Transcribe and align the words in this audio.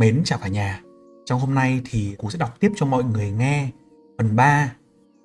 Mến 0.00 0.22
chào 0.24 0.38
cả 0.38 0.48
nhà. 0.48 0.80
Trong 1.24 1.40
hôm 1.40 1.54
nay 1.54 1.80
thì 1.84 2.14
Cú 2.18 2.30
sẽ 2.30 2.38
đọc 2.38 2.60
tiếp 2.60 2.72
cho 2.76 2.86
mọi 2.86 3.04
người 3.04 3.30
nghe 3.30 3.70
phần 4.18 4.36
3 4.36 4.72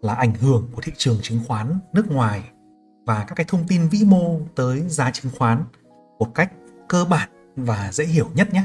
là 0.01 0.13
ảnh 0.13 0.33
hưởng 0.33 0.67
của 0.75 0.81
thị 0.81 0.91
trường 0.97 1.17
chứng 1.21 1.39
khoán 1.47 1.79
nước 1.93 2.11
ngoài 2.11 2.43
và 3.05 3.25
các 3.27 3.35
cái 3.35 3.45
thông 3.49 3.67
tin 3.67 3.87
vĩ 3.87 4.03
mô 4.05 4.39
tới 4.55 4.83
giá 4.87 5.11
chứng 5.11 5.31
khoán 5.37 5.63
một 6.19 6.35
cách 6.35 6.51
cơ 6.89 7.05
bản 7.05 7.29
và 7.55 7.91
dễ 7.91 8.05
hiểu 8.05 8.29
nhất 8.33 8.53
nhé. 8.53 8.63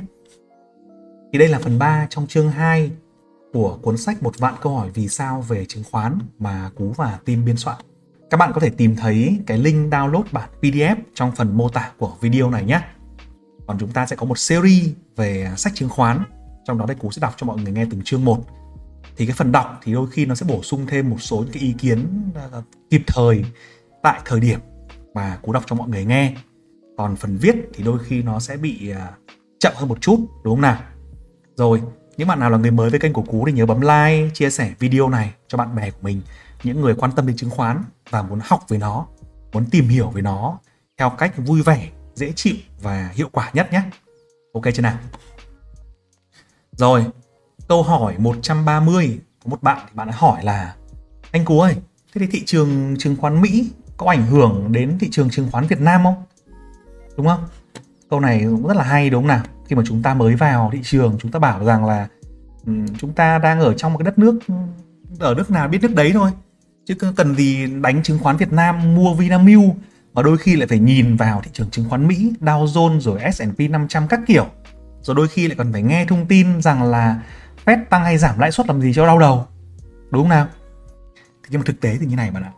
Thì 1.33 1.39
đây 1.39 1.49
là 1.49 1.59
phần 1.59 1.79
3 1.79 2.07
trong 2.11 2.27
chương 2.27 2.51
2 2.51 2.91
của 3.53 3.79
cuốn 3.83 3.97
sách 3.97 4.23
một 4.23 4.39
vạn 4.39 4.55
câu 4.61 4.77
hỏi 4.77 4.91
vì 4.95 5.09
sao 5.09 5.41
về 5.41 5.65
chứng 5.65 5.85
khoán 5.91 6.19
mà 6.39 6.71
Cú 6.77 6.93
và 6.93 7.19
team 7.25 7.45
biên 7.45 7.57
soạn. 7.57 7.77
Các 8.31 8.37
bạn 8.37 8.53
có 8.55 8.61
thể 8.61 8.71
tìm 8.71 8.97
thấy 8.97 9.41
cái 9.47 9.59
link 9.59 9.93
download 9.93 10.25
bản 10.33 10.51
PDF 10.61 10.97
trong 11.15 11.33
phần 11.33 11.57
mô 11.57 11.69
tả 11.69 11.93
của 11.99 12.17
video 12.21 12.51
này 12.51 12.65
nhé. 12.65 12.81
Còn 13.67 13.79
chúng 13.79 13.93
ta 13.93 14.07
sẽ 14.07 14.17
có 14.17 14.27
một 14.27 14.39
series 14.39 14.89
về 15.17 15.51
sách 15.57 15.73
chứng 15.75 15.89
khoán, 15.89 16.25
trong 16.65 16.79
đó 16.79 16.87
đây 16.87 16.97
Cú 17.01 17.11
sẽ 17.11 17.21
đọc 17.21 17.35
cho 17.37 17.47
mọi 17.47 17.57
người 17.57 17.73
nghe 17.73 17.87
từng 17.91 18.03
chương 18.05 18.25
một. 18.25 18.45
Thì 19.17 19.27
cái 19.27 19.37
phần 19.37 19.53
đọc 19.53 19.81
thì 19.83 19.93
đôi 19.93 20.11
khi 20.11 20.27
nó 20.27 20.35
sẽ 20.35 20.47
bổ 20.49 20.63
sung 20.63 20.87
thêm 20.87 21.11
một 21.11 21.21
số 21.21 21.37
những 21.37 21.53
cái 21.53 21.63
ý 21.63 21.75
kiến 21.79 22.31
ờ, 22.35 22.63
kịp 22.91 23.03
thời 23.07 23.45
tại 24.03 24.21
thời 24.25 24.41
điểm 24.41 24.61
mà 25.15 25.39
Cú 25.43 25.53
đọc 25.53 25.65
cho 25.67 25.77
mọi 25.77 25.89
người 25.89 26.05
nghe. 26.05 26.37
Còn 26.97 27.17
phần 27.17 27.37
viết 27.37 27.57
thì 27.75 27.85
đôi 27.85 27.99
khi 28.05 28.23
nó 28.23 28.41
sẽ 28.41 28.57
bị 28.57 28.91
ờ, 28.91 29.07
chậm 29.59 29.73
hơn 29.77 29.89
một 29.89 30.01
chút, 30.01 30.17
đúng 30.45 30.55
không 30.55 30.61
nào? 30.61 30.81
Rồi, 31.57 31.83
những 32.17 32.29
bạn 32.29 32.41
nào 32.41 32.51
là 32.51 32.59
người 32.59 32.71
mới 32.71 32.91
với 32.91 33.01
kênh 33.01 33.13
của 33.13 33.23
Cú 33.23 33.47
thì 33.47 33.53
nhớ 33.53 33.67
bấm 33.67 33.81
like, 33.81 34.31
chia 34.35 34.51
sẻ 34.51 34.73
video 34.79 35.09
này 35.09 35.35
cho 35.49 35.59
bạn 35.59 35.75
bè 35.75 35.91
của 35.91 35.99
mình, 36.03 36.21
những 36.65 36.81
người 36.81 36.95
quan 36.95 37.13
tâm 37.13 37.27
đến 37.27 37.37
chứng 37.37 37.51
khoán 37.51 37.85
và 38.11 38.23
muốn 38.23 38.39
học 38.43 38.61
về 38.69 38.79
nó, 38.79 39.07
muốn 39.53 39.65
tìm 39.71 39.89
hiểu 39.89 40.11
về 40.11 40.23
nó 40.23 40.59
theo 40.99 41.11
cách 41.11 41.35
vui 41.37 41.63
vẻ, 41.63 41.89
dễ 42.17 42.33
chịu 42.37 42.57
và 42.83 43.11
hiệu 43.15 43.29
quả 43.33 43.51
nhất 43.55 43.73
nhé. 43.73 43.83
Ok 44.53 44.65
chưa 44.75 44.83
nào? 44.83 44.99
Rồi, 46.73 47.05
câu 47.69 47.83
hỏi 47.83 48.15
130 48.19 49.19
có 49.45 49.51
một 49.51 49.63
bạn 49.63 49.79
thì 49.87 49.93
bạn 49.95 50.07
đã 50.07 50.15
hỏi 50.17 50.45
là 50.45 50.75
anh 51.33 51.45
Cú 51.45 51.61
ơi, 51.61 51.77
thế 52.15 52.19
thì 52.21 52.27
thị 52.27 52.43
trường 52.47 52.97
chứng 52.99 53.17
khoán 53.17 53.41
Mỹ 53.41 53.71
có 53.97 54.07
ảnh 54.07 54.27
hưởng 54.27 54.73
đến 54.73 54.99
thị 54.99 55.09
trường 55.11 55.31
chứng 55.31 55.51
khoán 55.53 55.67
Việt 55.67 55.81
Nam 55.81 56.05
không? 56.05 56.25
Đúng 57.17 57.27
không? 57.27 57.45
Câu 58.11 58.21
này 58.21 58.41
cũng 58.41 58.67
rất 58.67 58.77
là 58.77 58.85
hay 58.85 59.11
đúng 59.11 59.23
không 59.23 59.29
nào? 59.29 59.45
Khi 59.67 59.77
mà 59.77 59.83
chúng 59.87 60.03
ta 60.03 60.15
mới 60.15 60.35
vào 60.35 60.71
thị 60.73 60.81
trường 60.83 61.19
chúng 61.19 61.31
ta 61.31 61.39
bảo 61.39 61.65
rằng 61.65 61.85
là 61.85 62.09
um, 62.67 62.87
chúng 62.99 63.13
ta 63.13 63.39
đang 63.39 63.61
ở 63.61 63.75
trong 63.75 63.93
một 63.93 63.99
cái 63.99 64.05
đất 64.05 64.19
nước 64.19 64.39
ở 65.19 65.35
nước 65.35 65.51
nào 65.51 65.69
biết 65.69 65.83
nước 65.83 65.95
đấy 65.95 66.11
thôi 66.15 66.31
chứ 66.85 66.95
cần 67.17 67.35
gì 67.35 67.67
đánh 67.83 68.03
chứng 68.03 68.19
khoán 68.19 68.37
Việt 68.37 68.53
Nam 68.53 68.95
mua 68.95 69.15
Vinamilk 69.15 69.75
mà 70.17 70.23
đôi 70.23 70.39
khi 70.39 70.57
lại 70.57 70.67
phải 70.67 70.79
nhìn 70.79 71.17
vào 71.17 71.41
thị 71.45 71.51
trường 71.53 71.71
chứng 71.71 71.89
khoán 71.89 72.09
Mỹ, 72.09 72.33
Dow 72.41 72.67
Jones 72.67 73.01
rồi 73.01 73.21
S&P 73.33 73.71
500 73.71 74.09
các 74.09 74.21
kiểu. 74.27 74.47
Rồi 75.03 75.17
đôi 75.17 75.29
khi 75.29 75.49
lại 75.49 75.57
còn 75.57 75.73
phải 75.73 75.83
nghe 75.83 76.05
thông 76.05 76.27
tin 76.27 76.63
rằng 76.63 76.83
là 76.83 77.23
Fed 77.65 77.85
tăng 77.91 78.05
hay 78.05 78.19
giảm 78.19 78.39
lãi 78.39 78.53
suất 78.53 78.67
làm 78.67 78.81
gì 78.81 78.93
cho 78.95 79.07
đau 79.07 79.19
đầu. 79.19 79.47
Đúng 80.11 80.23
không 80.23 80.29
nào? 80.29 80.47
Thế 81.17 81.49
nhưng 81.51 81.61
mà 81.61 81.65
thực 81.67 81.81
tế 81.81 81.97
thì 82.01 82.07
như 82.07 82.17
này 82.17 82.31
bạn 82.31 82.43
ạ. 82.43 82.53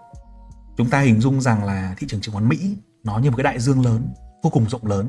Chúng 0.77 0.91
ta 0.91 1.01
hình 1.01 1.21
dung 1.21 1.41
rằng 1.41 1.65
là 1.65 1.95
thị 1.99 2.07
trường 2.11 2.21
chứng 2.21 2.35
khoán 2.35 2.49
Mỹ 2.49 2.77
nó 3.05 3.19
như 3.19 3.31
một 3.31 3.37
cái 3.37 3.45
đại 3.45 3.59
dương 3.59 3.85
lớn, 3.85 4.09
vô 4.43 4.51
cùng 4.51 4.69
rộng 4.69 4.87
lớn. 4.87 5.09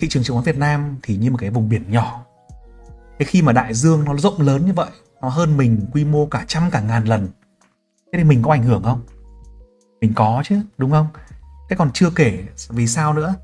Thị 0.00 0.08
trường 0.08 0.22
chứng 0.22 0.36
khoán 0.36 0.44
Việt 0.44 0.58
Nam 0.58 0.96
thì 1.02 1.16
như 1.16 1.30
một 1.30 1.38
cái 1.40 1.50
vùng 1.50 1.68
biển 1.68 1.84
nhỏ. 1.90 2.24
Thế 3.18 3.24
khi 3.24 3.42
mà 3.42 3.52
đại 3.52 3.74
dương 3.74 4.04
nó 4.04 4.16
rộng 4.16 4.40
lớn 4.40 4.66
như 4.66 4.72
vậy, 4.72 4.90
nó 5.22 5.28
hơn 5.28 5.56
mình 5.56 5.86
quy 5.92 6.04
mô 6.04 6.26
cả 6.26 6.44
trăm 6.48 6.70
cả 6.70 6.80
ngàn 6.80 7.04
lần. 7.04 7.28
Thế 8.12 8.18
thì 8.18 8.24
mình 8.24 8.42
có 8.42 8.50
ảnh 8.50 8.62
hưởng 8.62 8.82
không? 8.82 9.00
Mình 10.06 10.14
có 10.14 10.42
chứ, 10.46 10.60
đúng 10.78 10.90
không? 10.90 11.06
Thế 11.70 11.76
còn 11.76 11.90
chưa 11.92 12.10
kể 12.10 12.44
vì 12.68 12.86
sao 12.86 13.12
nữa? 13.14 13.34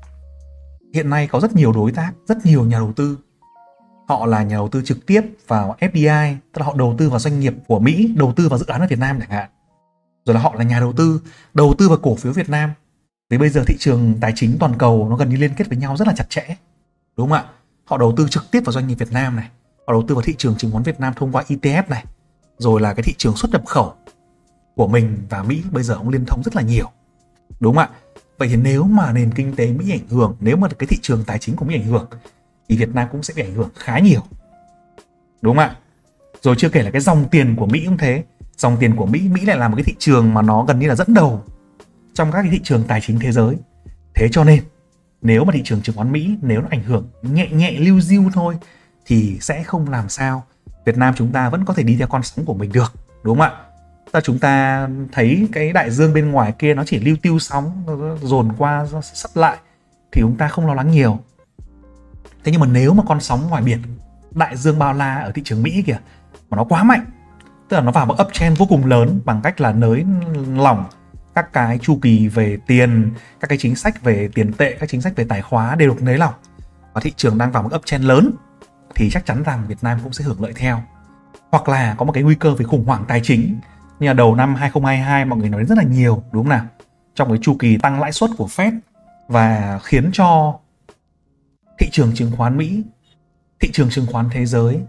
Hiện 0.93 1.09
nay 1.09 1.27
có 1.27 1.39
rất 1.39 1.55
nhiều 1.55 1.71
đối 1.71 1.91
tác, 1.91 2.13
rất 2.27 2.45
nhiều 2.45 2.63
nhà 2.63 2.77
đầu 2.77 2.93
tư. 2.95 3.17
Họ 4.07 4.25
là 4.25 4.43
nhà 4.43 4.55
đầu 4.55 4.69
tư 4.69 4.81
trực 4.85 5.05
tiếp 5.05 5.21
vào 5.47 5.75
FDI 5.79 6.35
tức 6.53 6.59
là 6.59 6.65
họ 6.65 6.73
đầu 6.77 6.95
tư 6.97 7.09
vào 7.09 7.19
doanh 7.19 7.39
nghiệp 7.39 7.53
của 7.67 7.79
Mỹ, 7.79 8.13
đầu 8.17 8.33
tư 8.35 8.49
vào 8.49 8.59
dự 8.59 8.65
án 8.65 8.81
ở 8.81 8.87
Việt 8.89 8.99
Nam 8.99 9.19
chẳng 9.19 9.29
hạn. 9.29 9.49
Rồi 10.25 10.33
là 10.33 10.41
họ 10.41 10.55
là 10.55 10.63
nhà 10.63 10.79
đầu 10.79 10.93
tư 10.93 11.21
đầu 11.53 11.73
tư 11.77 11.89
vào 11.89 11.97
cổ 11.97 12.15
phiếu 12.15 12.33
Việt 12.33 12.49
Nam. 12.49 12.71
Vì 13.29 13.37
bây 13.37 13.49
giờ 13.49 13.63
thị 13.67 13.75
trường 13.79 14.13
tài 14.21 14.33
chính 14.35 14.57
toàn 14.59 14.77
cầu 14.77 15.07
nó 15.09 15.15
gần 15.15 15.29
như 15.29 15.35
liên 15.35 15.53
kết 15.57 15.69
với 15.69 15.77
nhau 15.77 15.97
rất 15.97 16.07
là 16.07 16.13
chặt 16.17 16.29
chẽ, 16.29 16.55
đúng 17.17 17.29
không 17.29 17.37
ạ? 17.37 17.45
Họ 17.85 17.97
đầu 17.97 18.13
tư 18.17 18.27
trực 18.29 18.51
tiếp 18.51 18.61
vào 18.65 18.73
doanh 18.73 18.87
nghiệp 18.87 18.95
Việt 18.95 19.11
Nam 19.11 19.35
này. 19.35 19.49
Họ 19.87 19.93
đầu 19.93 20.03
tư 20.07 20.15
vào 20.15 20.21
thị 20.21 20.35
trường 20.37 20.55
chứng 20.55 20.71
khoán 20.71 20.83
Việt 20.83 20.99
Nam 20.99 21.13
thông 21.15 21.31
qua 21.31 21.43
ETF 21.47 21.83
này. 21.87 22.05
Rồi 22.57 22.81
là 22.81 22.93
cái 22.93 23.03
thị 23.03 23.13
trường 23.17 23.35
xuất 23.35 23.51
nhập 23.51 23.65
khẩu 23.65 23.93
của 24.75 24.87
mình 24.87 25.17
và 25.29 25.43
Mỹ 25.43 25.63
bây 25.71 25.83
giờ 25.83 25.97
cũng 25.97 26.09
liên 26.09 26.25
thông 26.25 26.43
rất 26.43 26.55
là 26.55 26.61
nhiều. 26.61 26.89
Đúng 27.59 27.75
không 27.75 27.83
ạ? 27.83 27.89
Vậy 28.37 28.47
thì 28.47 28.55
nếu 28.55 28.83
mà 28.83 29.11
nền 29.11 29.31
kinh 29.31 29.55
tế 29.55 29.71
Mỹ 29.71 29.91
ảnh 29.91 30.07
hưởng, 30.09 30.35
nếu 30.39 30.57
mà 30.57 30.67
cái 30.79 30.87
thị 30.87 30.97
trường 31.01 31.23
tài 31.23 31.39
chính 31.39 31.55
của 31.55 31.65
Mỹ 31.65 31.75
ảnh 31.75 31.83
hưởng, 31.83 32.09
thì 32.69 32.77
Việt 32.77 32.95
Nam 32.95 33.07
cũng 33.11 33.23
sẽ 33.23 33.33
bị 33.37 33.41
ảnh 33.43 33.53
hưởng 33.53 33.69
khá 33.75 33.99
nhiều. 33.99 34.21
Đúng 35.41 35.55
không 35.55 35.65
ạ? 35.65 35.75
Rồi 36.41 36.55
chưa 36.57 36.69
kể 36.69 36.83
là 36.83 36.91
cái 36.91 37.01
dòng 37.01 37.29
tiền 37.31 37.55
của 37.55 37.65
Mỹ 37.65 37.83
cũng 37.85 37.97
thế. 37.97 38.23
Dòng 38.57 38.77
tiền 38.79 38.95
của 38.95 39.05
Mỹ 39.05 39.19
Mỹ 39.19 39.45
lại 39.45 39.57
là 39.57 39.67
một 39.67 39.75
cái 39.75 39.83
thị 39.83 39.95
trường 39.99 40.33
mà 40.33 40.41
nó 40.41 40.63
gần 40.63 40.79
như 40.79 40.87
là 40.87 40.95
dẫn 40.95 41.13
đầu 41.13 41.43
trong 42.13 42.31
các 42.31 42.41
cái 42.41 42.51
thị 42.51 42.59
trường 42.63 42.83
tài 42.87 43.01
chính 43.01 43.19
thế 43.19 43.31
giới. 43.31 43.55
Thế 44.15 44.29
cho 44.31 44.43
nên, 44.43 44.63
nếu 45.21 45.43
mà 45.43 45.53
thị 45.53 45.61
trường 45.63 45.81
chứng 45.81 45.95
khoán 45.95 46.11
Mỹ, 46.11 46.37
nếu 46.41 46.61
nó 46.61 46.67
ảnh 46.71 46.83
hưởng 46.83 47.09
nhẹ 47.21 47.49
nhẹ, 47.51 47.71
lưu 47.71 48.01
diêu 48.01 48.23
thôi, 48.33 48.55
thì 49.05 49.37
sẽ 49.41 49.63
không 49.63 49.89
làm 49.89 50.09
sao 50.09 50.43
Việt 50.85 50.97
Nam 50.97 51.13
chúng 51.17 51.31
ta 51.31 51.49
vẫn 51.49 51.65
có 51.65 51.73
thể 51.73 51.83
đi 51.83 51.95
theo 51.95 52.07
con 52.07 52.23
sóng 52.23 52.45
của 52.45 52.53
mình 52.53 52.71
được. 52.71 52.93
Đúng 53.23 53.37
không 53.37 53.45
ạ? 53.45 53.51
Ta 54.13 54.21
chúng 54.21 54.39
ta 54.39 54.87
thấy 55.11 55.47
cái 55.51 55.73
đại 55.73 55.91
dương 55.91 56.13
bên 56.13 56.31
ngoài 56.31 56.51
kia 56.59 56.73
nó 56.73 56.83
chỉ 56.85 56.99
lưu 56.99 57.15
tiêu 57.21 57.39
sóng 57.39 57.83
dồn 58.21 58.51
qua 58.57 58.85
sắp 59.13 59.31
lại, 59.33 59.57
thì 60.11 60.21
chúng 60.21 60.37
ta 60.37 60.47
không 60.47 60.67
lo 60.67 60.73
lắng 60.73 60.91
nhiều. 60.91 61.19
Thế 62.43 62.51
nhưng 62.51 62.61
mà 62.61 62.67
nếu 62.67 62.93
mà 62.93 63.03
con 63.07 63.19
sóng 63.19 63.47
ngoài 63.49 63.63
biển, 63.63 63.79
đại 64.31 64.57
dương 64.57 64.79
bao 64.79 64.93
la 64.93 65.15
ở 65.15 65.31
thị 65.31 65.41
trường 65.45 65.63
mỹ 65.63 65.83
kìa, 65.85 65.97
mà 66.49 66.57
nó 66.57 66.63
quá 66.63 66.83
mạnh, 66.83 67.05
tức 67.69 67.77
là 67.77 67.83
nó 67.83 67.91
vào 67.91 68.05
một 68.05 68.15
uptrend 68.21 68.59
vô 68.59 68.65
cùng 68.69 68.85
lớn 68.85 69.21
bằng 69.25 69.41
cách 69.43 69.61
là 69.61 69.71
nới 69.71 70.05
lỏng 70.55 70.85
các 71.35 71.53
cái 71.53 71.79
chu 71.81 71.99
kỳ 72.01 72.27
về 72.27 72.57
tiền, 72.67 73.13
các 73.39 73.47
cái 73.47 73.57
chính 73.57 73.75
sách 73.75 74.03
về 74.03 74.29
tiền 74.35 74.53
tệ, 74.53 74.77
các 74.79 74.89
chính 74.89 75.01
sách 75.01 75.15
về 75.15 75.25
tài 75.29 75.41
khóa 75.41 75.75
đều 75.75 75.89
được 75.89 76.01
nới 76.03 76.17
lỏng. 76.17 76.33
Và 76.93 77.01
thị 77.01 77.13
trường 77.15 77.37
đang 77.37 77.51
vào 77.51 77.63
một 77.63 77.75
uptrend 77.75 78.05
lớn, 78.05 78.31
thì 78.95 79.09
chắc 79.09 79.25
chắn 79.25 79.43
rằng 79.43 79.63
Việt 79.67 79.77
Nam 79.81 79.99
cũng 80.03 80.13
sẽ 80.13 80.23
hưởng 80.23 80.43
lợi 80.43 80.53
theo. 80.55 80.81
Hoặc 81.51 81.69
là 81.69 81.95
có 81.97 82.05
một 82.05 82.11
cái 82.11 82.23
nguy 82.23 82.35
cơ 82.35 82.55
về 82.55 82.65
khủng 82.65 82.85
hoảng 82.85 83.05
tài 83.07 83.21
chính 83.23 83.59
như 83.99 84.07
là 84.07 84.13
đầu 84.13 84.35
năm 84.35 84.55
2022 84.55 85.25
mọi 85.25 85.39
người 85.39 85.49
nói 85.49 85.61
đến 85.61 85.67
rất 85.67 85.77
là 85.77 85.83
nhiều 85.83 86.23
đúng 86.31 86.43
không 86.43 86.49
nào 86.49 86.65
trong 87.15 87.29
cái 87.29 87.37
chu 87.41 87.55
kỳ 87.59 87.77
tăng 87.77 87.99
lãi 87.99 88.11
suất 88.11 88.29
của 88.37 88.45
Fed 88.45 88.79
và 89.27 89.79
khiến 89.83 90.09
cho 90.13 90.59
thị 91.79 91.89
trường 91.91 92.11
chứng 92.15 92.31
khoán 92.37 92.57
Mỹ, 92.57 92.83
thị 93.59 93.69
trường 93.73 93.89
chứng 93.89 94.05
khoán 94.11 94.29
thế 94.31 94.45
giới 94.45 94.79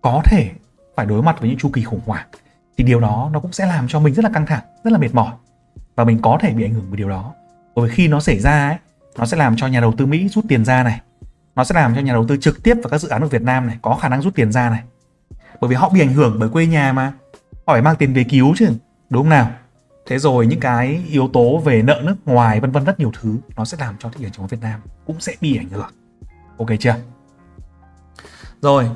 có 0.00 0.22
thể 0.24 0.50
phải 0.96 1.06
đối 1.06 1.22
mặt 1.22 1.36
với 1.40 1.48
những 1.48 1.58
chu 1.58 1.70
kỳ 1.72 1.82
khủng 1.82 2.00
hoảng 2.06 2.26
thì 2.78 2.84
điều 2.84 3.00
đó 3.00 3.30
nó 3.32 3.40
cũng 3.40 3.52
sẽ 3.52 3.66
làm 3.66 3.88
cho 3.88 4.00
mình 4.00 4.14
rất 4.14 4.24
là 4.24 4.30
căng 4.34 4.46
thẳng, 4.46 4.62
rất 4.84 4.92
là 4.92 4.98
mệt 4.98 5.14
mỏi 5.14 5.32
và 5.96 6.04
mình 6.04 6.18
có 6.22 6.38
thể 6.40 6.52
bị 6.52 6.64
ảnh 6.64 6.74
hưởng 6.74 6.86
bởi 6.88 6.96
điều 6.96 7.08
đó. 7.08 7.34
Bởi 7.74 7.88
vì 7.88 7.94
khi 7.94 8.08
nó 8.08 8.20
xảy 8.20 8.40
ra 8.40 8.68
ấy, 8.68 8.76
nó 9.18 9.26
sẽ 9.26 9.36
làm 9.36 9.56
cho 9.56 9.66
nhà 9.66 9.80
đầu 9.80 9.92
tư 9.92 10.06
Mỹ 10.06 10.28
rút 10.28 10.44
tiền 10.48 10.64
ra 10.64 10.82
này, 10.82 11.00
nó 11.56 11.64
sẽ 11.64 11.74
làm 11.74 11.94
cho 11.94 12.00
nhà 12.00 12.12
đầu 12.12 12.26
tư 12.28 12.36
trực 12.40 12.62
tiếp 12.62 12.74
vào 12.74 12.88
các 12.90 12.98
dự 12.98 13.08
án 13.08 13.22
ở 13.22 13.28
Việt 13.28 13.42
Nam 13.42 13.66
này 13.66 13.78
có 13.82 13.94
khả 13.94 14.08
năng 14.08 14.22
rút 14.22 14.34
tiền 14.34 14.52
ra 14.52 14.70
này. 14.70 14.82
Bởi 15.60 15.68
vì 15.68 15.76
họ 15.76 15.88
bị 15.88 16.00
ảnh 16.00 16.12
hưởng 16.12 16.36
bởi 16.38 16.48
quê 16.48 16.66
nhà 16.66 16.92
mà 16.92 17.12
họ 17.66 17.74
phải 17.74 17.82
mang 17.82 17.96
tiền 17.96 18.14
về 18.14 18.24
cứu 18.24 18.54
chứ 18.56 18.68
đúng 19.10 19.22
không 19.22 19.30
nào? 19.30 19.50
Thế 20.06 20.18
rồi 20.18 20.46
những 20.46 20.60
cái 20.60 21.02
yếu 21.10 21.28
tố 21.28 21.58
về 21.58 21.82
nợ 21.82 22.00
nước 22.04 22.16
ngoài 22.26 22.60
vân 22.60 22.70
vân 22.70 22.84
rất 22.84 23.00
nhiều 23.00 23.12
thứ 23.20 23.36
nó 23.56 23.64
sẽ 23.64 23.76
làm 23.80 23.94
cho 23.98 24.08
thị 24.08 24.18
trường 24.20 24.30
chứng 24.30 24.40
khoán 24.40 24.48
Việt 24.48 24.62
Nam 24.62 24.80
cũng 25.06 25.20
sẽ 25.20 25.32
bị 25.40 25.56
ảnh 25.56 25.68
hưởng. 25.68 25.90
Ok 26.58 26.68
chưa? 26.80 26.94
Rồi 28.62 28.90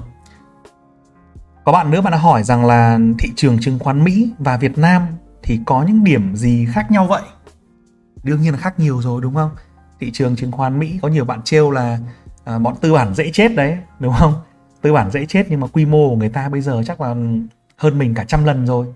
có 1.64 1.72
bạn 1.72 1.90
nữa 1.90 2.00
bạn 2.00 2.10
đã 2.10 2.18
hỏi 2.18 2.42
rằng 2.42 2.64
là 2.64 2.98
thị 3.18 3.32
trường 3.36 3.58
chứng 3.60 3.78
khoán 3.78 4.04
Mỹ 4.04 4.32
và 4.38 4.56
Việt 4.56 4.78
Nam 4.78 5.06
thì 5.42 5.60
có 5.66 5.82
những 5.82 6.04
điểm 6.04 6.36
gì 6.36 6.66
khác 6.72 6.90
nhau 6.90 7.06
vậy? 7.06 7.22
Đương 8.22 8.40
nhiên 8.40 8.52
là 8.52 8.58
khác 8.58 8.78
nhiều 8.78 9.02
rồi 9.02 9.22
đúng 9.22 9.34
không? 9.34 9.50
Thị 10.00 10.10
trường 10.12 10.36
chứng 10.36 10.52
khoán 10.52 10.78
Mỹ 10.78 10.98
có 11.02 11.08
nhiều 11.08 11.24
bạn 11.24 11.42
trêu 11.42 11.70
là 11.70 11.98
à, 12.44 12.58
bọn 12.58 12.74
tư 12.80 12.92
bản 12.92 13.14
dễ 13.14 13.30
chết 13.32 13.54
đấy 13.54 13.78
đúng 14.00 14.14
không? 14.18 14.34
Tư 14.82 14.92
bản 14.92 15.10
dễ 15.10 15.26
chết 15.26 15.46
nhưng 15.50 15.60
mà 15.60 15.66
quy 15.66 15.86
mô 15.86 16.10
của 16.10 16.16
người 16.16 16.28
ta 16.28 16.48
bây 16.48 16.60
giờ 16.60 16.82
chắc 16.86 17.00
là 17.00 17.14
hơn 17.80 17.98
mình 17.98 18.14
cả 18.14 18.24
trăm 18.24 18.44
lần 18.44 18.66
rồi. 18.66 18.86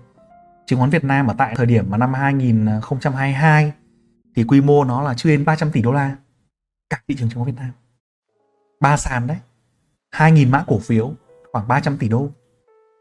Chứng 0.65 0.79
khoán 0.79 0.89
Việt 0.89 1.03
Nam 1.03 1.27
ở 1.27 1.35
tại 1.37 1.53
thời 1.55 1.65
điểm 1.65 1.85
mà 1.89 1.97
năm 1.97 2.13
2022 2.13 3.71
thì 4.35 4.43
quy 4.43 4.61
mô 4.61 4.83
nó 4.83 5.01
là 5.01 5.13
chưa 5.13 5.29
đến 5.29 5.45
300 5.45 5.71
tỷ 5.71 5.81
đô 5.81 5.91
la. 5.91 6.15
Cả 6.89 7.01
thị 7.07 7.15
trường 7.15 7.29
chứng 7.29 7.43
khoán 7.43 7.45
Việt 7.45 7.61
Nam. 7.61 7.71
Ba 8.79 8.97
sàn 8.97 9.27
đấy. 9.27 9.37
2.000 10.15 10.49
mã 10.49 10.63
cổ 10.67 10.79
phiếu, 10.79 11.11
khoảng 11.51 11.67
300 11.67 11.97
tỷ 11.97 12.09
đô. 12.09 12.27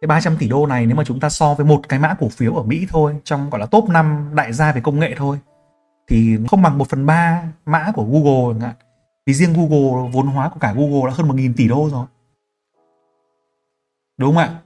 Cái 0.01 0.07
300 0.07 0.37
tỷ 0.39 0.49
đô 0.49 0.67
này 0.67 0.87
nếu 0.87 0.97
mà 0.97 1.05
chúng 1.05 1.21
ta 1.21 1.29
so 1.29 1.55
với 1.55 1.67
một 1.67 1.89
cái 1.89 1.99
mã 1.99 2.15
cổ 2.19 2.29
phiếu 2.29 2.55
ở 2.55 2.63
Mỹ 2.63 2.87
thôi, 2.91 3.17
trong, 3.25 3.51
gọi 3.51 3.61
là, 3.61 3.67
top 3.67 3.89
5 3.89 4.31
đại 4.35 4.53
gia 4.53 4.73
về 4.73 4.81
công 4.81 4.99
nghệ 4.99 5.15
thôi, 5.17 5.39
thì 6.09 6.39
không 6.51 6.63
bằng 6.63 6.79
1 6.79 6.89
phần 6.89 7.07
3 7.07 7.43
mã 7.67 7.93
của 7.95 8.05
Google 8.05 8.55
chẳng 8.55 8.61
hạn. 8.61 8.75
Vì 9.27 9.35
riêng 9.35 9.53
Google, 9.53 10.11
vốn 10.13 10.27
hóa 10.27 10.49
của 10.49 10.61
cả 10.61 10.73
Google 10.73 11.11
đã 11.11 11.13
hơn 11.17 11.29
1.000 11.29 11.53
tỷ 11.57 11.69
đô 11.69 11.89
rồi. 11.91 12.07
Đúng 14.19 14.35
không 14.35 14.43
ạ? 14.43 14.61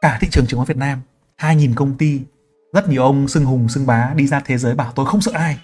Cả 0.00 0.18
thị 0.20 0.28
trường 0.30 0.46
chứng 0.46 0.58
khoán 0.58 0.66
Việt 0.66 0.76
Nam 0.76 1.00
2.000 1.38 1.74
công 1.74 1.96
ty, 1.96 2.20
rất 2.72 2.88
nhiều 2.88 3.02
ông 3.02 3.28
xưng 3.28 3.44
hùng, 3.44 3.68
xưng 3.68 3.86
bá 3.86 4.12
đi 4.16 4.26
ra 4.26 4.40
thế 4.44 4.58
giới 4.58 4.74
bảo 4.74 4.92
tôi 4.94 5.06
không 5.06 5.20
sợ 5.20 5.32
ai. 5.34 5.58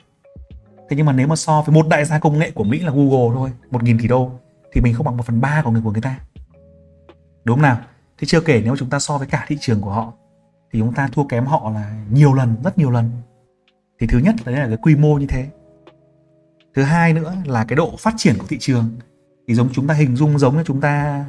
Thế 0.91 0.97
nhưng 0.97 1.07
mà 1.07 1.13
nếu 1.13 1.27
mà 1.27 1.37
so 1.37 1.63
với 1.63 1.75
một 1.75 1.89
đại 1.89 2.05
gia 2.05 2.19
công 2.19 2.39
nghệ 2.39 2.51
của 2.51 2.65
Mỹ 2.65 2.79
là 2.79 2.91
Google 2.91 3.35
thôi 3.35 3.53
1.000 3.71 3.99
tỷ 3.99 4.09
đô, 4.09 4.31
thì 4.73 4.81
mình 4.81 4.95
không 4.95 5.07
bằng 5.07 5.17
một 5.17 5.27
phần 5.27 5.41
ba 5.41 5.63
của 5.65 5.71
người 5.71 5.83
của 5.85 5.93
người 5.93 6.03
ta. 6.03 6.21
Đúng 7.45 7.57
không 7.57 7.63
nào? 7.63 7.79
Thế 8.19 8.27
chưa 8.27 8.41
kể 8.41 8.63
nếu 8.65 8.77
chúng 8.77 8.91
ta 8.91 8.99
so 8.99 9.19
với 9.19 9.27
cả 9.27 9.45
thị 9.49 9.57
trường 9.61 9.81
của 9.81 9.91
họ, 9.91 10.13
thì 10.73 10.79
chúng 10.79 10.95
ta 10.95 11.09
thua 11.13 11.25
kém 11.25 11.47
họ 11.47 11.71
là 11.71 12.05
nhiều 12.11 12.35
lần, 12.35 12.57
rất 12.65 12.79
nhiều 12.79 12.91
lần. 12.91 13.11
Thì 14.01 14.07
thứ 14.07 14.19
nhất 14.19 14.35
là 14.45 14.53
đấy 14.53 14.61
là 14.61 14.67
cái 14.67 14.77
quy 14.83 14.97
mô 14.97 15.15
như 15.19 15.27
thế. 15.27 15.47
Thứ 16.75 16.83
hai 16.83 17.13
nữa 17.13 17.35
là 17.45 17.65
cái 17.65 17.77
độ 17.77 17.95
phát 17.99 18.15
triển 18.17 18.39
của 18.39 18.47
thị 18.49 18.57
trường. 18.61 18.91
Thì 19.49 19.55
giống 19.55 19.69
chúng 19.73 19.87
ta 19.87 19.95
hình 19.95 20.17
dung 20.17 20.39
giống 20.39 20.57
như 20.57 20.63
chúng 20.67 20.81
ta 20.81 21.25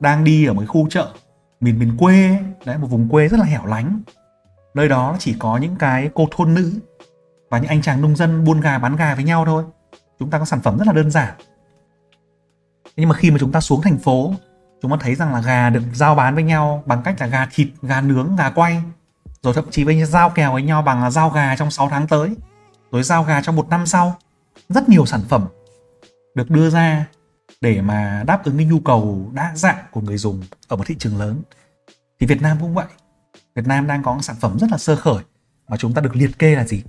đang 0.00 0.24
đi 0.24 0.46
ở 0.46 0.52
một 0.52 0.60
cái 0.60 0.66
khu 0.66 0.88
chợ 0.90 1.12
miền 1.60 1.78
miền 1.78 1.96
quê 1.96 2.28
ấy, 2.28 2.38
đấy 2.64 2.78
một 2.78 2.86
vùng 2.86 3.08
quê 3.08 3.28
rất 3.28 3.40
là 3.40 3.46
hẻo 3.46 3.66
lánh. 3.66 4.00
Nơi 4.74 4.88
đó 4.88 5.16
chỉ 5.18 5.34
có 5.38 5.56
những 5.56 5.76
cái 5.76 6.10
cô 6.14 6.28
thôn 6.30 6.54
nữ 6.54 6.72
và 7.50 7.58
những 7.58 7.68
anh 7.68 7.82
chàng 7.82 8.02
nông 8.02 8.16
dân 8.16 8.44
buôn 8.44 8.60
gà 8.60 8.78
bán 8.78 8.96
gà 8.96 9.14
với 9.14 9.24
nhau 9.24 9.44
thôi. 9.44 9.64
Chúng 10.18 10.30
ta 10.30 10.38
có 10.38 10.44
sản 10.44 10.60
phẩm 10.60 10.78
rất 10.78 10.86
là 10.86 10.92
đơn 10.92 11.10
giản. 11.10 11.34
Nhưng 12.96 13.08
mà 13.08 13.14
khi 13.14 13.30
mà 13.30 13.36
chúng 13.40 13.52
ta 13.52 13.60
xuống 13.60 13.82
thành 13.82 13.98
phố 13.98 14.34
chúng 14.82 14.90
ta 14.90 14.96
thấy 15.00 15.14
rằng 15.14 15.34
là 15.34 15.40
gà 15.40 15.70
được 15.70 15.82
giao 15.94 16.14
bán 16.14 16.34
với 16.34 16.44
nhau 16.44 16.82
bằng 16.86 17.02
cách 17.04 17.20
là 17.20 17.26
gà 17.26 17.46
thịt 17.52 17.68
gà 17.82 18.00
nướng 18.00 18.36
gà 18.36 18.50
quay 18.50 18.82
rồi 19.42 19.54
thậm 19.54 19.64
chí 19.70 19.84
với 19.84 20.04
giao 20.04 20.30
kèo 20.30 20.52
với 20.52 20.62
nhau 20.62 20.82
bằng 20.82 21.02
là 21.02 21.10
giao 21.10 21.30
gà 21.30 21.56
trong 21.56 21.70
6 21.70 21.88
tháng 21.88 22.06
tới 22.06 22.34
rồi 22.92 23.02
giao 23.02 23.24
gà 23.24 23.42
trong 23.42 23.56
một 23.56 23.68
năm 23.68 23.86
sau. 23.86 24.16
Rất 24.68 24.88
nhiều 24.88 25.06
sản 25.06 25.20
phẩm 25.28 25.46
được 26.34 26.50
đưa 26.50 26.70
ra 26.70 27.06
để 27.60 27.80
mà 27.80 28.24
đáp 28.26 28.44
ứng 28.44 28.56
cái 28.56 28.66
nhu 28.66 28.80
cầu 28.80 29.30
đa 29.34 29.52
dạng 29.54 29.84
của 29.90 30.00
người 30.00 30.16
dùng 30.16 30.42
ở 30.68 30.76
một 30.76 30.86
thị 30.86 30.94
trường 30.98 31.18
lớn. 31.18 31.42
Thì 32.20 32.26
Việt 32.26 32.42
Nam 32.42 32.56
cũng 32.60 32.74
vậy. 32.74 32.86
Việt 33.54 33.66
Nam 33.66 33.86
đang 33.86 34.02
có 34.02 34.18
sản 34.20 34.36
phẩm 34.40 34.58
rất 34.60 34.70
là 34.70 34.78
sơ 34.78 34.96
khởi 34.96 35.24
mà 35.68 35.76
chúng 35.76 35.94
ta 35.94 36.02
được 36.02 36.16
liệt 36.16 36.38
kê 36.38 36.54
là 36.54 36.64
gì? 36.64 36.82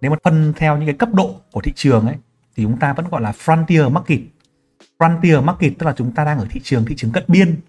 Nếu 0.00 0.10
mà 0.10 0.16
phân 0.24 0.52
theo 0.56 0.76
những 0.76 0.86
cái 0.86 0.94
cấp 0.94 1.08
độ 1.12 1.34
của 1.52 1.60
thị 1.60 1.72
trường 1.76 2.06
ấy 2.06 2.16
thì 2.56 2.62
chúng 2.62 2.78
ta 2.78 2.92
vẫn 2.92 3.08
gọi 3.08 3.20
là 3.20 3.32
frontier 3.44 3.90
market. 3.90 4.20
Frontier 4.98 5.42
market 5.42 5.72
tức 5.78 5.86
là 5.86 5.94
chúng 5.96 6.12
ta 6.12 6.24
đang 6.24 6.38
ở 6.38 6.46
thị 6.50 6.60
trường 6.64 6.84
thị 6.84 6.94
trường 6.96 7.12
cận 7.12 7.24
biên. 7.28 7.60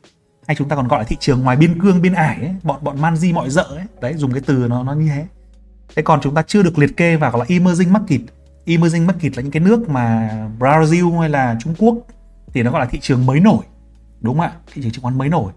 Hay 0.48 0.56
chúng 0.56 0.70
ta 0.70 0.76
còn 0.76 0.88
gọi 0.88 1.00
là 1.00 1.04
thị 1.04 1.18
trường 1.20 1.42
ngoài 1.42 1.58
biên 1.58 1.82
cương 1.82 2.02
biên 2.02 2.14
ải 2.14 2.36
ấy, 2.40 2.56
bọn 2.64 2.84
bọn 2.84 3.02
man 3.02 3.16
di 3.18 3.34
mọi 3.34 3.50
dợ 3.50 3.64
ấy. 3.64 3.86
Đấy 4.02 4.14
dùng 4.14 4.34
cái 4.34 4.42
từ 4.46 4.68
nó 4.70 4.84
nó 4.84 4.94
như 4.94 5.10
thế. 5.10 5.26
Thế 5.96 6.02
còn 6.02 6.22
chúng 6.22 6.36
ta 6.36 6.42
chưa 6.42 6.64
được 6.64 6.78
liệt 6.78 6.98
kê 6.98 7.16
vào 7.16 7.32
gọi 7.32 7.40
là 7.40 7.46
emerging 7.50 7.94
market. 7.94 8.22
Emerging 8.66 9.08
market 9.08 9.38
là 9.38 9.44
những 9.44 9.52
cái 9.52 9.62
nước 9.62 9.90
mà 9.90 10.30
Brazil 10.60 11.20
hay 11.20 11.30
là 11.30 11.58
Trung 11.60 11.76
Quốc 11.78 11.96
thì 12.54 12.64
nó 12.64 12.72
gọi 12.72 12.80
là 12.80 12.86
thị 12.86 13.00
trường 13.02 13.26
mới 13.26 13.40
nổi, 13.40 13.64
đúng 14.22 14.38
không 14.38 14.46
ạ? 14.46 14.54
Thị 14.74 14.82
trường 14.82 14.92
chứng 14.92 15.04
khoán 15.04 15.18
mới 15.18 15.30
nổi. 15.30 15.52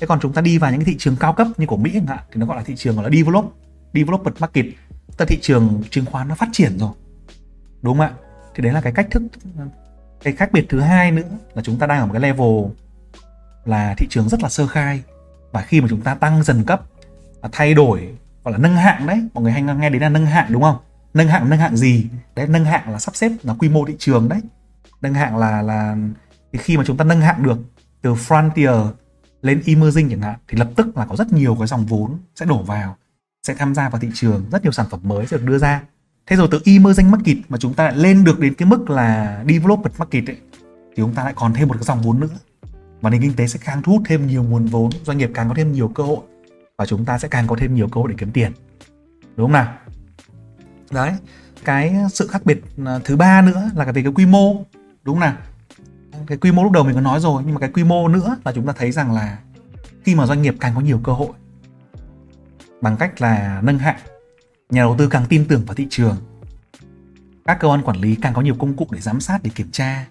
Thế 0.00 0.06
còn 0.06 0.20
chúng 0.20 0.32
ta 0.32 0.42
đi 0.42 0.58
vào 0.58 0.70
những 0.70 0.80
cái 0.80 0.84
thị 0.84 0.96
trường 0.98 1.16
cao 1.16 1.32
cấp 1.32 1.46
như 1.56 1.66
của 1.66 1.76
Mỹ 1.76 1.90
chẳng 1.94 2.06
hạn, 2.06 2.18
thì 2.32 2.40
nó 2.40 2.46
gọi 2.46 2.56
là 2.56 2.62
thị 2.62 2.76
trường 2.76 2.96
gọi 2.96 3.04
là 3.04 3.10
develop 3.16 3.52
developed 3.94 4.40
market. 4.40 4.66
Tức 5.06 5.14
là 5.18 5.26
thị 5.26 5.38
trường 5.42 5.82
chứng 5.90 6.06
khoán 6.06 6.28
nó 6.28 6.34
phát 6.34 6.48
triển 6.52 6.78
rồi, 6.78 6.90
đúng 7.82 7.98
không 7.98 8.06
ạ? 8.06 8.12
Thì 8.54 8.62
đấy 8.62 8.72
là 8.72 8.80
cái 8.80 8.92
cách 8.92 9.06
thức, 9.10 9.22
cái 10.22 10.32
khác 10.32 10.52
biệt 10.52 10.66
thứ 10.68 10.80
hai 10.80 11.10
nữa 11.10 11.28
là 11.54 11.62
chúng 11.62 11.78
ta 11.78 11.86
đang 11.86 12.00
ở 12.00 12.06
một 12.06 12.12
cái 12.12 12.22
level 12.22 12.64
là 13.64 13.94
thị 13.98 14.06
trường 14.10 14.28
rất 14.28 14.42
là 14.42 14.48
sơ 14.48 14.66
khai. 14.66 15.02
Và 15.52 15.62
khi 15.62 15.80
mà 15.80 15.86
chúng 15.90 16.00
ta 16.00 16.14
tăng 16.14 16.42
dần 16.42 16.64
cấp 16.64 16.82
và 17.40 17.48
thay 17.52 17.74
đổi, 17.74 18.08
gọi 18.44 18.52
là 18.52 18.58
nâng 18.58 18.76
hạng 18.76 19.06
đấy, 19.06 19.20
mọi 19.34 19.42
người 19.42 19.52
hay 19.52 19.62
nghe 19.62 19.90
đến 19.90 20.02
là 20.02 20.08
nâng 20.08 20.26
hạng, 20.26 20.52
đúng 20.52 20.62
không? 20.62 20.76
Nâng 21.14 21.28
hạng 21.28 21.50
nâng 21.50 21.58
hạng 21.58 21.76
gì? 21.76 22.06
Đấy, 22.34 22.46
nâng 22.46 22.64
hạng 22.64 22.92
là 22.92 22.98
sắp 22.98 23.16
xếp 23.16 23.32
là 23.42 23.54
quy 23.58 23.68
mô 23.68 23.84
thị 23.84 23.94
trường 23.98 24.28
đấy 24.28 24.40
nâng 25.02 25.14
hạng 25.14 25.36
là 25.36 25.62
là 25.62 25.96
thì 26.52 26.58
khi 26.58 26.76
mà 26.76 26.84
chúng 26.86 26.96
ta 26.96 27.04
nâng 27.04 27.20
hạng 27.20 27.42
được 27.42 27.58
từ 28.02 28.14
frontier 28.14 28.92
lên 29.42 29.62
emerging 29.66 30.10
chẳng 30.10 30.20
hạn 30.20 30.38
thì 30.48 30.58
lập 30.58 30.68
tức 30.76 30.96
là 30.96 31.06
có 31.06 31.16
rất 31.16 31.32
nhiều 31.32 31.56
cái 31.58 31.66
dòng 31.66 31.86
vốn 31.86 32.18
sẽ 32.34 32.46
đổ 32.46 32.62
vào 32.62 32.96
sẽ 33.42 33.54
tham 33.54 33.74
gia 33.74 33.88
vào 33.88 34.00
thị 34.00 34.08
trường 34.14 34.44
rất 34.52 34.62
nhiều 34.62 34.72
sản 34.72 34.86
phẩm 34.90 35.00
mới 35.02 35.26
sẽ 35.26 35.36
được 35.36 35.44
đưa 35.46 35.58
ra. 35.58 35.82
Thế 36.26 36.36
rồi 36.36 36.48
từ 36.50 36.60
emerging 36.64 37.10
market 37.10 37.36
mà 37.48 37.58
chúng 37.58 37.74
ta 37.74 37.84
lại 37.84 37.96
lên 37.96 38.24
được 38.24 38.40
đến 38.40 38.54
cái 38.54 38.68
mức 38.68 38.90
là 38.90 39.36
developed 39.48 39.92
market 39.98 40.26
ấy, 40.26 40.36
thì 40.62 40.96
chúng 40.96 41.14
ta 41.14 41.24
lại 41.24 41.32
còn 41.36 41.54
thêm 41.54 41.68
một 41.68 41.74
cái 41.74 41.84
dòng 41.84 42.02
vốn 42.02 42.20
nữa. 42.20 42.28
Và 43.00 43.10
nền 43.10 43.22
kinh 43.22 43.34
tế 43.36 43.46
sẽ 43.46 43.58
càng 43.64 43.82
thu 43.82 43.92
hút 43.92 44.02
thêm 44.06 44.26
nhiều 44.26 44.42
nguồn 44.42 44.66
vốn 44.66 44.90
doanh 45.04 45.18
nghiệp 45.18 45.30
càng 45.34 45.48
có 45.48 45.54
thêm 45.54 45.72
nhiều 45.72 45.88
cơ 45.88 46.02
hội 46.02 46.20
và 46.78 46.86
chúng 46.86 47.04
ta 47.04 47.18
sẽ 47.18 47.28
càng 47.28 47.46
có 47.46 47.56
thêm 47.58 47.74
nhiều 47.74 47.88
cơ 47.88 48.00
hội 48.00 48.08
để 48.10 48.14
kiếm 48.18 48.30
tiền. 48.32 48.52
Đúng 49.36 49.46
không 49.46 49.52
nào? 49.52 49.74
Đấy 50.90 51.12
cái 51.64 51.96
sự 52.12 52.26
khác 52.26 52.46
biệt 52.46 52.62
à, 52.86 52.98
thứ 53.04 53.16
ba 53.16 53.42
nữa 53.42 53.70
là 53.76 53.84
cái 53.84 53.92
về 53.92 54.02
cái 54.02 54.12
quy 54.12 54.26
mô 54.26 54.64
đúng 55.04 55.14
không 55.14 55.20
nào. 55.20 55.34
Cái 56.26 56.38
quy 56.38 56.52
mô 56.52 56.62
lúc 56.62 56.72
đầu 56.72 56.84
mình 56.84 56.94
có 56.94 57.00
nói 57.00 57.20
rồi, 57.20 57.42
nhưng 57.46 57.54
mà 57.54 57.60
cái 57.60 57.70
quy 57.74 57.84
mô 57.84 58.08
nữa 58.08 58.36
là 58.44 58.52
chúng 58.52 58.66
ta 58.66 58.72
thấy 58.76 58.92
rằng 58.92 59.12
là 59.12 59.38
khi 60.04 60.14
mà 60.14 60.26
doanh 60.26 60.42
nghiệp 60.42 60.54
càng 60.60 60.74
có 60.74 60.80
nhiều 60.80 61.00
cơ 61.04 61.12
hội 61.12 61.28
bằng 62.80 62.96
cách 62.96 63.20
là 63.20 63.60
nâng 63.64 63.78
hạng, 63.78 63.98
nhà 64.70 64.82
đầu 64.82 64.94
tư 64.98 65.08
càng 65.08 65.26
tin 65.28 65.48
tưởng 65.48 65.64
vào 65.64 65.74
thị 65.74 65.86
trường, 65.90 66.16
các 67.44 67.60
cơ 67.60 67.68
quan 67.68 67.82
quản 67.82 67.96
lý 67.96 68.14
càng 68.14 68.34
có 68.34 68.42
nhiều 68.42 68.54
công 68.58 68.76
cụ 68.76 68.86
để 68.90 69.00
giám 69.00 69.20
sát, 69.20 69.42
để 69.42 69.50
kiểm 69.54 69.70
tra 69.70 70.06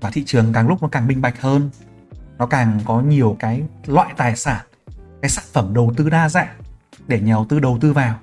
và 0.00 0.10
thị 0.10 0.22
trường 0.26 0.52
càng 0.52 0.68
lúc 0.68 0.82
nó 0.82 0.88
càng 0.88 1.06
minh 1.06 1.20
bạch 1.20 1.40
hơn, 1.40 1.70
nó 2.38 2.46
càng 2.46 2.80
có 2.84 3.00
nhiều 3.00 3.36
cái 3.38 3.62
loại 3.86 4.14
tài 4.16 4.36
sản, 4.36 4.66
cái 5.22 5.30
sản 5.30 5.44
phẩm 5.52 5.74
đầu 5.74 5.92
tư 5.96 6.10
đa 6.10 6.28
dạng 6.28 6.56
để 7.06 7.20
nhà 7.20 7.32
đầu 7.32 7.46
tư 7.48 7.60
đầu 7.60 7.78
tư 7.80 7.92
vào. 7.92 8.18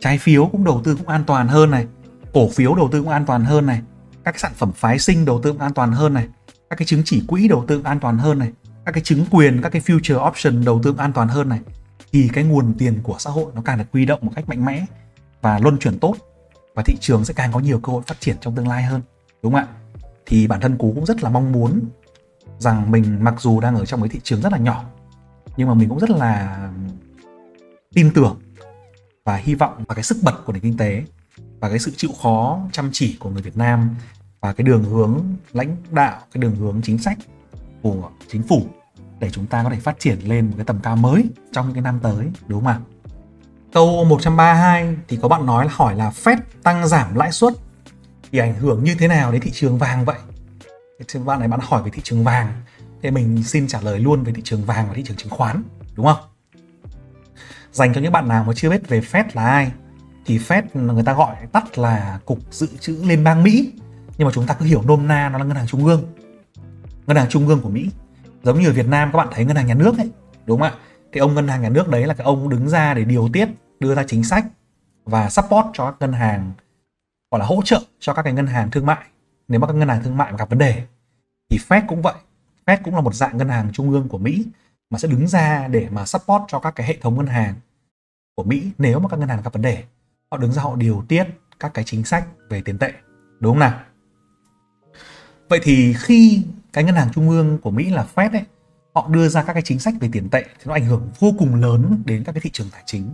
Trái 0.00 0.18
phiếu 0.18 0.46
cũng 0.46 0.64
đầu 0.64 0.80
tư 0.84 0.96
cũng 0.96 1.08
an 1.08 1.24
toàn 1.26 1.48
hơn 1.48 1.70
này, 1.70 1.86
cổ 2.32 2.48
phiếu 2.48 2.74
đầu 2.74 2.88
tư 2.92 3.02
cũng 3.02 3.10
an 3.10 3.26
toàn 3.26 3.44
hơn 3.44 3.66
này 3.66 3.82
các 4.24 4.32
cái 4.32 4.38
sản 4.38 4.52
phẩm 4.54 4.72
phái 4.72 4.98
sinh 4.98 5.24
đầu 5.24 5.40
tư 5.42 5.54
an 5.58 5.74
toàn 5.74 5.92
hơn 5.92 6.14
này, 6.14 6.28
các 6.70 6.76
cái 6.76 6.86
chứng 6.86 7.02
chỉ 7.04 7.22
quỹ 7.28 7.48
đầu 7.48 7.64
tư 7.68 7.82
an 7.84 8.00
toàn 8.00 8.18
hơn 8.18 8.38
này, 8.38 8.52
các 8.84 8.92
cái 8.92 9.02
chứng 9.04 9.24
quyền, 9.30 9.62
các 9.62 9.68
cái 9.68 9.82
future 9.82 10.28
option 10.28 10.64
đầu 10.64 10.80
tư 10.82 10.94
an 10.98 11.12
toàn 11.12 11.28
hơn 11.28 11.48
này, 11.48 11.60
thì 12.12 12.30
cái 12.32 12.44
nguồn 12.44 12.74
tiền 12.78 13.00
của 13.02 13.16
xã 13.18 13.30
hội 13.30 13.52
nó 13.54 13.62
càng 13.64 13.78
được 13.78 13.84
huy 13.92 14.04
động 14.04 14.20
một 14.22 14.32
cách 14.36 14.48
mạnh 14.48 14.64
mẽ 14.64 14.86
và 15.42 15.58
luân 15.58 15.78
chuyển 15.78 15.98
tốt 15.98 16.16
và 16.74 16.82
thị 16.82 16.96
trường 17.00 17.24
sẽ 17.24 17.34
càng 17.34 17.52
có 17.52 17.60
nhiều 17.60 17.80
cơ 17.80 17.92
hội 17.92 18.02
phát 18.06 18.20
triển 18.20 18.36
trong 18.40 18.54
tương 18.54 18.68
lai 18.68 18.82
hơn, 18.82 19.02
đúng 19.42 19.52
không 19.52 19.60
ạ? 19.60 19.68
Thì 20.26 20.46
bản 20.46 20.60
thân 20.60 20.78
cú 20.78 20.92
cũng 20.94 21.06
rất 21.06 21.22
là 21.22 21.30
mong 21.30 21.52
muốn 21.52 21.80
rằng 22.58 22.90
mình 22.90 23.24
mặc 23.24 23.34
dù 23.38 23.60
đang 23.60 23.76
ở 23.76 23.84
trong 23.84 24.00
cái 24.00 24.08
thị 24.08 24.20
trường 24.22 24.40
rất 24.40 24.52
là 24.52 24.58
nhỏ, 24.58 24.84
nhưng 25.56 25.68
mà 25.68 25.74
mình 25.74 25.88
cũng 25.88 25.98
rất 25.98 26.10
là 26.10 26.68
tin 27.94 28.10
tưởng 28.14 28.40
và 29.24 29.36
hy 29.36 29.54
vọng 29.54 29.74
vào 29.76 29.94
cái 29.94 30.02
sức 30.02 30.16
bật 30.22 30.44
của 30.44 30.52
nền 30.52 30.62
kinh 30.62 30.76
tế 30.76 31.04
và 31.64 31.70
cái 31.70 31.78
sự 31.78 31.92
chịu 31.96 32.10
khó 32.22 32.60
chăm 32.72 32.90
chỉ 32.92 33.16
của 33.20 33.30
người 33.30 33.42
Việt 33.42 33.56
Nam 33.56 33.94
và 34.40 34.52
cái 34.52 34.64
đường 34.64 34.84
hướng 34.84 35.20
lãnh 35.52 35.76
đạo, 35.90 36.20
cái 36.32 36.42
đường 36.42 36.56
hướng 36.56 36.80
chính 36.82 36.98
sách 36.98 37.18
của 37.82 38.10
chính 38.28 38.42
phủ 38.42 38.66
để 39.20 39.30
chúng 39.30 39.46
ta 39.46 39.62
có 39.62 39.70
thể 39.70 39.80
phát 39.80 39.96
triển 39.98 40.18
lên 40.18 40.46
một 40.46 40.52
cái 40.56 40.64
tầm 40.64 40.80
cao 40.82 40.96
mới 40.96 41.24
trong 41.52 41.66
những 41.66 41.74
cái 41.74 41.82
năm 41.82 42.00
tới, 42.02 42.30
đúng 42.46 42.64
không 42.64 42.68
ạ? 42.68 42.78
Câu 43.72 44.04
132 44.04 44.96
thì 45.08 45.18
có 45.22 45.28
bạn 45.28 45.46
nói 45.46 45.64
là 45.64 45.72
hỏi 45.74 45.96
là 45.96 46.10
Fed 46.10 46.36
tăng 46.62 46.88
giảm 46.88 47.14
lãi 47.14 47.32
suất 47.32 47.52
thì 48.32 48.38
ảnh 48.38 48.54
hưởng 48.54 48.84
như 48.84 48.94
thế 48.98 49.08
nào 49.08 49.32
đến 49.32 49.40
thị 49.40 49.50
trường 49.50 49.78
vàng 49.78 50.04
vậy? 50.04 50.18
Thì 51.08 51.20
bạn 51.20 51.38
này 51.38 51.48
bạn 51.48 51.60
hỏi 51.62 51.82
về 51.82 51.90
thị 51.90 52.00
trường 52.04 52.24
vàng 52.24 52.52
thì 53.02 53.10
mình 53.10 53.42
xin 53.42 53.66
trả 53.66 53.80
lời 53.80 53.98
luôn 53.98 54.22
về 54.22 54.32
thị 54.32 54.42
trường 54.44 54.64
vàng 54.64 54.88
và 54.88 54.94
thị 54.94 55.02
trường 55.06 55.16
chứng 55.16 55.30
khoán, 55.30 55.62
đúng 55.94 56.06
không? 56.06 56.18
Dành 57.72 57.94
cho 57.94 58.00
những 58.00 58.12
bạn 58.12 58.28
nào 58.28 58.44
mà 58.44 58.52
chưa 58.56 58.70
biết 58.70 58.88
về 58.88 59.00
Fed 59.00 59.24
là 59.32 59.46
ai 59.46 59.72
thì 60.24 60.38
Fed 60.38 60.62
người 60.74 61.04
ta 61.04 61.12
gọi 61.12 61.36
tắt 61.52 61.78
là 61.78 62.18
Cục 62.24 62.38
Dự 62.50 62.68
trữ 62.80 63.02
Liên 63.04 63.24
bang 63.24 63.42
Mỹ. 63.42 63.72
Nhưng 64.18 64.26
mà 64.26 64.32
chúng 64.34 64.46
ta 64.46 64.54
cứ 64.54 64.64
hiểu 64.64 64.82
nôm 64.82 65.08
na 65.08 65.28
nó 65.28 65.38
là 65.38 65.44
ngân 65.44 65.56
hàng 65.56 65.66
trung 65.66 65.84
ương. 65.84 66.12
Ngân 67.06 67.16
hàng 67.16 67.28
trung 67.28 67.48
ương 67.48 67.60
của 67.60 67.68
Mỹ. 67.68 67.90
Giống 68.42 68.60
như 68.60 68.68
ở 68.68 68.72
Việt 68.72 68.86
Nam 68.86 69.10
các 69.12 69.16
bạn 69.16 69.28
thấy 69.32 69.44
ngân 69.44 69.56
hàng 69.56 69.66
nhà 69.66 69.74
nước 69.74 69.98
ấy, 69.98 70.10
đúng 70.46 70.60
không 70.60 70.68
ạ? 70.68 70.78
Thì 71.12 71.20
ông 71.20 71.34
ngân 71.34 71.48
hàng 71.48 71.62
nhà 71.62 71.68
nước 71.68 71.88
đấy 71.88 72.06
là 72.06 72.14
cái 72.14 72.24
ông 72.24 72.48
đứng 72.48 72.68
ra 72.68 72.94
để 72.94 73.04
điều 73.04 73.28
tiết, 73.32 73.48
đưa 73.80 73.94
ra 73.94 74.04
chính 74.06 74.24
sách 74.24 74.44
và 75.04 75.30
support 75.30 75.66
cho 75.72 75.90
các 75.90 75.96
ngân 76.00 76.12
hàng, 76.12 76.52
gọi 77.30 77.38
là 77.38 77.46
hỗ 77.46 77.62
trợ 77.64 77.80
cho 78.00 78.14
các 78.14 78.22
cái 78.22 78.32
ngân 78.32 78.46
hàng 78.46 78.70
thương 78.70 78.86
mại. 78.86 79.04
Nếu 79.48 79.60
mà 79.60 79.66
các 79.66 79.72
ngân 79.72 79.88
hàng 79.88 80.02
thương 80.02 80.16
mại 80.16 80.32
gặp 80.38 80.50
vấn 80.50 80.58
đề, 80.58 80.82
thì 81.50 81.58
Fed 81.68 81.82
cũng 81.88 82.02
vậy. 82.02 82.14
Fed 82.66 82.78
cũng 82.84 82.94
là 82.94 83.00
một 83.00 83.14
dạng 83.14 83.36
ngân 83.36 83.48
hàng 83.48 83.72
trung 83.72 83.90
ương 83.90 84.08
của 84.08 84.18
Mỹ 84.18 84.46
mà 84.90 84.98
sẽ 84.98 85.08
đứng 85.08 85.28
ra 85.28 85.68
để 85.68 85.88
mà 85.90 86.06
support 86.06 86.42
cho 86.48 86.58
các 86.58 86.70
cái 86.70 86.86
hệ 86.86 86.96
thống 87.00 87.16
ngân 87.16 87.26
hàng 87.26 87.54
của 88.36 88.44
Mỹ 88.44 88.70
nếu 88.78 88.98
mà 88.98 89.08
các 89.08 89.18
ngân 89.18 89.28
hàng 89.28 89.42
gặp 89.42 89.52
vấn 89.52 89.62
đề 89.62 89.84
họ 90.34 90.38
đứng 90.38 90.52
ra, 90.52 90.62
họ 90.62 90.76
điều 90.76 91.04
tiết 91.08 91.26
các 91.60 91.74
cái 91.74 91.84
chính 91.84 92.04
sách 92.04 92.26
về 92.48 92.62
tiền 92.64 92.78
tệ, 92.78 92.92
đúng 93.40 93.52
không 93.52 93.58
nào? 93.58 93.80
Vậy 95.48 95.60
thì 95.62 95.94
khi 95.98 96.42
cái 96.72 96.84
ngân 96.84 96.94
hàng 96.94 97.08
trung 97.12 97.30
ương 97.30 97.58
của 97.58 97.70
Mỹ 97.70 97.90
là 97.90 98.06
Fed 98.14 98.32
ấy, 98.32 98.44
họ 98.94 99.08
đưa 99.08 99.28
ra 99.28 99.42
các 99.42 99.52
cái 99.52 99.62
chính 99.62 99.78
sách 99.78 99.94
về 100.00 100.08
tiền 100.12 100.28
tệ 100.30 100.42
thì 100.42 100.64
nó 100.64 100.72
ảnh 100.72 100.84
hưởng 100.84 101.10
vô 101.18 101.32
cùng 101.38 101.54
lớn 101.54 102.02
đến 102.06 102.24
các 102.24 102.32
cái 102.32 102.40
thị 102.40 102.50
trường 102.52 102.70
tài 102.72 102.82
chính. 102.86 103.10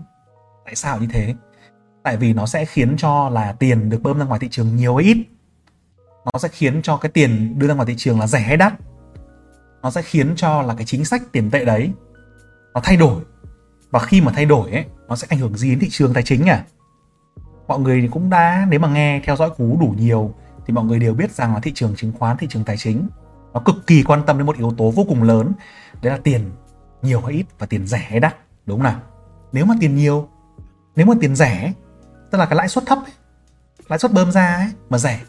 Tại 0.65 0.75
sao 0.75 0.99
như 0.99 1.07
thế? 1.13 1.35
Tại 2.03 2.17
vì 2.17 2.33
nó 2.33 2.47
sẽ 2.47 2.65
khiến 2.65 2.97
cho 2.99 3.29
là 3.29 3.53
tiền 3.53 3.91
được 3.91 4.03
bơm 4.03 4.19
ra 4.19 4.25
ngoài 4.25 4.41
thị 4.41 4.49
trường 4.51 4.77
nhiều 4.77 4.97
hay 4.97 5.05
ít? 5.05 5.17
Nó 6.33 6.39
sẽ 6.39 6.49
khiến 6.49 6.83
cho 6.83 6.97
cái 6.97 7.11
tiền 7.11 7.59
đưa 7.59 7.67
ra 7.67 7.75
ngoài 7.75 7.87
thị 7.87 7.95
trường 7.97 8.21
là 8.21 8.27
rẻ 8.27 8.41
hay 8.41 8.57
đắt? 8.57 8.73
Nó 9.83 9.91
sẽ 9.91 10.03
khiến 10.03 10.33
cho 10.37 10.63
là 10.63 10.75
cái 10.75 10.87
chính 10.87 11.05
sách 11.05 11.23
tiền 11.33 11.51
tệ 11.51 11.65
đấy, 11.65 11.93
nó 12.75 12.81
thay 12.85 12.97
đổi. 12.97 13.23
Và 13.91 14.01
khi 14.01 14.21
mà 14.21 14.33
thay 14.33 14.45
đổi 14.45 14.71
ấy, 14.71 14.85
nó 15.09 15.17
sẽ 15.17 15.27
ảnh 15.31 15.39
hưởng 15.39 15.57
gì 15.57 15.71
đến 15.71 15.79
thị 15.79 15.89
trường 15.91 16.15
tài 16.15 16.23
chính 16.23 16.47
à 16.47 16.65
mọi 17.71 17.79
người 17.79 18.09
cũng 18.13 18.31
đã 18.31 18.67
nếu 18.71 18.81
mà 18.81 18.89
nghe 18.89 19.21
theo 19.25 19.37
dõi 19.37 19.51
cú 19.51 19.77
đủ 19.81 19.95
nhiều 19.99 20.35
thì 20.67 20.75
mọi 20.75 20.85
người 20.85 20.99
đều 20.99 21.15
biết 21.15 21.33
rằng 21.33 21.55
là 21.55 21.61
thị 21.61 21.73
trường 21.75 21.97
chứng 21.97 22.13
khoán 22.19 22.37
thị 22.37 22.47
trường 22.51 22.65
tài 22.65 22.77
chính 22.77 23.09
nó 23.53 23.61
cực 23.65 23.87
kỳ 23.87 24.03
quan 24.03 24.23
tâm 24.27 24.39
đến 24.39 24.47
một 24.47 24.57
yếu 24.57 24.75
tố 24.79 24.91
vô 24.91 25.05
cùng 25.09 25.23
lớn 25.23 25.53
đấy 26.03 26.13
là 26.13 26.19
tiền 26.25 26.51
nhiều 27.03 27.21
hay 27.21 27.33
ít 27.35 27.47
và 27.59 27.67
tiền 27.67 27.87
rẻ 27.87 27.99
hay 27.99 28.21
đắt 28.21 28.37
đúng 28.67 28.79
không 28.79 28.85
nào? 28.85 29.01
Nếu 29.53 29.65
mà 29.65 29.75
tiền 29.81 29.97
nhiều 29.97 30.29
nếu 30.97 31.07
mà 31.07 31.15
tiền 31.21 31.37
rẻ 31.37 31.73
tức 32.31 32.39
là 32.39 32.47
cái 32.47 32.57
lãi 32.57 32.69
suất 32.69 32.87
thấp 32.87 32.99
ấy, 32.99 33.13
lãi 33.89 33.99
suất 33.99 34.13
bơm 34.13 34.33
ra 34.33 34.55
ấy, 34.55 34.71
mà 34.89 34.99
rẻ 34.99 35.21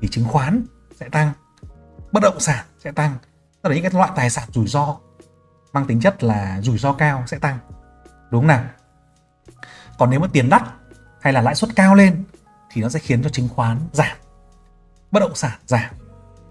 thì 0.00 0.08
chứng 0.08 0.24
khoán 0.24 0.64
sẽ 1.00 1.08
tăng 1.08 1.32
bất 2.12 2.22
động 2.22 2.40
sản 2.40 2.64
sẽ 2.78 2.92
tăng 2.92 3.14
tức 3.62 3.68
là 3.68 3.74
những 3.74 3.84
cái 3.84 3.92
loại 3.94 4.10
tài 4.16 4.30
sản 4.30 4.48
rủi 4.52 4.66
ro 4.66 4.96
mang 5.72 5.86
tính 5.86 6.00
chất 6.00 6.24
là 6.24 6.60
rủi 6.62 6.78
ro 6.78 6.92
cao 6.92 7.22
sẽ 7.26 7.38
tăng 7.38 7.58
đúng 8.30 8.40
không 8.40 8.48
nào? 8.48 8.64
Còn 9.98 10.10
nếu 10.10 10.20
mà 10.20 10.28
tiền 10.32 10.48
đắt 10.48 10.62
hay 11.26 11.32
là 11.32 11.42
lãi 11.42 11.54
suất 11.54 11.76
cao 11.76 11.94
lên 11.94 12.24
thì 12.70 12.82
nó 12.82 12.88
sẽ 12.88 12.98
khiến 12.98 13.22
cho 13.22 13.28
chứng 13.28 13.48
khoán 13.48 13.78
giảm, 13.92 14.16
bất 15.10 15.20
động 15.20 15.34
sản 15.34 15.58
giảm. 15.66 15.94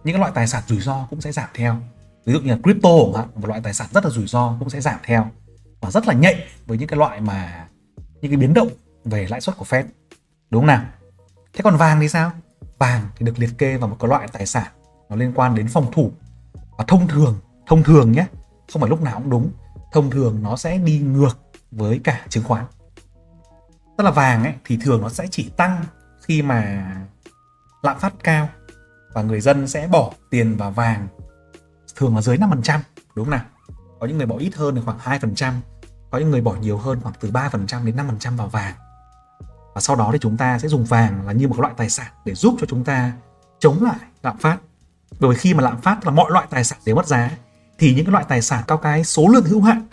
Những 0.03 0.13
cái 0.15 0.19
loại 0.19 0.31
tài 0.35 0.47
sản 0.47 0.63
rủi 0.67 0.79
ro 0.79 1.07
cũng 1.09 1.21
sẽ 1.21 1.31
giảm 1.31 1.49
theo. 1.53 1.77
Ví 2.25 2.33
dụ 2.33 2.39
như 2.39 2.51
là 2.51 2.57
crypto 2.63 2.89
một 3.35 3.47
loại 3.47 3.61
tài 3.63 3.73
sản 3.73 3.87
rất 3.93 4.03
là 4.05 4.09
rủi 4.09 4.27
ro 4.27 4.55
cũng 4.59 4.69
sẽ 4.69 4.81
giảm 4.81 4.99
theo. 5.03 5.27
Và 5.81 5.91
rất 5.91 6.07
là 6.07 6.13
nhạy 6.13 6.47
với 6.65 6.77
những 6.77 6.87
cái 6.87 6.99
loại 6.99 7.21
mà, 7.21 7.67
những 8.21 8.31
cái 8.31 8.37
biến 8.37 8.53
động 8.53 8.67
về 9.05 9.27
lãi 9.29 9.41
suất 9.41 9.57
của 9.57 9.65
Fed. 9.65 9.83
Đúng 10.49 10.61
không 10.61 10.67
nào? 10.67 10.85
Thế 11.53 11.61
còn 11.63 11.77
vàng 11.77 11.99
thì 11.99 12.09
sao? 12.09 12.31
Vàng 12.77 13.01
thì 13.17 13.25
được 13.25 13.39
liệt 13.39 13.51
kê 13.57 13.77
vào 13.77 13.89
một 13.89 13.97
cái 13.99 14.09
loại 14.09 14.27
tài 14.33 14.45
sản 14.45 14.67
nó 15.09 15.15
liên 15.15 15.31
quan 15.35 15.55
đến 15.55 15.67
phòng 15.67 15.91
thủ. 15.91 16.11
Và 16.77 16.85
thông 16.87 17.07
thường 17.07 17.39
thông 17.67 17.83
thường 17.83 18.11
nhé, 18.11 18.25
không 18.73 18.81
phải 18.81 18.89
lúc 18.89 19.01
nào 19.01 19.15
cũng 19.17 19.29
đúng. 19.29 19.51
Thông 19.91 20.09
thường 20.09 20.43
nó 20.43 20.55
sẽ 20.55 20.77
đi 20.77 20.99
ngược 20.99 21.39
với 21.71 22.01
cả 22.03 22.21
chứng 22.29 22.43
khoán 22.43 22.65
tức 23.97 24.03
là 24.03 24.11
vàng 24.11 24.43
ấy, 24.43 24.53
thì 24.65 24.77
thường 24.77 25.01
nó 25.01 25.09
sẽ 25.09 25.27
chỉ 25.31 25.49
tăng 25.57 25.83
khi 26.21 26.41
mà 26.41 26.91
lạm 27.81 27.99
phát 27.99 28.13
cao 28.23 28.49
và 29.13 29.21
người 29.21 29.41
dân 29.41 29.67
sẽ 29.67 29.87
bỏ 29.87 30.11
tiền 30.29 30.57
vào 30.57 30.71
vàng. 30.71 31.07
Thường 31.95 32.15
là 32.15 32.21
dưới 32.21 32.37
5% 32.37 32.79
đúng 33.15 33.25
không 33.25 33.31
nào? 33.31 33.45
Có 33.99 34.07
những 34.07 34.17
người 34.17 34.27
bỏ 34.27 34.37
ít 34.37 34.55
hơn 34.55 34.75
thì 34.75 34.81
khoảng 34.85 34.99
2% 34.99 35.53
có 36.11 36.17
những 36.17 36.31
người 36.31 36.41
bỏ 36.41 36.55
nhiều 36.55 36.77
hơn 36.77 36.99
khoảng 37.01 37.15
từ 37.19 37.31
3% 37.31 37.85
đến 37.85 37.95
5% 37.95 38.37
vào 38.37 38.47
vàng. 38.47 38.73
Và 39.75 39.81
sau 39.81 39.95
đó 39.95 40.09
thì 40.13 40.19
chúng 40.21 40.37
ta 40.37 40.59
sẽ 40.59 40.67
dùng 40.67 40.85
vàng 40.85 41.27
là 41.27 41.33
như 41.33 41.47
một 41.47 41.59
loại 41.59 41.73
tài 41.77 41.89
sản 41.89 42.11
để 42.25 42.35
giúp 42.35 42.55
cho 42.59 42.67
chúng 42.69 42.83
ta 42.83 43.11
chống 43.59 43.83
lại 43.83 43.99
lạm 44.23 44.37
phát. 44.37 44.57
Bởi 45.19 45.31
vì 45.31 45.37
khi 45.37 45.53
mà 45.53 45.63
lạm 45.63 45.81
phát 45.81 46.05
là 46.05 46.11
mọi 46.11 46.31
loại 46.31 46.47
tài 46.49 46.63
sản 46.63 46.79
đều 46.85 46.95
mất 46.95 47.07
giá, 47.07 47.31
thì 47.79 47.95
những 47.95 48.05
cái 48.05 48.11
loại 48.11 48.25
tài 48.27 48.41
sản 48.41 48.63
cao 48.67 48.77
cái, 48.77 49.03
số 49.03 49.27
lượng 49.27 49.45
hữu 49.45 49.61
hạn 49.61 49.87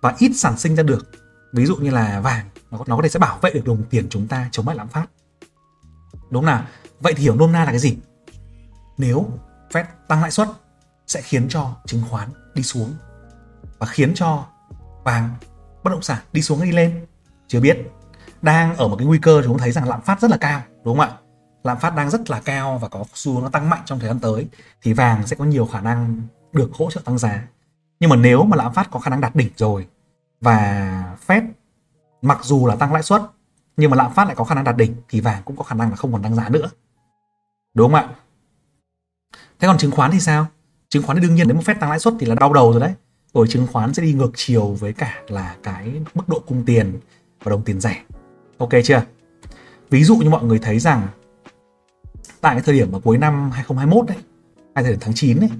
và 0.00 0.14
ít 0.18 0.32
sản 0.36 0.58
sinh 0.58 0.76
ra 0.76 0.82
được, 0.82 1.10
ví 1.52 1.66
dụ 1.66 1.76
như 1.76 1.90
là 1.90 2.20
vàng 2.20 2.46
nó, 2.74 2.84
nó 2.86 2.96
có 2.96 3.02
thể 3.02 3.08
sẽ 3.08 3.18
bảo 3.18 3.38
vệ 3.42 3.50
được 3.50 3.64
đồng 3.64 3.82
tiền 3.90 4.06
chúng 4.10 4.26
ta 4.26 4.48
chống 4.52 4.66
lại 4.66 4.76
lạm 4.76 4.88
phát. 4.88 5.06
Đúng 6.30 6.42
không 6.42 6.46
nào 6.46 6.64
vậy 7.00 7.14
thì 7.16 7.22
hiểu 7.22 7.36
nôm 7.36 7.52
na 7.52 7.64
là 7.64 7.70
cái 7.70 7.78
gì? 7.78 7.98
Nếu 8.98 9.26
Fed 9.72 9.84
tăng 10.08 10.22
lãi 10.22 10.30
suất 10.30 10.48
sẽ 11.06 11.20
khiến 11.20 11.46
cho 11.48 11.76
chứng 11.86 12.02
khoán 12.10 12.28
đi 12.54 12.62
xuống 12.62 12.94
và 13.78 13.86
khiến 13.86 14.12
cho 14.14 14.46
vàng 15.04 15.34
bất 15.84 15.90
động 15.90 16.02
sản 16.02 16.18
đi 16.32 16.42
xuống 16.42 16.58
hay 16.58 16.70
đi 16.70 16.76
lên. 16.76 17.06
Chưa 17.46 17.60
biết. 17.60 17.78
Đang 18.42 18.76
ở 18.76 18.88
một 18.88 18.96
cái 18.96 19.06
nguy 19.06 19.18
cơ 19.18 19.42
chúng 19.44 19.58
thấy 19.58 19.72
rằng 19.72 19.88
lạm 19.88 20.00
phát 20.00 20.20
rất 20.20 20.30
là 20.30 20.36
cao 20.36 20.62
đúng 20.84 20.98
không 20.98 21.08
ạ? 21.08 21.16
Lạm 21.64 21.78
phát 21.78 21.96
đang 21.96 22.10
rất 22.10 22.30
là 22.30 22.40
cao 22.40 22.78
và 22.78 22.88
có 22.88 23.04
xu 23.14 23.32
hướng 23.32 23.42
nó 23.42 23.48
tăng 23.48 23.70
mạnh 23.70 23.82
trong 23.84 23.98
thời 23.98 24.08
gian 24.08 24.18
tới 24.18 24.48
thì 24.82 24.92
vàng 24.92 25.26
sẽ 25.26 25.36
có 25.36 25.44
nhiều 25.44 25.66
khả 25.66 25.80
năng 25.80 26.20
được 26.52 26.70
hỗ 26.74 26.90
trợ 26.90 27.00
tăng 27.04 27.18
giá. 27.18 27.46
Nhưng 28.00 28.10
mà 28.10 28.16
nếu 28.16 28.44
mà 28.44 28.56
lạm 28.56 28.74
phát 28.74 28.90
có 28.90 29.00
khả 29.00 29.10
năng 29.10 29.20
đạt 29.20 29.36
đỉnh 29.36 29.50
rồi 29.56 29.86
và 30.40 31.16
Fed 31.26 31.42
mặc 32.24 32.38
dù 32.42 32.66
là 32.66 32.76
tăng 32.76 32.92
lãi 32.92 33.02
suất, 33.02 33.22
nhưng 33.76 33.90
mà 33.90 33.96
lạm 33.96 34.14
phát 34.14 34.24
lại 34.24 34.34
có 34.36 34.44
khả 34.44 34.54
năng 34.54 34.64
đạt 34.64 34.76
đỉnh, 34.76 34.94
thì 35.08 35.20
vàng 35.20 35.42
cũng 35.44 35.56
có 35.56 35.64
khả 35.64 35.74
năng 35.74 35.90
là 35.90 35.96
không 35.96 36.12
còn 36.12 36.22
tăng 36.22 36.34
giá 36.34 36.48
nữa. 36.48 36.70
Đúng 37.74 37.92
không 37.92 38.00
ạ? 38.00 38.08
Thế 39.58 39.68
còn 39.68 39.78
chứng 39.78 39.90
khoán 39.90 40.10
thì 40.10 40.20
sao? 40.20 40.46
Chứng 40.88 41.02
khoán 41.02 41.18
thì 41.18 41.22
đương 41.26 41.34
nhiên 41.34 41.48
nếu 41.48 41.56
một 41.56 41.62
phép 41.64 41.80
tăng 41.80 41.90
lãi 41.90 41.98
suất 41.98 42.14
thì 42.20 42.26
là 42.26 42.34
đau 42.34 42.52
đầu 42.52 42.72
rồi 42.72 42.80
đấy. 42.80 42.92
Rồi 43.34 43.46
chứng 43.48 43.66
khoán 43.72 43.94
sẽ 43.94 44.02
đi 44.02 44.12
ngược 44.12 44.30
chiều 44.34 44.66
với 44.66 44.92
cả 44.92 45.22
là 45.28 45.56
cái 45.62 45.92
mức 46.14 46.28
độ 46.28 46.42
cung 46.46 46.64
tiền 46.64 46.98
và 47.42 47.50
đồng 47.50 47.62
tiền 47.62 47.80
rẻ. 47.80 48.02
Ok 48.58 48.70
chưa? 48.84 49.02
Ví 49.90 50.04
dụ 50.04 50.16
như 50.16 50.30
mọi 50.30 50.44
người 50.44 50.58
thấy 50.58 50.78
rằng 50.78 51.08
tại 52.40 52.54
cái 52.54 52.62
thời 52.62 52.74
điểm 52.74 52.92
mà 52.92 52.98
cuối 52.98 53.18
năm 53.18 53.50
2021 53.50 54.06
đấy, 54.06 54.16
hay 54.74 54.84
thời 54.84 54.92
điểm 54.92 55.00
tháng 55.00 55.14
9 55.14 55.40
ấy, 55.40 55.50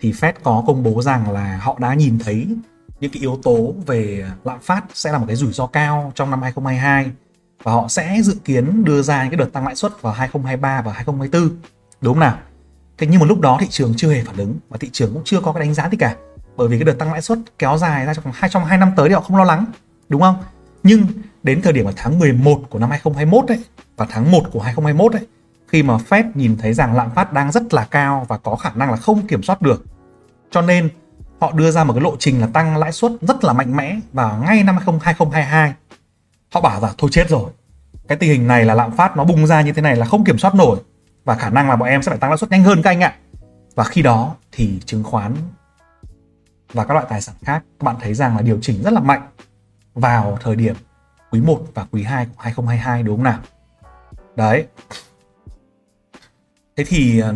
thì 0.00 0.12
Fed 0.12 0.32
có 0.42 0.64
công 0.66 0.82
bố 0.82 1.02
rằng 1.02 1.30
là 1.30 1.56
họ 1.56 1.76
đã 1.80 1.94
nhìn 1.94 2.18
thấy 2.18 2.56
những 3.00 3.10
cái 3.10 3.20
yếu 3.20 3.40
tố 3.42 3.74
về 3.86 4.24
lạm 4.44 4.60
phát 4.60 4.84
sẽ 4.94 5.12
là 5.12 5.18
một 5.18 5.24
cái 5.26 5.36
rủi 5.36 5.52
ro 5.52 5.66
cao 5.66 6.12
trong 6.14 6.30
năm 6.30 6.42
2022 6.42 7.10
và 7.62 7.72
họ 7.72 7.88
sẽ 7.88 8.18
dự 8.22 8.36
kiến 8.44 8.84
đưa 8.84 9.02
ra 9.02 9.22
những 9.22 9.30
cái 9.30 9.38
đợt 9.38 9.52
tăng 9.52 9.64
lãi 9.64 9.76
suất 9.76 10.02
vào 10.02 10.12
2023 10.12 10.82
và 10.82 10.92
2024 10.92 11.58
đúng 12.00 12.14
không 12.14 12.20
nào? 12.20 12.38
Thế 12.98 13.06
nhưng 13.06 13.20
mà 13.20 13.26
lúc 13.26 13.40
đó 13.40 13.56
thị 13.60 13.66
trường 13.70 13.94
chưa 13.96 14.12
hề 14.12 14.24
phản 14.24 14.36
ứng 14.36 14.58
và 14.68 14.78
thị 14.80 14.90
trường 14.92 15.14
cũng 15.14 15.22
chưa 15.24 15.40
có 15.40 15.52
cái 15.52 15.60
đánh 15.60 15.74
giá 15.74 15.88
gì 15.88 15.96
cả 15.96 16.16
bởi 16.56 16.68
vì 16.68 16.78
cái 16.78 16.84
đợt 16.84 16.98
tăng 16.98 17.12
lãi 17.12 17.22
suất 17.22 17.38
kéo 17.58 17.78
dài 17.78 18.06
ra 18.06 18.14
trong 18.14 18.32
hai 18.32 18.50
trong 18.50 18.64
hai 18.64 18.78
năm 18.78 18.92
tới 18.96 19.08
thì 19.08 19.14
họ 19.14 19.20
không 19.20 19.36
lo 19.36 19.44
lắng, 19.44 19.64
đúng 20.08 20.20
không? 20.20 20.36
Nhưng 20.82 21.06
đến 21.42 21.62
thời 21.62 21.72
điểm 21.72 21.86
là 21.86 21.92
tháng 21.96 22.18
11 22.18 22.62
của 22.70 22.78
năm 22.78 22.90
2021 22.90 23.48
đấy 23.48 23.64
và 23.96 24.06
tháng 24.10 24.32
1 24.32 24.42
của 24.52 24.60
2021 24.60 25.12
đấy 25.12 25.26
khi 25.68 25.82
mà 25.82 25.96
Fed 26.08 26.24
nhìn 26.34 26.56
thấy 26.58 26.74
rằng 26.74 26.96
lạm 26.96 27.10
phát 27.10 27.32
đang 27.32 27.52
rất 27.52 27.74
là 27.74 27.84
cao 27.84 28.26
và 28.28 28.38
có 28.38 28.56
khả 28.56 28.70
năng 28.74 28.90
là 28.90 28.96
không 28.96 29.26
kiểm 29.26 29.42
soát 29.42 29.62
được 29.62 29.84
cho 30.50 30.62
nên 30.62 30.88
họ 31.44 31.52
đưa 31.52 31.70
ra 31.70 31.84
một 31.84 31.92
cái 31.92 32.02
lộ 32.02 32.16
trình 32.18 32.40
là 32.40 32.46
tăng 32.46 32.76
lãi 32.76 32.92
suất 32.92 33.12
rất 33.20 33.44
là 33.44 33.52
mạnh 33.52 33.76
mẽ 33.76 33.96
vào 34.12 34.42
ngay 34.46 34.62
năm 34.62 34.76
2022 34.76 35.74
họ 36.52 36.60
bảo 36.60 36.80
là 36.80 36.92
thôi 36.98 37.10
chết 37.12 37.28
rồi. 37.28 37.50
Cái 38.08 38.18
tình 38.18 38.30
hình 38.30 38.46
này 38.46 38.64
là 38.64 38.74
lạm 38.74 38.96
phát 38.96 39.16
nó 39.16 39.24
bung 39.24 39.46
ra 39.46 39.60
như 39.60 39.72
thế 39.72 39.82
này 39.82 39.96
là 39.96 40.06
không 40.06 40.24
kiểm 40.24 40.38
soát 40.38 40.54
nổi. 40.54 40.78
Và 41.24 41.34
khả 41.34 41.50
năng 41.50 41.68
là 41.68 41.76
bọn 41.76 41.88
em 41.88 42.02
sẽ 42.02 42.10
phải 42.10 42.18
tăng 42.18 42.30
lãi 42.30 42.38
suất 42.38 42.50
nhanh 42.50 42.64
hơn 42.64 42.82
các 42.82 42.90
anh 42.90 43.00
ạ. 43.00 43.14
Và 43.74 43.84
khi 43.84 44.02
đó 44.02 44.34
thì 44.52 44.80
chứng 44.84 45.04
khoán 45.04 45.34
và 46.72 46.84
các 46.84 46.94
loại 46.94 47.06
tài 47.08 47.20
sản 47.20 47.34
khác, 47.42 47.64
các 47.80 47.84
bạn 47.84 47.96
thấy 48.00 48.14
rằng 48.14 48.36
là 48.36 48.42
điều 48.42 48.58
chỉnh 48.62 48.82
rất 48.82 48.92
là 48.92 49.00
mạnh 49.00 49.28
vào 49.94 50.38
thời 50.40 50.56
điểm 50.56 50.74
quý 51.30 51.40
1 51.40 51.60
và 51.74 51.86
quý 51.90 52.02
2 52.02 52.26
của 52.26 52.42
2022 52.42 53.02
đúng 53.02 53.16
không 53.16 53.24
nào? 53.24 53.38
Đấy. 54.36 54.66
Thế 56.76 56.84
thì 56.84 57.20
ờ, 57.20 57.34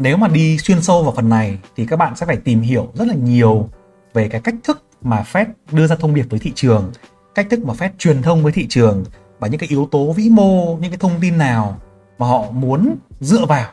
nếu 0.00 0.16
mà 0.16 0.28
đi 0.28 0.58
xuyên 0.58 0.82
sâu 0.82 1.02
vào 1.02 1.12
phần 1.12 1.28
này 1.28 1.58
thì 1.76 1.86
các 1.86 1.96
bạn 1.96 2.16
sẽ 2.16 2.26
phải 2.26 2.36
tìm 2.36 2.60
hiểu 2.60 2.92
rất 2.94 3.08
là 3.08 3.14
nhiều 3.14 3.68
về 4.14 4.28
cái 4.28 4.40
cách 4.40 4.54
thức 4.64 4.82
mà 5.02 5.24
Fed 5.32 5.46
đưa 5.72 5.86
ra 5.86 5.96
thông 5.96 6.14
điệp 6.14 6.26
với 6.30 6.40
thị 6.40 6.52
trường, 6.54 6.92
cách 7.34 7.46
thức 7.50 7.60
mà 7.64 7.74
Fed 7.74 7.90
truyền 7.98 8.22
thông 8.22 8.42
với 8.42 8.52
thị 8.52 8.66
trường 8.68 9.04
và 9.38 9.48
những 9.48 9.60
cái 9.60 9.68
yếu 9.68 9.88
tố 9.90 10.12
vĩ 10.12 10.28
mô, 10.30 10.76
những 10.76 10.90
cái 10.90 10.98
thông 10.98 11.12
tin 11.20 11.38
nào 11.38 11.78
mà 12.18 12.26
họ 12.26 12.50
muốn 12.50 12.96
dựa 13.20 13.46
vào 13.46 13.70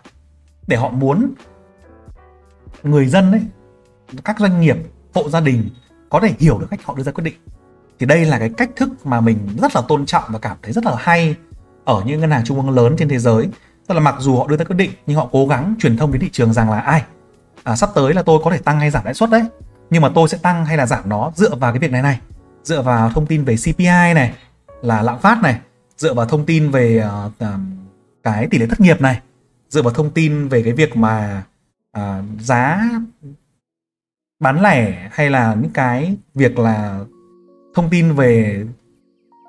để 0.67 0.77
họ 0.77 0.89
muốn 0.89 1.33
người 2.83 3.05
dân 3.05 3.31
ấy, 3.31 3.41
các 4.23 4.39
doanh 4.39 4.61
nghiệp, 4.61 4.77
hộ 5.13 5.29
gia 5.29 5.39
đình 5.39 5.69
có 6.09 6.19
thể 6.19 6.33
hiểu 6.39 6.57
được 6.57 6.67
cách 6.69 6.79
họ 6.83 6.95
đưa 6.95 7.03
ra 7.03 7.11
quyết 7.11 7.23
định. 7.23 7.37
Thì 7.99 8.05
đây 8.05 8.25
là 8.25 8.39
cái 8.39 8.49
cách 8.57 8.69
thức 8.75 8.89
mà 9.03 9.21
mình 9.21 9.37
rất 9.61 9.75
là 9.75 9.81
tôn 9.87 10.05
trọng 10.05 10.23
và 10.27 10.39
cảm 10.39 10.57
thấy 10.61 10.73
rất 10.73 10.85
là 10.85 10.95
hay 10.99 11.35
ở 11.85 12.03
những 12.05 12.19
ngân 12.19 12.31
hàng 12.31 12.45
trung 12.45 12.57
ương 12.57 12.69
lớn 12.69 12.95
trên 12.97 13.09
thế 13.09 13.19
giới 13.19 13.47
tức 13.87 13.95
là 13.95 14.01
mặc 14.01 14.15
dù 14.19 14.37
họ 14.37 14.47
đưa 14.47 14.57
ra 14.57 14.65
quyết 14.65 14.75
định 14.75 14.91
nhưng 15.05 15.17
họ 15.17 15.29
cố 15.31 15.47
gắng 15.47 15.75
truyền 15.79 15.97
thông 15.97 16.11
đến 16.11 16.21
thị 16.21 16.29
trường 16.31 16.53
rằng 16.53 16.69
là 16.69 16.79
ai? 16.79 17.03
À, 17.63 17.75
sắp 17.75 17.89
tới 17.95 18.13
là 18.13 18.21
tôi 18.21 18.39
có 18.43 18.51
thể 18.51 18.57
tăng 18.57 18.79
hay 18.79 18.89
giảm 18.89 19.05
lãi 19.05 19.13
suất 19.13 19.29
đấy. 19.29 19.43
Nhưng 19.89 20.01
mà 20.01 20.09
tôi 20.15 20.29
sẽ 20.29 20.37
tăng 20.37 20.65
hay 20.65 20.77
là 20.77 20.85
giảm 20.85 21.09
nó 21.09 21.31
dựa 21.35 21.55
vào 21.55 21.71
cái 21.71 21.79
việc 21.79 21.91
này 21.91 22.01
này. 22.01 22.19
Dựa 22.63 22.81
vào 22.81 23.09
thông 23.09 23.25
tin 23.25 23.43
về 23.43 23.55
CPI 23.55 24.13
này 24.15 24.33
là 24.81 25.01
lạm 25.01 25.19
phát 25.19 25.41
này. 25.43 25.59
Dựa 25.97 26.13
vào 26.13 26.25
thông 26.25 26.45
tin 26.45 26.71
về 26.71 27.05
uh, 27.27 27.43
cái 28.23 28.47
tỷ 28.47 28.57
lệ 28.57 28.65
thất 28.65 28.79
nghiệp 28.79 29.01
này. 29.01 29.21
Dựa 29.69 29.81
vào 29.81 29.93
thông 29.93 30.09
tin 30.09 30.47
về 30.47 30.63
cái 30.63 30.73
việc 30.73 30.97
mà 30.97 31.43
uh, 31.97 32.03
giá 32.39 32.89
bán 34.39 34.61
lẻ 34.61 35.09
hay 35.11 35.29
là 35.29 35.55
những 35.61 35.71
cái 35.71 36.15
việc 36.35 36.59
là 36.59 36.99
thông 37.75 37.89
tin 37.89 38.13
về 38.13 38.63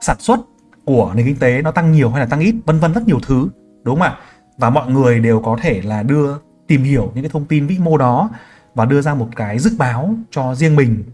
sản 0.00 0.16
xuất 0.20 0.40
của 0.84 1.12
nền 1.14 1.26
kinh 1.26 1.36
tế 1.36 1.62
nó 1.62 1.70
tăng 1.70 1.92
nhiều 1.92 2.10
hay 2.10 2.20
là 2.20 2.26
tăng 2.26 2.40
ít 2.40 2.54
vân 2.66 2.78
vân 2.78 2.92
rất 2.92 3.06
nhiều 3.06 3.18
thứ 3.26 3.48
đúng 3.88 3.98
không 3.98 4.08
ạ? 4.08 4.18
Và 4.58 4.70
mọi 4.70 4.90
người 4.90 5.20
đều 5.20 5.40
có 5.40 5.58
thể 5.62 5.82
là 5.82 6.02
đưa, 6.02 6.36
tìm 6.66 6.82
hiểu 6.82 7.12
những 7.14 7.24
cái 7.24 7.30
thông 7.30 7.44
tin 7.44 7.66
vĩ 7.66 7.78
mô 7.78 7.96
đó 7.96 8.30
và 8.74 8.84
đưa 8.84 9.00
ra 9.00 9.14
một 9.14 9.28
cái 9.36 9.58
dự 9.58 9.70
báo 9.78 10.14
cho 10.30 10.54
riêng 10.54 10.76
mình 10.76 11.04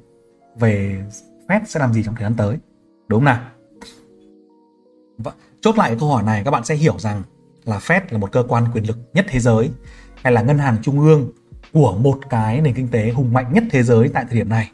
về 0.59 1.05
Fed 1.49 1.61
sẽ 1.67 1.81
làm 1.81 1.93
gì 1.93 2.03
trong 2.03 2.15
thời 2.15 2.23
gian 2.23 2.35
tới. 2.35 2.57
Đúng 3.09 3.21
không 3.21 3.25
nào? 3.25 3.39
Và 5.19 5.33
chốt 5.61 5.79
lại 5.79 5.97
câu 6.01 6.09
hỏi 6.09 6.23
này, 6.23 6.43
các 6.45 6.51
bạn 6.51 6.65
sẽ 6.65 6.75
hiểu 6.75 6.99
rằng 6.99 7.23
là 7.65 7.79
Fed 7.79 8.01
là 8.11 8.19
một 8.19 8.33
cơ 8.33 8.45
quan 8.49 8.65
quyền 8.73 8.85
lực 8.85 8.99
nhất 9.13 9.27
thế 9.29 9.41
giới 9.41 9.71
hay 10.23 10.33
là 10.33 10.43
ngân 10.43 10.59
hàng 10.59 10.77
trung 10.83 11.01
ương 11.01 11.31
của 11.73 11.97
một 11.97 12.19
cái 12.31 12.61
nền 12.61 12.75
kinh 12.75 12.89
tế 12.89 13.11
hùng 13.11 13.33
mạnh 13.33 13.53
nhất 13.53 13.65
thế 13.71 13.83
giới 13.83 14.09
tại 14.09 14.25
thời 14.29 14.39
điểm 14.39 14.49
này. 14.49 14.71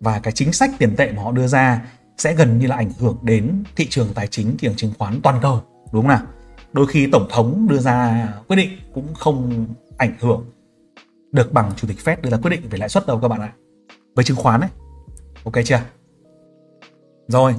Và 0.00 0.18
cái 0.18 0.32
chính 0.32 0.52
sách 0.52 0.70
tiền 0.78 0.96
tệ 0.96 1.12
mà 1.12 1.22
họ 1.22 1.32
đưa 1.32 1.46
ra 1.46 1.82
sẽ 2.18 2.34
gần 2.34 2.58
như 2.58 2.66
là 2.66 2.76
ảnh 2.76 2.90
hưởng 2.98 3.18
đến 3.22 3.64
thị 3.76 3.86
trường 3.90 4.08
tài 4.14 4.26
chính, 4.26 4.50
thị 4.50 4.68
trường 4.68 4.76
chứng 4.76 4.92
khoán 4.98 5.20
toàn 5.22 5.38
cầu. 5.42 5.62
Đúng 5.92 6.02
không 6.02 6.08
nào? 6.08 6.20
Đôi 6.74 6.86
khi 6.86 7.08
tổng 7.12 7.26
thống 7.30 7.68
đưa 7.68 7.78
ra 7.78 8.28
quyết 8.48 8.56
định 8.56 8.78
cũng 8.94 9.14
không 9.14 9.66
ảnh 9.96 10.14
hưởng 10.20 10.44
được 11.32 11.52
bằng 11.52 11.72
chủ 11.76 11.88
tịch 11.88 11.96
Fed 12.04 12.16
đưa 12.20 12.30
ra 12.30 12.36
quyết 12.36 12.50
định 12.50 12.68
về 12.70 12.78
lãi 12.78 12.88
suất 12.88 13.06
đâu 13.06 13.18
các 13.22 13.28
bạn 13.28 13.40
ạ. 13.40 13.52
Với 14.14 14.24
chứng 14.24 14.36
khoán 14.36 14.60
ấy. 14.60 14.70
Ok 15.44 15.54
chưa? 15.64 15.80
Rồi. 17.28 17.54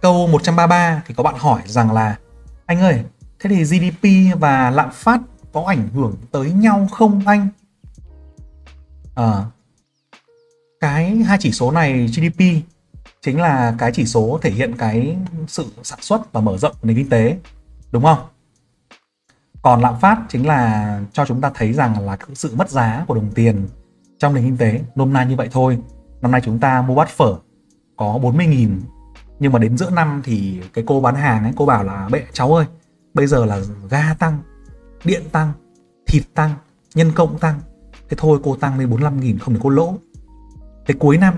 Câu 0.00 0.26
133 0.26 1.02
thì 1.06 1.14
có 1.14 1.22
bạn 1.22 1.34
hỏi 1.38 1.62
rằng 1.66 1.92
là 1.92 2.18
anh 2.66 2.80
ơi, 2.80 3.02
thế 3.40 3.50
thì 3.50 3.64
GDP 3.64 4.08
và 4.40 4.70
lạm 4.70 4.90
phát 4.92 5.20
có 5.52 5.64
ảnh 5.66 5.88
hưởng 5.94 6.16
tới 6.32 6.52
nhau 6.52 6.88
không 6.92 7.20
anh? 7.26 7.48
À, 9.14 9.44
cái 10.80 11.16
hai 11.16 11.38
chỉ 11.40 11.52
số 11.52 11.70
này 11.70 12.06
GDP 12.06 12.40
chính 13.22 13.40
là 13.40 13.74
cái 13.78 13.92
chỉ 13.94 14.04
số 14.04 14.38
thể 14.42 14.50
hiện 14.50 14.74
cái 14.78 15.16
sự 15.48 15.66
sản 15.82 15.98
xuất 16.02 16.32
và 16.32 16.40
mở 16.40 16.58
rộng 16.58 16.74
nền 16.82 16.96
kinh 16.96 17.08
tế 17.08 17.38
đúng 17.94 18.02
không? 18.02 18.18
Còn 19.62 19.80
lạm 19.80 20.00
phát 20.00 20.18
chính 20.28 20.46
là 20.46 21.00
cho 21.12 21.26
chúng 21.26 21.40
ta 21.40 21.50
thấy 21.54 21.72
rằng 21.72 22.00
là 22.06 22.16
sự 22.34 22.54
mất 22.56 22.70
giá 22.70 23.04
của 23.08 23.14
đồng 23.14 23.30
tiền 23.34 23.68
trong 24.18 24.34
nền 24.34 24.44
kinh 24.44 24.56
tế, 24.56 24.80
nôm 24.94 25.12
na 25.12 25.24
như 25.24 25.36
vậy 25.36 25.48
thôi. 25.52 25.78
Năm 26.20 26.30
nay 26.30 26.40
chúng 26.44 26.58
ta 26.58 26.82
mua 26.82 26.94
bát 26.94 27.08
phở 27.08 27.34
có 27.96 28.18
40 28.18 28.46
nghìn, 28.46 28.80
nhưng 29.38 29.52
mà 29.52 29.58
đến 29.58 29.76
giữa 29.76 29.90
năm 29.90 30.20
thì 30.24 30.60
cái 30.72 30.84
cô 30.86 31.00
bán 31.00 31.14
hàng 31.14 31.42
ấy, 31.42 31.52
cô 31.56 31.66
bảo 31.66 31.84
là, 31.84 32.08
bệ, 32.08 32.22
cháu 32.32 32.54
ơi, 32.54 32.66
bây 33.14 33.26
giờ 33.26 33.44
là 33.44 33.60
ga 33.90 34.14
tăng, 34.14 34.38
điện 35.04 35.22
tăng, 35.32 35.52
thịt 36.06 36.22
tăng, 36.34 36.54
nhân 36.94 37.12
công 37.14 37.38
tăng. 37.38 37.60
Thế 38.08 38.16
thôi 38.16 38.38
cô 38.42 38.56
tăng 38.56 38.78
lên 38.78 38.90
45 38.90 39.20
nghìn, 39.20 39.38
không 39.38 39.54
để 39.54 39.60
cô 39.62 39.70
lỗ. 39.70 39.94
Thế 40.86 40.94
cuối 40.98 41.18
năm, 41.18 41.34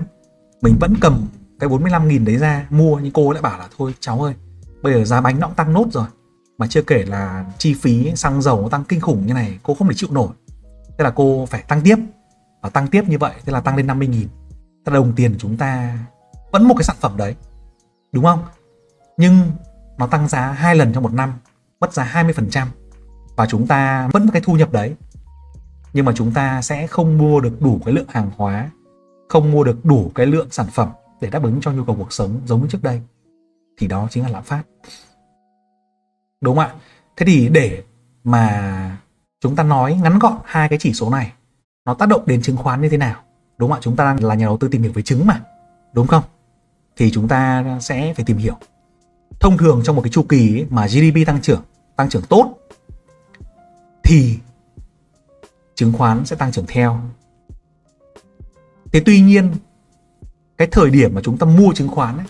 mình 0.61 0.77
vẫn 0.79 0.93
cầm 1.01 1.27
cái 1.59 1.69
45 1.69 2.07
nghìn 2.07 2.25
đấy 2.25 2.37
ra 2.37 2.67
mua, 2.69 2.99
nhưng 2.99 3.13
cô 3.13 3.31
lại 3.31 3.41
bảo 3.41 3.59
là, 3.59 3.67
thôi, 3.77 3.93
cháu 3.99 4.21
ơi, 4.21 4.33
bây 4.81 4.93
giờ 4.93 5.05
giá 5.05 5.21
bánh 5.21 5.39
nó 5.39 5.47
cũng 5.47 5.55
tăng 5.55 5.73
nốt 5.73 5.85
rồi 5.91 6.07
mà 6.57 6.67
chưa 6.67 6.81
kể 6.81 7.03
là 7.03 7.45
chi 7.57 7.73
phí 7.73 8.15
xăng 8.15 8.41
dầu 8.41 8.61
nó 8.61 8.69
tăng 8.69 8.83
kinh 8.83 9.01
khủng 9.01 9.25
như 9.25 9.33
này, 9.33 9.59
cô 9.63 9.73
không 9.73 9.87
thể 9.87 9.93
chịu 9.97 10.09
nổi. 10.11 10.29
Thế 10.97 11.03
là 11.03 11.11
cô 11.11 11.45
phải 11.45 11.61
tăng 11.61 11.81
tiếp. 11.81 11.95
Và 12.61 12.69
tăng 12.69 12.87
tiếp 12.87 13.03
như 13.07 13.17
vậy, 13.17 13.33
thế 13.45 13.53
là 13.53 13.61
tăng 13.61 13.75
lên 13.75 13.87
50 13.87 14.07
nghìn. 14.07 14.27
Thế 14.85 14.91
là 14.91 14.93
đồng 14.93 15.13
tiền 15.15 15.31
của 15.31 15.39
chúng 15.39 15.57
ta 15.57 15.97
vẫn 16.51 16.67
một 16.67 16.75
cái 16.77 16.83
sản 16.83 16.95
phẩm 16.99 17.17
đấy, 17.17 17.35
đúng 18.11 18.23
không? 18.23 18.43
Nhưng 19.17 19.51
nó 19.97 20.07
tăng 20.07 20.27
giá 20.27 20.51
hai 20.51 20.75
lần 20.75 20.93
trong 20.93 21.03
một 21.03 21.13
năm, 21.13 21.33
mất 21.79 21.93
giá 21.93 22.23
20% 22.23 22.67
và 23.35 23.45
chúng 23.45 23.67
ta 23.67 24.09
vẫn 24.13 24.29
cái 24.33 24.41
thu 24.45 24.53
nhập 24.53 24.71
đấy. 24.71 24.95
Nhưng 25.93 26.05
mà 26.05 26.11
chúng 26.15 26.31
ta 26.31 26.61
sẽ 26.61 26.87
không 26.87 27.17
mua 27.17 27.39
được 27.39 27.61
đủ 27.61 27.79
cái 27.85 27.93
lượng 27.93 28.07
hàng 28.09 28.31
hóa, 28.37 28.69
không 29.29 29.51
mua 29.51 29.63
được 29.63 29.85
đủ 29.85 30.11
cái 30.15 30.25
lượng 30.25 30.47
sản 30.51 30.67
phẩm 30.71 30.89
để 31.21 31.29
đáp 31.29 31.43
ứng 31.43 31.61
cho 31.61 31.71
nhu 31.71 31.83
cầu 31.83 31.95
cuộc 31.95 32.13
sống 32.13 32.41
giống 32.45 32.61
như 32.61 32.67
trước 32.69 32.83
đây. 32.83 33.01
Thì 33.77 33.87
đó 33.87 34.07
chính 34.11 34.23
là 34.23 34.29
lạm 34.29 34.43
phát 34.43 34.63
đúng 36.41 36.55
không 36.55 36.65
ạ? 36.65 36.73
Thế 37.17 37.25
thì 37.25 37.49
để 37.49 37.83
mà 38.23 38.97
chúng 39.41 39.55
ta 39.55 39.63
nói 39.63 39.93
ngắn 39.93 40.19
gọn 40.19 40.37
hai 40.45 40.69
cái 40.69 40.79
chỉ 40.81 40.93
số 40.93 41.09
này 41.09 41.33
nó 41.85 41.93
tác 41.93 42.09
động 42.09 42.23
đến 42.25 42.41
chứng 42.41 42.57
khoán 42.57 42.81
như 42.81 42.89
thế 42.89 42.97
nào? 42.97 43.23
Đúng 43.57 43.69
không 43.69 43.79
ạ? 43.79 43.81
Chúng 43.83 43.95
ta 43.95 44.17
là 44.19 44.35
nhà 44.35 44.45
đầu 44.45 44.57
tư 44.57 44.67
tìm 44.67 44.81
hiểu 44.81 44.91
về 44.91 45.01
chứng 45.01 45.27
mà. 45.27 45.41
Đúng 45.93 46.07
không? 46.07 46.23
Thì 46.97 47.11
chúng 47.11 47.27
ta 47.27 47.65
sẽ 47.81 48.13
phải 48.13 48.25
tìm 48.25 48.37
hiểu. 48.37 48.55
Thông 49.39 49.57
thường 49.57 49.81
trong 49.83 49.95
một 49.95 50.01
cái 50.01 50.11
chu 50.11 50.23
kỳ 50.29 50.55
ấy, 50.55 50.65
mà 50.69 50.87
GDP 50.87 51.27
tăng 51.27 51.41
trưởng 51.41 51.61
tăng 51.95 52.09
trưởng 52.09 52.23
tốt 52.29 52.53
thì 54.03 54.39
chứng 55.75 55.93
khoán 55.93 56.25
sẽ 56.25 56.35
tăng 56.35 56.51
trưởng 56.51 56.65
theo. 56.67 57.01
Thế 58.91 59.01
tuy 59.05 59.21
nhiên 59.21 59.51
cái 60.57 60.67
thời 60.71 60.89
điểm 60.89 61.15
mà 61.15 61.21
chúng 61.23 61.37
ta 61.37 61.45
mua 61.45 61.73
chứng 61.73 61.87
khoán 61.87 62.17
ấy, 62.17 62.25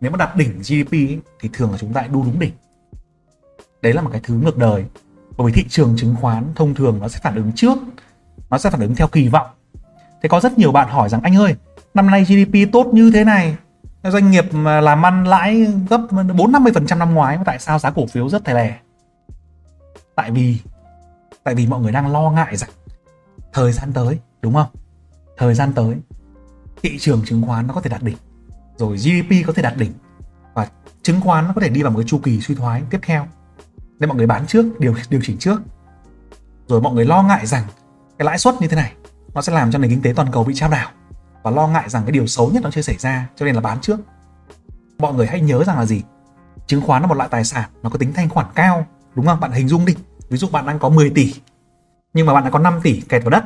nếu 0.00 0.10
mà 0.10 0.16
đạt 0.16 0.36
đỉnh 0.36 0.58
GDP 0.58 0.92
ấy, 0.92 1.20
thì 1.40 1.50
thường 1.52 1.70
là 1.70 1.78
chúng 1.78 1.92
ta 1.92 2.00
lại 2.00 2.08
đu 2.08 2.24
đúng 2.24 2.38
đỉnh 2.38 2.52
đấy 3.82 3.92
là 3.92 4.02
một 4.02 4.10
cái 4.12 4.20
thứ 4.24 4.34
ngược 4.34 4.58
đời. 4.58 4.84
Bởi 5.36 5.46
vì 5.46 5.52
thị 5.52 5.68
trường 5.68 5.94
chứng 5.96 6.16
khoán 6.20 6.44
thông 6.54 6.74
thường 6.74 6.98
nó 7.00 7.08
sẽ 7.08 7.18
phản 7.22 7.34
ứng 7.34 7.52
trước, 7.52 7.78
nó 8.50 8.58
sẽ 8.58 8.70
phản 8.70 8.80
ứng 8.80 8.94
theo 8.94 9.08
kỳ 9.08 9.28
vọng. 9.28 9.46
Thế 10.22 10.28
có 10.28 10.40
rất 10.40 10.58
nhiều 10.58 10.72
bạn 10.72 10.88
hỏi 10.88 11.08
rằng, 11.08 11.20
anh 11.22 11.36
ơi, 11.36 11.56
năm 11.94 12.06
nay 12.06 12.24
GDP 12.24 12.72
tốt 12.72 12.86
như 12.92 13.10
thế 13.14 13.24
này? 13.24 13.56
Doanh 14.04 14.30
nghiệp 14.30 14.54
mà 14.54 14.80
làm 14.80 15.06
ăn 15.06 15.24
lãi 15.24 15.66
gấp 15.90 16.00
4 16.36 16.52
50 16.52 16.72
phần 16.72 16.86
trăm 16.86 16.98
năm 16.98 17.14
ngoái 17.14 17.38
tại 17.44 17.58
sao 17.58 17.78
giá 17.78 17.90
cổ 17.90 18.06
phiếu 18.06 18.28
rất 18.28 18.44
thè 18.44 18.54
lè? 18.54 18.78
Tại 20.14 20.30
vì 20.30 20.58
tại 21.44 21.54
vì 21.54 21.66
mọi 21.66 21.80
người 21.80 21.92
đang 21.92 22.12
lo 22.12 22.30
ngại 22.30 22.56
rằng 22.56 22.70
thời 23.52 23.72
gian 23.72 23.92
tới, 23.92 24.18
đúng 24.42 24.54
không? 24.54 24.66
Thời 25.36 25.54
gian 25.54 25.72
tới, 25.72 25.96
thị 26.82 26.98
trường 26.98 27.22
chứng 27.24 27.42
khoán 27.46 27.66
nó 27.66 27.74
có 27.74 27.80
thể 27.80 27.90
đạt 27.90 28.02
đỉnh, 28.02 28.16
rồi 28.76 28.96
GDP 28.96 29.46
có 29.46 29.52
thể 29.52 29.62
đạt 29.62 29.76
đỉnh, 29.76 29.92
và 30.54 30.68
chứng 31.02 31.20
khoán 31.20 31.46
nó 31.46 31.52
có 31.54 31.60
thể 31.60 31.68
đi 31.68 31.82
vào 31.82 31.92
một 31.92 31.98
cái 31.98 32.08
chu 32.08 32.18
kỳ 32.18 32.40
suy 32.40 32.54
thoái 32.54 32.82
tiếp 32.90 32.98
theo 33.02 33.26
nên 34.02 34.08
mọi 34.08 34.16
người 34.16 34.26
bán 34.26 34.46
trước, 34.46 34.80
điều 34.80 34.94
điều 35.10 35.20
chỉnh 35.24 35.38
trước. 35.38 35.62
Rồi 36.68 36.80
mọi 36.80 36.94
người 36.94 37.04
lo 37.04 37.22
ngại 37.22 37.46
rằng 37.46 37.64
cái 38.18 38.26
lãi 38.26 38.38
suất 38.38 38.54
như 38.60 38.68
thế 38.68 38.76
này, 38.76 38.92
nó 39.34 39.42
sẽ 39.42 39.52
làm 39.52 39.72
cho 39.72 39.78
nền 39.78 39.90
kinh 39.90 40.02
tế 40.02 40.12
toàn 40.16 40.28
cầu 40.32 40.44
bị 40.44 40.54
trao 40.54 40.70
đảo. 40.70 40.90
Và 41.42 41.50
lo 41.50 41.66
ngại 41.66 41.88
rằng 41.88 42.02
cái 42.02 42.12
điều 42.12 42.26
xấu 42.26 42.50
nhất 42.50 42.62
nó 42.62 42.70
chưa 42.70 42.82
xảy 42.82 42.96
ra, 42.96 43.28
cho 43.36 43.46
nên 43.46 43.54
là 43.54 43.60
bán 43.60 43.80
trước. 43.80 44.00
Mọi 44.98 45.14
người 45.14 45.26
hãy 45.26 45.40
nhớ 45.40 45.64
rằng 45.64 45.78
là 45.78 45.84
gì? 45.84 46.02
Chứng 46.66 46.82
khoán 46.82 47.02
là 47.02 47.08
một 47.08 47.14
loại 47.14 47.28
tài 47.28 47.44
sản 47.44 47.70
nó 47.82 47.90
có 47.90 47.98
tính 47.98 48.12
thanh 48.12 48.28
khoản 48.28 48.46
cao, 48.54 48.86
đúng 49.14 49.26
không? 49.26 49.40
Bạn 49.40 49.52
hình 49.52 49.68
dung 49.68 49.84
đi. 49.84 49.96
Ví 50.28 50.38
dụ 50.38 50.48
bạn 50.48 50.66
đang 50.66 50.78
có 50.78 50.88
10 50.88 51.10
tỷ, 51.10 51.34
nhưng 52.14 52.26
mà 52.26 52.34
bạn 52.34 52.44
đã 52.44 52.50
có 52.50 52.58
5 52.58 52.80
tỷ 52.82 53.00
kẹt 53.00 53.24
vào 53.24 53.30
đất 53.30 53.44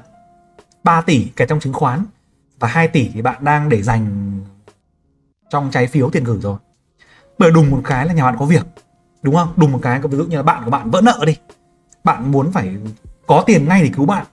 3 0.84 1.00
tỷ 1.00 1.24
kẹt 1.36 1.48
trong 1.48 1.60
chứng 1.60 1.72
khoán, 1.72 2.04
và 2.58 2.68
2 2.68 2.88
tỷ 2.88 3.10
thì 3.14 3.22
bạn 3.22 3.44
đang 3.44 3.68
để 3.68 3.82
dành 3.82 4.32
trong 5.50 5.70
trái 5.70 5.86
phiếu 5.86 6.10
tiền 6.10 6.24
gửi 6.24 6.40
rồi. 6.40 6.58
Bởi 7.38 7.50
đùng 7.50 7.70
một 7.70 7.80
cái 7.84 8.06
là 8.06 8.12
nhà 8.12 8.24
bạn 8.24 8.36
có 8.38 8.44
việc 8.46 8.66
đúng 9.26 9.34
không? 9.34 9.52
Đùng 9.56 9.72
một 9.72 9.78
cái 9.82 10.00
ví 10.00 10.16
dụ 10.16 10.24
như 10.24 10.36
là 10.36 10.42
bạn 10.42 10.64
của 10.64 10.70
bạn 10.70 10.90
vỡ 10.90 11.00
nợ 11.00 11.24
đi. 11.26 11.36
Bạn 12.04 12.32
muốn 12.32 12.52
phải 12.52 12.76
có 13.26 13.42
tiền 13.46 13.68
ngay 13.68 13.82
để 13.82 13.90
cứu 13.96 14.06
bạn. 14.06 14.26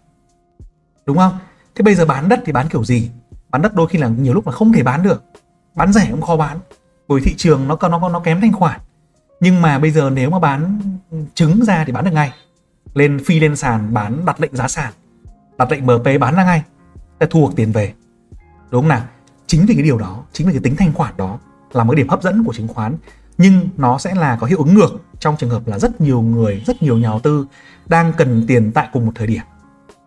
Đúng 1.05 1.17
không? 1.17 1.37
Thế 1.75 1.83
bây 1.83 1.95
giờ 1.95 2.05
bán 2.05 2.29
đất 2.29 2.39
thì 2.45 2.51
bán 2.51 2.67
kiểu 2.69 2.83
gì? 2.83 3.11
Bán 3.49 3.61
đất 3.61 3.75
đôi 3.75 3.87
khi 3.87 3.99
là 3.99 4.07
nhiều 4.07 4.33
lúc 4.33 4.47
là 4.47 4.53
không 4.53 4.73
thể 4.73 4.83
bán 4.83 5.03
được. 5.03 5.23
Bán 5.75 5.93
rẻ 5.93 6.07
cũng 6.11 6.21
khó 6.21 6.37
bán. 6.37 6.59
Bởi 7.07 7.21
thị 7.21 7.33
trường 7.37 7.67
nó 7.67 7.77
nó 7.81 8.09
nó 8.09 8.19
kém 8.19 8.41
thanh 8.41 8.53
khoản. 8.53 8.79
Nhưng 9.39 9.61
mà 9.61 9.79
bây 9.79 9.91
giờ 9.91 10.09
nếu 10.09 10.29
mà 10.29 10.39
bán 10.39 10.81
trứng 11.33 11.65
ra 11.65 11.83
thì 11.85 11.91
bán 11.91 12.05
được 12.05 12.11
ngay. 12.13 12.33
Lên 12.93 13.19
phi 13.25 13.39
lên 13.39 13.55
sàn, 13.55 13.93
bán 13.93 14.25
đặt 14.25 14.41
lệnh 14.41 14.55
giá 14.55 14.67
sàn. 14.67 14.93
Đặt 15.57 15.71
lệnh 15.71 15.85
mp 15.85 16.19
bán 16.19 16.35
ra 16.35 16.43
ngay. 16.43 16.63
Để 17.19 17.27
thu 17.29 17.47
được 17.47 17.53
tiền 17.55 17.71
về. 17.71 17.93
Đúng 18.71 18.81
không 18.81 18.89
nào? 18.89 19.01
Chính 19.47 19.65
vì 19.65 19.73
cái 19.73 19.83
điều 19.83 19.97
đó, 19.97 20.23
chính 20.33 20.47
vì 20.47 20.53
cái 20.53 20.61
tính 20.63 20.75
thanh 20.75 20.93
khoản 20.93 21.13
đó, 21.17 21.39
là 21.71 21.83
một 21.83 21.95
điểm 21.95 22.09
hấp 22.09 22.23
dẫn 22.23 22.43
của 22.43 22.53
chứng 22.53 22.67
khoán 22.67 22.97
nhưng 23.37 23.69
nó 23.77 23.97
sẽ 23.97 24.15
là 24.15 24.37
có 24.41 24.47
hiệu 24.47 24.57
ứng 24.57 24.73
ngược 24.73 24.89
trong 25.19 25.37
trường 25.37 25.49
hợp 25.49 25.67
là 25.67 25.79
rất 25.79 26.01
nhiều 26.01 26.21
người 26.21 26.63
rất 26.65 26.83
nhiều 26.83 26.97
nhà 26.97 27.07
đầu 27.07 27.19
tư 27.19 27.47
đang 27.85 28.13
cần 28.13 28.47
tiền 28.47 28.71
tại 28.71 28.87
cùng 28.93 29.05
một 29.05 29.11
thời 29.15 29.27
điểm. 29.27 29.41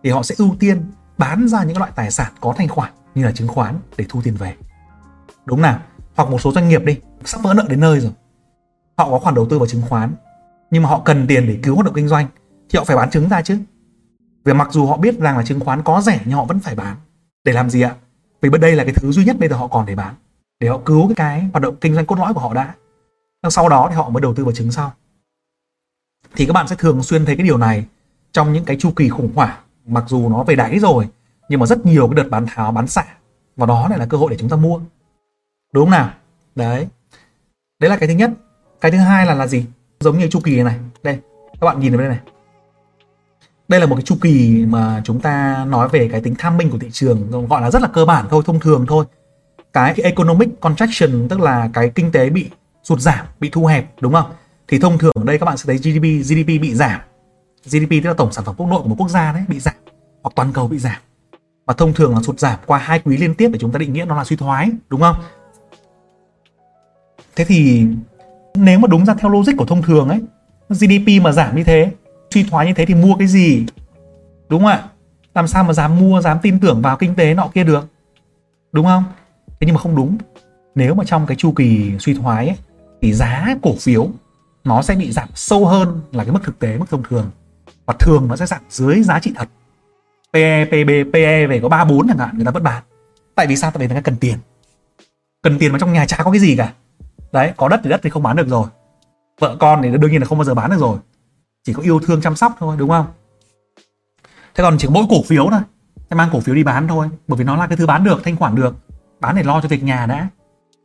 Thì 0.03 0.09
họ 0.09 0.23
sẽ 0.23 0.35
ưu 0.37 0.55
tiên 0.59 0.91
bán 1.17 1.47
ra 1.47 1.63
những 1.63 1.77
loại 1.77 1.91
tài 1.95 2.11
sản 2.11 2.31
có 2.41 2.53
thanh 2.57 2.67
khoản 2.67 2.91
như 3.15 3.23
là 3.23 3.31
chứng 3.31 3.47
khoán 3.47 3.79
để 3.97 4.05
thu 4.09 4.21
tiền 4.23 4.35
về. 4.35 4.55
Đúng 5.45 5.61
nào 5.61 5.79
hoặc 6.15 6.29
một 6.29 6.41
số 6.41 6.51
doanh 6.51 6.69
nghiệp 6.69 6.83
đi 6.85 6.99
sắp 7.25 7.41
vỡ 7.41 7.53
nợ 7.53 7.65
đến 7.69 7.79
nơi 7.79 7.99
rồi. 7.99 8.11
Họ 8.97 9.09
có 9.09 9.19
khoản 9.19 9.35
đầu 9.35 9.47
tư 9.49 9.59
vào 9.59 9.67
chứng 9.67 9.81
khoán 9.89 10.15
nhưng 10.71 10.83
mà 10.83 10.89
họ 10.89 11.01
cần 11.05 11.27
tiền 11.27 11.47
để 11.47 11.59
cứu 11.63 11.75
hoạt 11.75 11.85
động 11.85 11.95
kinh 11.95 12.07
doanh 12.07 12.27
thì 12.69 12.77
họ 12.77 12.83
phải 12.85 12.97
bán 12.97 13.09
trứng 13.09 13.29
ra 13.29 13.41
chứ. 13.41 13.57
Vì 14.45 14.53
mặc 14.53 14.67
dù 14.71 14.85
họ 14.85 14.97
biết 14.97 15.19
rằng 15.19 15.37
là 15.37 15.43
chứng 15.43 15.59
khoán 15.59 15.83
có 15.83 16.01
rẻ 16.01 16.19
nhưng 16.25 16.37
họ 16.37 16.45
vẫn 16.45 16.59
phải 16.59 16.75
bán. 16.75 16.95
Để 17.43 17.53
làm 17.53 17.69
gì 17.69 17.81
ạ? 17.81 17.95
Vì 18.41 18.49
bên 18.49 18.61
đây 18.61 18.75
là 18.75 18.83
cái 18.83 18.93
thứ 18.93 19.11
duy 19.11 19.25
nhất 19.25 19.39
bây 19.39 19.49
giờ 19.49 19.55
họ 19.55 19.67
còn 19.67 19.85
để 19.85 19.95
bán. 19.95 20.15
Để 20.59 20.67
họ 20.67 20.79
cứu 20.85 21.07
cái, 21.07 21.15
cái 21.15 21.49
hoạt 21.53 21.63
động 21.63 21.75
kinh 21.81 21.95
doanh 21.95 22.05
cốt 22.05 22.19
lõi 22.19 22.33
của 22.33 22.39
họ 22.39 22.53
đã 22.53 22.73
sau 23.49 23.69
đó 23.69 23.87
thì 23.89 23.95
họ 23.95 24.09
mới 24.09 24.21
đầu 24.21 24.33
tư 24.33 24.45
vào 24.45 24.53
trứng 24.53 24.71
sau. 24.71 24.93
Thì 26.35 26.45
các 26.45 26.53
bạn 26.53 26.67
sẽ 26.67 26.75
thường 26.75 27.03
xuyên 27.03 27.25
thấy 27.25 27.35
cái 27.35 27.45
điều 27.45 27.57
này 27.57 27.85
trong 28.31 28.53
những 28.53 28.65
cái 28.65 28.77
chu 28.79 28.91
kỳ 28.91 29.09
khủng 29.09 29.31
hoảng. 29.35 29.55
Mặc 29.85 30.03
dù 30.07 30.29
nó 30.29 30.43
về 30.43 30.55
đáy 30.55 30.79
rồi 30.79 31.07
nhưng 31.49 31.59
mà 31.59 31.65
rất 31.65 31.85
nhiều 31.85 32.07
cái 32.07 32.23
đợt 32.23 32.29
bán 32.29 32.45
tháo 32.47 32.71
bán 32.71 32.87
xả. 32.87 33.05
Và 33.55 33.65
đó 33.65 33.87
lại 33.89 33.99
là 33.99 34.05
cơ 34.05 34.17
hội 34.17 34.31
để 34.31 34.37
chúng 34.39 34.49
ta 34.49 34.55
mua. 34.55 34.79
Đúng 35.73 35.85
không 35.85 35.91
nào? 35.91 36.09
Đấy. 36.55 36.87
Đấy 37.79 37.89
là 37.89 37.97
cái 37.97 38.09
thứ 38.09 38.15
nhất. 38.15 38.31
Cái 38.81 38.91
thứ 38.91 38.97
hai 38.97 39.25
là 39.25 39.33
là 39.33 39.47
gì? 39.47 39.65
Giống 39.99 40.17
như 40.17 40.27
chu 40.27 40.39
kỳ 40.43 40.63
này. 40.63 40.79
Đây 41.03 41.19
các 41.61 41.65
bạn 41.65 41.79
nhìn 41.79 41.93
ở 41.93 41.97
đây 41.97 42.09
này. 42.09 42.19
Đây 43.67 43.79
là 43.79 43.85
một 43.85 43.95
cái 43.95 44.03
chu 44.03 44.15
kỳ 44.21 44.65
mà 44.65 45.01
chúng 45.05 45.19
ta 45.19 45.65
nói 45.65 45.89
về 45.89 46.09
cái 46.11 46.21
tính 46.21 46.35
tham 46.37 46.57
minh 46.57 46.69
của 46.69 46.77
thị 46.77 46.87
trường 46.91 47.47
gọi 47.47 47.61
là 47.61 47.71
rất 47.71 47.81
là 47.81 47.87
cơ 47.87 48.05
bản 48.05 48.25
thôi 48.29 48.43
thông 48.45 48.59
thường 48.59 48.85
thôi. 48.87 49.05
Cái, 49.73 49.93
cái 49.97 50.03
economic 50.03 50.59
contraction 50.59 51.27
tức 51.29 51.39
là 51.39 51.69
cái 51.73 51.91
kinh 51.95 52.11
tế 52.11 52.29
bị 52.29 52.49
sụt 52.87 52.99
giảm 52.99 53.25
bị 53.39 53.49
thu 53.49 53.65
hẹp 53.65 54.01
đúng 54.01 54.13
không? 54.13 54.31
Thì 54.67 54.79
thông 54.79 54.97
thường 54.97 55.11
ở 55.15 55.23
đây 55.23 55.39
các 55.39 55.45
bạn 55.45 55.57
sẽ 55.57 55.63
thấy 55.67 55.77
GDP 55.77 56.29
GDP 56.29 56.47
bị 56.61 56.75
giảm. 56.75 57.01
GDP 57.65 57.89
tức 57.89 58.09
là 58.09 58.13
tổng 58.13 58.31
sản 58.31 58.45
phẩm 58.45 58.55
quốc 58.57 58.67
nội 58.67 58.81
của 58.81 58.89
một 58.89 58.95
quốc 58.97 59.09
gia 59.09 59.33
đấy 59.33 59.43
bị 59.47 59.59
giảm 59.59 59.73
hoặc 60.23 60.31
toàn 60.35 60.53
cầu 60.53 60.67
bị 60.67 60.77
giảm. 60.77 61.01
Và 61.65 61.73
thông 61.73 61.93
thường 61.93 62.13
là 62.15 62.21
sụt 62.21 62.39
giảm 62.39 62.59
qua 62.65 62.77
hai 62.77 62.99
quý 62.99 63.17
liên 63.17 63.35
tiếp 63.35 63.49
để 63.53 63.59
chúng 63.59 63.71
ta 63.71 63.77
định 63.79 63.93
nghĩa 63.93 64.05
nó 64.05 64.15
là 64.15 64.23
suy 64.23 64.35
thoái 64.35 64.69
đúng 64.89 65.01
không? 65.01 65.15
Thế 67.35 67.45
thì 67.45 67.85
nếu 68.55 68.79
mà 68.79 68.87
đúng 68.87 69.05
ra 69.05 69.13
theo 69.13 69.31
logic 69.31 69.53
của 69.57 69.65
thông 69.65 69.81
thường 69.81 70.09
ấy 70.09 70.21
GDP 70.69 71.21
mà 71.21 71.31
giảm 71.31 71.55
như 71.55 71.63
thế 71.63 71.91
suy 72.33 72.43
thoái 72.43 72.67
như 72.67 72.73
thế 72.73 72.85
thì 72.85 72.95
mua 72.95 73.15
cái 73.15 73.27
gì? 73.27 73.65
Đúng 74.49 74.61
không 74.61 74.69
ạ? 74.69 74.83
Làm 75.35 75.47
sao 75.47 75.63
mà 75.63 75.73
dám 75.73 75.99
mua 75.99 76.21
dám 76.21 76.37
tin 76.41 76.59
tưởng 76.59 76.81
vào 76.81 76.97
kinh 76.97 77.15
tế 77.15 77.33
nọ 77.33 77.49
kia 77.53 77.63
được? 77.63 77.87
Đúng 78.71 78.85
không? 78.85 79.03
Thế 79.47 79.65
nhưng 79.67 79.75
mà 79.75 79.81
không 79.81 79.95
đúng. 79.95 80.17
Nếu 80.75 80.93
mà 80.93 81.03
trong 81.03 81.25
cái 81.25 81.37
chu 81.37 81.51
kỳ 81.51 81.91
suy 81.99 82.13
thoái 82.13 82.47
ấy, 82.47 82.57
thì 83.01 83.13
giá 83.13 83.55
cổ 83.61 83.75
phiếu 83.79 84.09
nó 84.63 84.81
sẽ 84.81 84.95
bị 84.95 85.11
giảm 85.11 85.29
sâu 85.35 85.67
hơn 85.67 86.01
là 86.11 86.23
cái 86.23 86.33
mức 86.33 86.39
thực 86.43 86.59
tế 86.59 86.77
mức 86.77 86.85
thông 86.89 87.03
thường 87.03 87.31
và 87.85 87.93
thường 87.99 88.27
nó 88.27 88.35
sẽ 88.35 88.45
giảm 88.45 88.61
dưới 88.69 89.03
giá 89.03 89.19
trị 89.19 89.33
thật 89.35 89.49
PE, 90.33 90.65
PB, 90.65 91.13
PE 91.13 91.47
về 91.47 91.59
có 91.59 91.69
3 91.69 91.85
4 91.85 92.07
chẳng 92.07 92.17
hạn 92.17 92.29
người 92.33 92.45
ta 92.45 92.51
vẫn 92.51 92.63
bán. 92.63 92.83
Tại 93.35 93.47
vì 93.47 93.55
sao? 93.55 93.71
Tại 93.71 93.79
vì 93.79 93.87
người 93.87 93.95
ta 93.95 94.01
cần 94.01 94.15
tiền. 94.19 94.37
Cần 95.41 95.57
tiền 95.59 95.71
mà 95.71 95.79
trong 95.79 95.93
nhà 95.93 96.05
chả 96.05 96.17
có 96.23 96.31
cái 96.31 96.39
gì 96.39 96.55
cả. 96.57 96.73
Đấy, 97.31 97.53
có 97.57 97.69
đất 97.69 97.79
thì 97.83 97.89
đất 97.89 97.99
thì 98.03 98.09
không 98.09 98.23
bán 98.23 98.35
được 98.35 98.47
rồi. 98.47 98.67
Vợ 99.39 99.57
con 99.59 99.81
thì 99.83 99.89
đương 99.89 100.11
nhiên 100.11 100.21
là 100.21 100.27
không 100.27 100.37
bao 100.37 100.45
giờ 100.45 100.53
bán 100.53 100.71
được 100.71 100.79
rồi. 100.79 100.97
Chỉ 101.63 101.73
có 101.73 101.81
yêu 101.81 101.99
thương 101.99 102.21
chăm 102.21 102.35
sóc 102.35 102.55
thôi 102.59 102.75
đúng 102.79 102.89
không? 102.89 103.05
Thế 104.55 104.63
còn 104.63 104.77
chỉ 104.77 104.87
có 104.87 104.93
mỗi 104.93 105.05
cổ 105.09 105.23
phiếu 105.27 105.47
thôi. 105.51 105.59
Em 106.09 106.17
mang 106.17 106.29
cổ 106.31 106.39
phiếu 106.39 106.55
đi 106.55 106.63
bán 106.63 106.87
thôi, 106.87 107.09
bởi 107.27 107.37
vì 107.37 107.43
nó 107.43 107.55
là 107.55 107.67
cái 107.67 107.77
thứ 107.77 107.85
bán 107.85 108.03
được, 108.03 108.23
thanh 108.23 108.35
khoản 108.35 108.55
được. 108.55 108.75
Bán 109.19 109.35
để 109.35 109.43
lo 109.43 109.61
cho 109.61 109.67
việc 109.67 109.83
nhà 109.83 110.05
đã. 110.05 110.27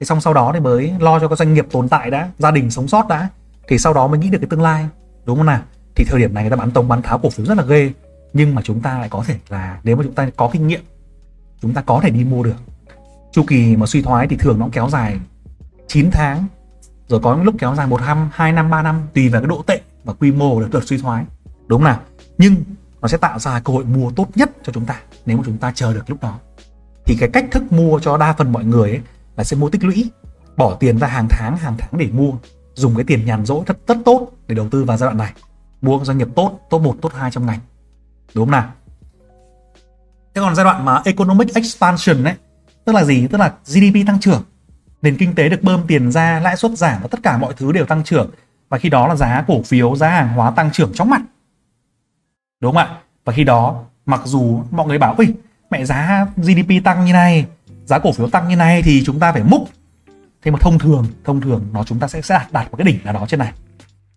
Thì 0.03 0.07
xong 0.07 0.21
sau 0.21 0.35
đó 0.35 0.51
thì 0.55 0.61
mới 0.61 0.93
lo 0.99 1.19
cho 1.21 1.29
các 1.29 1.39
doanh 1.39 1.55
nghiệp 1.55 1.67
tồn 1.71 1.89
tại 1.89 2.11
đã, 2.11 2.29
gia 2.39 2.51
đình 2.51 2.71
sống 2.71 2.89
sót 2.89 3.09
đã. 3.09 3.29
Thì 3.69 3.79
sau 3.79 3.95
đó 3.95 4.07
mới 4.07 4.19
nghĩ 4.19 4.31
được 4.31 4.39
cái 4.39 4.49
tương 4.51 4.63
lai, 4.63 4.87
đúng 5.25 5.37
không 5.37 5.47
nào? 5.47 5.61
thì 5.95 6.05
thời 6.05 6.21
điểm 6.21 6.35
này 6.35 6.43
người 6.43 6.51
ta 6.51 6.57
bán 6.57 6.71
tông 6.71 6.89
bán 6.89 7.03
tháo 7.03 7.19
cổ 7.19 7.31
phiếu 7.31 7.47
rất 7.47 7.59
là 7.59 7.65
ghê 7.65 7.93
nhưng 8.33 8.55
mà 8.55 8.63
chúng 8.63 8.81
ta 8.81 8.99
lại 8.99 9.09
có 9.09 9.25
thể 9.27 9.37
là 9.49 9.81
nếu 9.85 9.97
mà 9.97 10.03
chúng 10.03 10.15
ta 10.15 10.31
có 10.37 10.51
kinh 10.53 10.67
nghiệm 10.67 10.81
chúng 11.61 11.75
ta 11.75 11.81
có 11.81 12.01
thể 12.03 12.11
đi 12.11 12.25
mua 12.25 12.43
được 12.43 12.57
chu 13.33 13.45
kỳ 13.47 13.77
mà 13.77 13.87
suy 13.87 14.03
thoái 14.03 14.29
thì 14.29 14.37
thường 14.37 14.59
nó 14.59 14.69
kéo 14.73 14.89
dài 14.89 15.19
9 15.87 16.11
tháng 16.11 16.47
rồi 17.09 17.21
có 17.21 17.35
những 17.37 17.45
lúc 17.45 17.55
kéo 17.59 17.75
dài 17.75 17.87
một 17.87 18.01
năm 18.01 18.31
hai 18.33 18.53
năm 18.53 18.71
ba 18.71 18.83
năm 18.83 19.03
tùy 19.15 19.29
vào 19.29 19.41
cái 19.41 19.49
độ 19.49 19.63
tệ 19.67 19.81
và 20.05 20.13
quy 20.13 20.33
mô 20.33 20.55
của 20.55 20.69
đợt 20.73 20.85
suy 20.85 20.99
thoái 20.99 21.25
đúng 21.67 21.81
không 21.81 21.85
nào 21.85 22.01
nhưng 22.39 22.57
nó 23.01 23.09
sẽ 23.09 23.19
tạo 23.19 23.39
ra 23.39 23.61
cơ 23.61 23.73
hội 23.73 23.85
mua 23.85 24.11
tốt 24.11 24.29
nhất 24.35 24.51
cho 24.63 24.73
chúng 24.73 24.85
ta 24.85 25.01
nếu 25.27 25.37
mà 25.37 25.43
chúng 25.47 25.59
ta 25.59 25.73
chờ 25.75 25.95
được 25.95 26.11
lúc 26.11 26.23
đó 26.23 26.39
thì 27.05 27.17
cái 27.21 27.29
cách 27.33 27.45
thức 27.51 27.73
mua 27.73 27.99
cho 27.99 28.17
đa 28.17 28.33
phần 28.33 28.53
mọi 28.53 28.65
người 28.65 28.91
ấy 28.91 29.01
là 29.37 29.45
sẽ 29.45 29.57
mua 29.57 29.69
tích 29.69 29.85
lũy 29.85 30.11
bỏ 30.57 30.75
tiền 30.81 30.99
ra 30.99 31.07
hàng 31.07 31.27
tháng 31.31 31.57
hàng 31.57 31.75
tháng 31.79 31.99
để 31.99 32.09
mua 32.13 32.33
dùng 32.75 32.95
cái 32.95 33.05
tiền 33.05 33.27
nhàn 33.27 33.47
rỗi 33.47 33.65
rất 33.67 33.79
rất 33.87 33.99
tốt 34.05 34.31
để 34.47 34.55
đầu 34.55 34.69
tư 34.69 34.85
vào 34.85 34.97
giai 34.97 35.07
đoạn 35.07 35.19
này. 35.19 35.33
Mua 35.81 36.05
doanh 36.05 36.19
nghiệp 36.19 36.29
tốt 36.37 36.61
top 36.71 36.83
1, 36.83 36.97
top 37.03 37.15
2 37.15 37.31
trong 37.31 37.47
ngành. 37.47 37.59
Đúng 38.35 38.45
không 38.45 38.51
nào? 38.51 38.73
Thế 40.35 40.41
còn 40.41 40.55
giai 40.55 40.65
đoạn 40.65 40.85
mà 40.85 41.03
economic 41.05 41.55
expansion 41.55 42.25
ấy 42.25 42.35
tức 42.85 42.93
là 42.93 43.05
gì? 43.05 43.27
Tức 43.27 43.39
là 43.39 43.55
GDP 43.67 44.07
tăng 44.07 44.21
trưởng. 44.21 44.43
Nền 45.03 45.17
kinh 45.17 45.35
tế 45.35 45.49
được 45.49 45.63
bơm 45.63 45.87
tiền 45.87 46.13
ra 46.13 46.41
lãi 46.41 46.57
suất 46.57 46.71
giảm 46.79 47.03
và 47.03 47.09
tất 47.11 47.21
cả 47.23 47.39
mọi 47.39 47.55
thứ 47.57 47.73
đều 47.73 47.87
tăng 47.87 48.05
trưởng. 48.05 48.31
Và 48.69 48.79
khi 48.79 48.89
đó 48.89 49.09
là 49.09 49.15
giá 49.15 49.45
cổ 49.47 49.63
phiếu 49.63 49.97
giá 49.97 50.09
hàng 50.09 50.29
hóa 50.29 50.51
tăng 50.51 50.71
trưởng 50.73 50.93
chóng 50.95 51.11
mặt. 51.11 51.23
Đúng 52.61 52.75
không 52.75 52.83
ạ? 52.83 52.99
Và 53.25 53.33
khi 53.33 53.45
đó 53.45 53.85
mặc 54.07 54.21
dù 54.25 54.63
mọi 54.71 54.87
người 54.87 54.99
bảo 54.99 55.15
ui 55.19 55.35
mẹ 55.71 55.85
giá 55.85 56.27
GDP 56.37 56.85
tăng 56.85 57.05
như 57.05 57.13
này 57.13 57.47
giá 57.85 57.99
cổ 57.99 58.13
phiếu 58.13 58.29
tăng 58.29 58.49
như 58.49 58.57
này 58.57 58.83
thì 58.83 59.03
chúng 59.05 59.21
ta 59.21 59.33
phải 59.33 59.43
múc. 59.43 59.69
Thế 60.43 60.51
mà 60.51 60.59
thông 60.61 60.79
thường 60.79 61.07
thông 61.25 61.41
thường 61.41 61.67
nó 61.73 61.85
chúng 61.85 61.99
ta 61.99 62.09
sẽ 62.09 62.23
sẽ 62.23 62.35
đạt, 62.35 62.53
đạt 62.53 62.71
một 62.71 62.77
cái 62.77 62.85
đỉnh 62.85 62.99
là 63.05 63.13
đó 63.13 63.27
trên 63.29 63.41
này. 63.41 63.53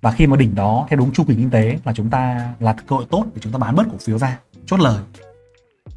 Và 0.02 0.12
khi 0.12 0.28
mà 0.28 0.38
đỉnh 0.38 0.56
đó 0.56 0.88
theo 0.90 1.00
đúng 1.00 1.12
chu 1.12 1.24
kỳ 1.24 1.36
kinh 1.36 1.50
tế 1.50 1.80
là 1.86 1.94
chúng 1.94 2.10
ta 2.10 2.54
là 2.60 2.74
cơ 2.74 2.96
hội 2.96 3.06
tốt 3.10 3.26
để 3.34 3.42
chúng 3.42 3.54
ta 3.54 3.58
bán 3.58 3.76
bớt 3.76 3.84
cổ 3.92 3.98
phiếu 4.06 4.18
ra 4.18 4.40
chốt 4.66 4.80
lời. 4.80 5.00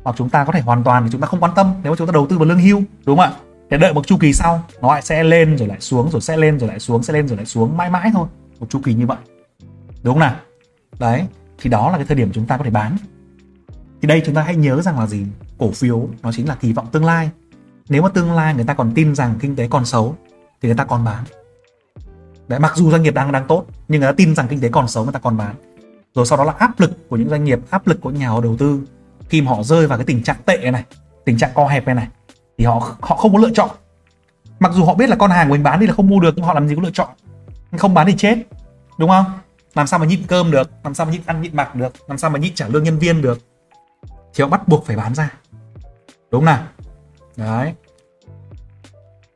Hoặc 0.05 0.17
chúng 0.19 0.31
ta 0.31 0.45
có 0.45 0.53
thể 0.53 0.61
hoàn 0.61 0.85
toàn 0.85 1.05
thì 1.05 1.09
chúng 1.13 1.21
ta 1.21 1.27
không 1.27 1.41
quan 1.41 1.53
tâm 1.57 1.75
nếu 1.83 1.93
mà 1.93 1.97
chúng 1.97 2.07
ta 2.07 2.13
đầu 2.13 2.27
tư 2.27 2.39
vào 2.39 2.47
lương 2.47 2.61
hưu 2.61 2.83
đúng 3.07 3.19
không 3.19 3.27
ạ? 3.27 3.33
Để 3.71 3.79
đợi 3.79 3.95
một 3.95 4.07
chu 4.07 4.17
kỳ 4.17 4.33
sau 4.33 4.65
nó 4.81 4.93
lại 4.93 5.03
sẽ 5.03 5.25
lên 5.25 5.57
rồi 5.57 5.69
lại 5.69 5.81
xuống 5.81 6.11
rồi 6.11 6.21
sẽ 6.21 6.37
lên 6.37 6.59
rồi 6.59 6.69
lại 6.69 6.81
xuống 6.81 7.03
sẽ 7.03 7.13
lên 7.13 7.29
rồi 7.29 7.37
lại 7.37 7.47
xuống 7.47 7.77
mãi 7.77 7.91
mãi 7.91 8.11
thôi. 8.15 8.29
Một 8.61 8.71
chu 8.71 8.81
kỳ 8.85 8.95
như 8.95 9.07
vậy. 9.07 9.19
Đúng 10.03 10.15
không 10.15 10.21
nào? 10.21 10.37
Đấy 10.99 11.25
thì 11.59 11.71
đó 11.71 11.91
là 11.91 11.97
cái 11.97 12.07
thời 12.07 12.17
điểm 12.17 12.31
chúng 12.33 12.47
ta 12.47 12.57
có 12.57 12.65
thể 12.65 12.71
bán. 12.71 12.97
Thì 14.03 14.09
đây 14.09 14.23
chúng 14.27 14.35
ta 14.35 14.43
hãy 14.43 14.57
nhớ 14.57 14.83
rằng 14.83 14.99
là 14.99 15.07
gì? 15.07 15.27
Cổ 15.59 15.71
phiếu 15.71 16.09
nó 16.23 16.33
chính 16.33 16.49
là 16.49 16.55
kỳ 16.55 16.73
vọng 16.73 16.87
tương 16.93 17.05
lai 17.05 17.31
nếu 17.89 18.03
mà 18.03 18.09
tương 18.09 18.33
lai 18.33 18.55
người 18.55 18.65
ta 18.65 18.75
còn 18.75 18.93
tin 18.95 19.15
rằng 19.15 19.35
kinh 19.41 19.57
tế 19.57 19.69
còn 19.71 19.85
xấu, 19.85 20.17
thì 20.63 20.69
người 20.69 20.77
ta 20.77 20.85
còn 20.85 21.05
bán. 21.05 21.25
Đấy, 22.49 22.61
mặc 22.61 22.73
dù 22.77 22.91
doanh 22.91 23.03
nghiệp 23.03 23.15
đang 23.15 23.33
đang 23.33 23.47
tốt, 23.47 23.67
nhưng 23.89 24.01
người 24.01 24.09
ta 24.09 24.15
tin 24.17 24.35
rằng 24.35 24.49
kinh 24.49 24.61
tế 24.61 24.69
còn 24.69 24.89
xấu, 24.89 25.05
người 25.05 25.13
ta 25.13 25.19
còn 25.19 25.37
bán. 25.37 25.55
Rồi 26.15 26.27
sau 26.27 26.39
đó 26.39 26.45
là 26.45 26.53
áp 26.59 26.81
lực 26.81 27.09
của 27.09 27.17
những 27.17 27.29
doanh 27.29 27.45
nghiệp, 27.45 27.59
áp 27.71 27.87
lực 27.87 28.01
của 28.01 28.11
nhà 28.11 28.29
đầu 28.43 28.57
tư. 28.59 28.81
Khi 29.29 29.43
mà 29.43 29.51
họ 29.51 29.63
rơi 29.63 29.87
vào 29.87 29.99
cái 29.99 30.05
tình 30.05 30.23
trạng 30.23 30.37
tệ 30.47 30.71
này, 30.71 30.85
tình 31.25 31.39
trạng 31.39 31.51
co 31.55 31.69
hẹp 31.69 31.87
này 31.87 31.95
này, 31.95 32.09
thì 32.59 32.65
họ 32.65 32.97
họ 33.01 33.17
không 33.17 33.33
có 33.33 33.39
lựa 33.39 33.51
chọn. 33.55 33.71
Mặc 34.61 34.73
dù 34.75 34.85
họ 34.85 34.95
biết 34.95 35.09
là 35.09 35.17
con 35.17 35.31
hàng 35.31 35.49
của 35.49 35.53
mình 35.53 35.63
bán 35.63 35.81
đi 35.81 35.87
là 35.87 35.95
không 35.95 36.09
mua 36.09 36.21
được, 36.21 36.33
nhưng 36.37 36.45
họ 36.45 36.55
làm 36.55 36.69
gì 36.69 36.75
có 36.75 36.83
lựa 36.83 36.91
chọn. 36.91 37.09
Không 37.79 37.95
bán 37.95 38.07
thì 38.07 38.15
chết, 38.17 38.39
đúng 38.99 39.11
không? 39.11 39.25
Làm 39.75 39.87
sao 39.87 39.99
mà 39.99 40.07
nhịn 40.07 40.23
cơm 40.27 40.51
được, 40.51 40.71
làm 40.85 40.95
sao 40.95 41.07
mà 41.07 41.13
nhịn 41.13 41.21
ăn 41.27 41.43
nhịn 41.43 41.57
mặc 41.57 41.75
được, 41.75 41.93
làm 42.09 42.19
sao 42.19 42.31
mà 42.31 42.39
nhịn 42.39 42.55
trả 42.55 42.69
lương 42.69 42.85
nhân 42.85 42.99
viên 42.99 43.23
được? 43.23 43.39
Thì 44.35 44.43
họ 44.43 44.49
bắt 44.49 44.69
buộc 44.69 44.87
phải 44.87 44.97
bán 44.97 45.15
ra. 45.15 45.33
Đúng 46.31 46.45
nào? 46.45 46.63
Đấy. 47.39 47.75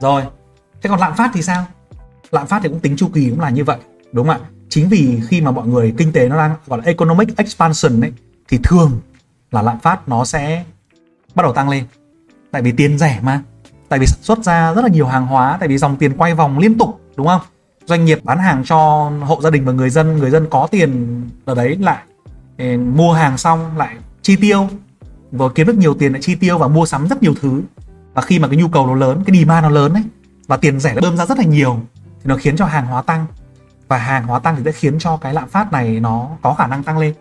Rồi. 0.01 0.23
Thế 0.83 0.91
còn 0.91 1.01
lạm 1.01 1.15
phát 1.17 1.31
thì 1.35 1.43
sao? 1.43 1.65
Lạm 2.31 2.47
phát 2.47 2.61
thì 2.63 2.69
cũng 2.69 2.81
tính 2.81 2.97
chu 2.97 3.09
kỳ 3.15 3.31
cũng 3.31 3.41
là 3.41 3.51
như 3.51 3.65
vậy, 3.65 3.79
đúng 4.13 4.27
không 4.27 4.43
ạ? 4.43 4.49
Chính 4.69 4.89
vì 4.89 5.21
khi 5.29 5.41
mà 5.41 5.51
mọi 5.51 5.67
người 5.67 5.95
kinh 5.99 6.13
tế 6.13 6.29
nó 6.29 6.37
đang, 6.37 6.55
gọi 6.67 6.79
là, 6.79 6.85
economic 6.85 7.37
expansion 7.37 8.01
ấy, 8.01 8.13
thì 8.49 8.59
thường 8.63 9.01
là 9.51 9.63
lạm 9.63 9.81
phát 9.81 10.09
nó 10.09 10.25
sẽ 10.25 10.65
bắt 11.35 11.43
đầu 11.43 11.53
tăng 11.53 11.69
lên. 11.69 11.85
Tại 12.51 12.63
vì 12.63 12.73
tiền 12.73 12.99
rẻ 12.99 13.21
mà. 13.23 13.43
Tại 13.89 13.99
vì 13.99 14.07
sản 14.07 14.23
xuất 14.23 14.39
ra 14.39 14.75
rất 14.75 14.83
là 14.83 14.89
nhiều 14.89 15.07
hàng 15.07 15.27
hóa, 15.27 15.57
tại 15.61 15.69
vì 15.69 15.79
dòng 15.79 15.97
tiền 15.97 16.17
quay 16.17 16.35
vòng 16.35 16.59
liên 16.59 16.79
tục, 16.79 17.01
đúng 17.17 17.27
không? 17.27 17.41
Doanh 17.85 18.05
nghiệp 18.05 18.19
bán 18.25 18.39
hàng 18.39 18.65
cho 18.65 19.11
hộ 19.21 19.41
gia 19.43 19.51
đình 19.51 19.65
và 19.65 19.73
người 19.73 19.91
dân 19.91 20.17
người 20.17 20.31
dân 20.31 20.47
có 20.51 20.69
tiền 20.71 21.23
ở 21.45 21.55
đấy 21.55 21.77
lại 21.81 22.03
ừ, 22.59 22.79
mua 22.79 23.13
hàng 23.13 23.39
xong 23.39 23.77
lại 23.77 23.97
chi 24.23 24.37
tiêu. 24.37 24.69
Và 25.33 25.47
kiếm 25.55 25.67
được 25.67 25.77
nhiều 25.77 25.95
tiền 25.95 26.13
lại 26.13 26.23
chi 26.23 26.35
tiêu 26.35 26.59
và 26.59 26.69
mua 26.69 26.87
sắm 26.87 27.09
rất 27.09 27.23
nhiều 27.23 27.35
thứ 27.41 27.63
và 28.15 28.23
khi 28.23 28.39
mà 28.39 28.49
cái 28.49 28.57
nhu 28.57 28.69
cầu 28.69 28.87
nó 28.87 28.95
lớn, 28.95 29.23
cái 29.27 29.37
demand 29.37 29.63
nó 29.63 29.71
lớn 29.71 29.93
ấy, 29.95 30.03
và 30.47 30.57
tiền 30.57 30.81
rẻ 30.81 30.95
nó 30.95 31.01
bơm 31.01 31.17
ra 31.17 31.27
rất 31.27 31.39
là 31.39 31.45
nhiều, 31.45 31.81
thì 32.05 32.23
nó 32.25 32.37
khiến 32.37 32.57
cho 32.57 32.67
hàng 32.67 32.87
hóa 32.87 33.03
tăng. 33.03 33.27
Và 33.89 33.99
hàng 33.99 34.27
hóa 34.27 34.39
tăng 34.39 34.57
thì 34.57 34.63
sẽ 34.65 34.73
khiến 34.73 34.99
cho 34.99 35.17
cái 35.17 35.35
lạm 35.35 35.49
phát 35.49 35.73
này 35.73 36.01
nó 36.01 36.29
có 36.43 36.55
khả 36.55 36.67
năng 36.67 36.83
tăng 36.83 36.99
lên. 36.99 37.15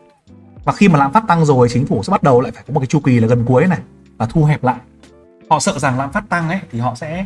Và 0.64 0.74
khi 0.74 0.88
mà 0.88 1.00
lạm 1.00 1.14
phát 1.14 1.24
tăng 1.28 1.46
rồi, 1.46 1.70
chính 1.70 1.86
phủ 1.86 2.04
sẽ 2.04 2.12
bắt 2.12 2.24
đầu 2.24 2.42
lại 2.42 2.52
phải 2.52 2.64
có 2.68 2.74
một 2.74 2.80
cái 2.80 2.88
chu 2.88 3.00
kỳ 3.00 3.20
là 3.20 3.28
gần 3.28 3.46
cuối 3.46 3.68
này, 3.68 3.80
và 4.18 4.26
thu 4.26 4.44
hẹp 4.44 4.64
lại. 4.64 4.78
Họ 5.50 5.60
sợ 5.60 5.80
rằng 5.80 5.98
lạm 5.98 6.12
phát 6.12 6.30
tăng 6.30 6.50
ấy, 6.50 6.60
thì 6.72 6.80
họ 6.80 6.96
sẽ 6.96 7.26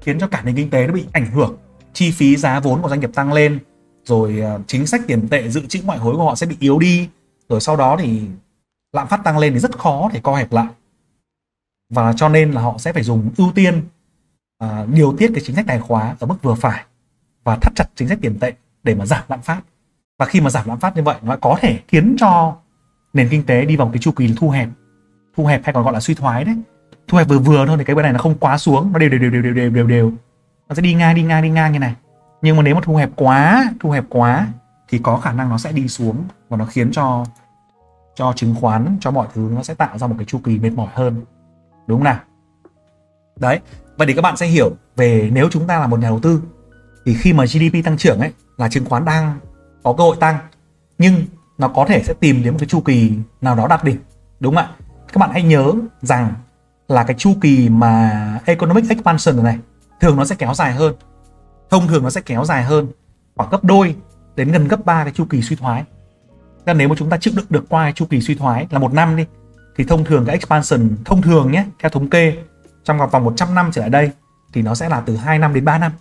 khiến 0.00 0.18
cho 0.18 0.26
cả 0.26 0.42
nền 0.44 0.56
kinh 0.56 0.70
tế 0.70 0.86
nó 0.86 0.92
bị 0.92 1.04
ảnh 1.12 1.26
hưởng. 1.26 1.56
Chi 1.92 2.10
phí 2.10 2.36
giá 2.36 2.60
vốn 2.60 2.82
của 2.82 2.88
doanh 2.88 3.00
nghiệp 3.00 3.10
tăng 3.14 3.32
lên, 3.32 3.58
rồi 4.04 4.40
ờ, 4.40 4.60
chính 4.66 4.86
sách 4.86 5.00
tiền 5.06 5.28
tệ 5.28 5.48
dự 5.48 5.66
trữ 5.66 5.80
ngoại 5.82 5.98
hối 5.98 6.14
của 6.14 6.24
họ 6.24 6.34
sẽ 6.34 6.46
bị 6.46 6.56
yếu 6.60 6.78
đi. 6.78 7.08
Rồi 7.48 7.60
sau 7.60 7.76
đó 7.76 7.96
thì 8.00 8.22
lạm 8.92 9.06
phát 9.06 9.24
tăng 9.24 9.38
lên 9.38 9.52
thì 9.52 9.58
rất 9.58 9.78
khó 9.78 10.10
để 10.12 10.20
co 10.22 10.36
hẹp 10.36 10.52
lại 10.52 10.66
và 11.94 12.12
cho 12.12 12.28
nên 12.28 12.52
là 12.52 12.60
họ 12.60 12.74
sẽ 12.78 12.92
phải 12.92 13.02
dùng 13.02 13.30
ưu 13.36 13.52
tiên 13.54 13.82
à, 14.58 14.86
điều 14.92 15.16
tiết 15.18 15.30
cái 15.34 15.42
chính 15.46 15.56
sách 15.56 15.64
tài 15.68 15.80
khóa 15.80 16.16
ở 16.20 16.26
mức 16.26 16.36
vừa 16.42 16.54
phải 16.54 16.84
và 17.44 17.56
thắt 17.56 17.72
chặt 17.76 17.84
chính 17.94 18.08
sách 18.08 18.18
tiền 18.22 18.38
tệ 18.40 18.52
để 18.82 18.94
mà 18.94 19.06
giảm 19.06 19.22
lạm 19.28 19.42
phát. 19.42 19.60
Và 20.18 20.26
khi 20.26 20.40
mà 20.40 20.50
giảm 20.50 20.68
lạm 20.68 20.80
phát 20.80 20.96
như 20.96 21.02
vậy 21.02 21.16
nó 21.22 21.36
có 21.36 21.56
thể 21.60 21.78
khiến 21.88 22.16
cho 22.18 22.56
nền 23.12 23.28
kinh 23.28 23.46
tế 23.46 23.64
đi 23.64 23.76
vào 23.76 23.90
cái 23.92 23.98
chu 23.98 24.10
kỳ 24.12 24.34
thu 24.36 24.50
hẹp. 24.50 24.68
Thu 25.36 25.46
hẹp 25.46 25.64
hay 25.64 25.72
còn 25.72 25.84
gọi 25.84 25.92
là 25.92 26.00
suy 26.00 26.14
thoái 26.14 26.44
đấy. 26.44 26.56
Thu 27.08 27.18
hẹp 27.18 27.28
vừa 27.28 27.38
vừa 27.38 27.66
thôi 27.66 27.76
thì 27.78 27.84
cái 27.84 27.96
bên 27.96 28.02
này 28.02 28.12
nó 28.12 28.18
không 28.18 28.38
quá 28.38 28.58
xuống 28.58 28.92
nó 28.92 28.98
đều 28.98 29.08
đều 29.08 29.20
đều 29.20 29.30
đều 29.30 29.42
đều 29.42 29.54
đều 29.54 29.70
đều, 29.70 29.86
đều. 29.86 30.12
nó 30.68 30.74
sẽ 30.74 30.82
đi 30.82 30.94
ngang 30.94 31.14
đi 31.14 31.22
ngang 31.22 31.42
đi 31.42 31.50
ngang 31.50 31.72
như 31.72 31.78
này. 31.78 31.94
Nhưng 32.42 32.56
mà 32.56 32.62
nếu 32.62 32.74
mà 32.74 32.80
thu 32.84 32.96
hẹp 32.96 33.10
quá 33.16 33.70
thu 33.80 33.90
hẹp 33.90 34.04
quá 34.08 34.48
thì 34.88 34.98
có 34.98 35.16
khả 35.16 35.32
năng 35.32 35.48
nó 35.48 35.58
sẽ 35.58 35.72
đi 35.72 35.88
xuống 35.88 36.24
và 36.48 36.56
nó 36.56 36.64
khiến 36.64 36.92
cho 36.92 37.24
cho 38.14 38.32
chứng 38.36 38.54
khoán 38.60 38.96
cho 39.00 39.10
mọi 39.10 39.26
thứ 39.34 39.50
nó 39.54 39.62
sẽ 39.62 39.74
tạo 39.74 39.98
ra 39.98 40.06
một 40.06 40.14
cái 40.18 40.24
chu 40.24 40.40
kỳ 40.44 40.58
mệt 40.58 40.70
mỏi 40.70 40.88
hơn 40.94 41.24
đúng 41.86 41.98
không 41.98 42.04
nào? 42.04 42.18
Đấy, 43.36 43.60
vậy 43.96 44.06
thì 44.06 44.14
các 44.14 44.22
bạn 44.22 44.36
sẽ 44.36 44.46
hiểu 44.46 44.70
về 44.96 45.30
nếu 45.32 45.48
chúng 45.50 45.66
ta 45.66 45.78
là 45.78 45.86
một 45.86 46.00
nhà 46.00 46.08
đầu 46.08 46.20
tư, 46.20 46.42
thì 47.04 47.14
khi 47.14 47.32
mà 47.32 47.44
GDP 47.44 47.84
tăng 47.84 47.96
trưởng 47.96 48.20
ấy, 48.20 48.32
là 48.56 48.68
chứng 48.68 48.84
khoán 48.84 49.04
đang 49.04 49.38
có 49.82 49.94
cơ 49.98 50.04
hội 50.04 50.16
tăng, 50.20 50.38
nhưng 50.98 51.24
nó 51.58 51.68
có 51.68 51.84
thể 51.88 52.02
sẽ 52.04 52.14
tìm 52.20 52.42
đến 52.42 52.52
một 52.52 52.58
cái 52.60 52.68
chu 52.68 52.80
kỳ 52.80 53.12
nào 53.40 53.54
đó 53.56 53.66
đạt 53.68 53.84
đỉnh, 53.84 53.98
đúng 54.40 54.54
không 54.54 54.64
ạ? 54.64 54.70
Các 55.12 55.18
bạn 55.18 55.30
hãy 55.32 55.42
nhớ 55.42 55.72
rằng 56.02 56.34
là 56.88 57.04
cái 57.04 57.16
chu 57.18 57.34
kỳ 57.40 57.68
mà 57.68 58.40
economic 58.44 58.88
expansion 58.88 59.44
này, 59.44 59.58
thường 60.00 60.16
nó 60.16 60.24
sẽ 60.24 60.34
kéo 60.34 60.54
dài 60.54 60.72
hơn. 60.72 60.94
Thông 61.70 61.88
thường 61.88 62.02
nó 62.02 62.10
sẽ 62.10 62.20
kéo 62.20 62.44
dài 62.44 62.64
hơn 62.64 62.88
khoảng 63.36 63.50
gấp 63.50 63.64
đôi 63.64 63.96
đến 64.36 64.52
gần 64.52 64.68
gấp 64.68 64.84
ba 64.84 65.04
cái 65.04 65.12
chu 65.12 65.24
kỳ 65.24 65.42
suy 65.42 65.56
thoái. 65.56 65.84
Nên 66.66 66.78
nếu 66.78 66.88
mà 66.88 66.94
chúng 66.98 67.10
ta 67.10 67.16
chịu 67.16 67.34
đựng 67.36 67.46
được 67.48 67.64
qua 67.68 67.84
cái 67.84 67.92
chu 67.92 68.06
kỳ 68.10 68.20
suy 68.20 68.34
thoái 68.34 68.66
là 68.70 68.78
một 68.78 68.92
năm 68.92 69.16
đi 69.16 69.26
thì 69.76 69.84
thông 69.84 70.04
thường 70.04 70.24
cái 70.26 70.32
expansion 70.32 70.88
thông 71.04 71.22
thường 71.22 71.52
nhé 71.52 71.64
theo 71.78 71.90
thống 71.90 72.10
kê 72.10 72.36
trong 72.84 73.10
vòng 73.10 73.24
100 73.24 73.54
năm 73.54 73.70
trở 73.72 73.80
lại 73.80 73.90
đây 73.90 74.10
thì 74.52 74.62
nó 74.62 74.74
sẽ 74.74 74.88
là 74.88 75.00
từ 75.00 75.16
2 75.16 75.38
năm 75.38 75.54
đến 75.54 75.64
3 75.64 75.78
năm. 75.78 75.92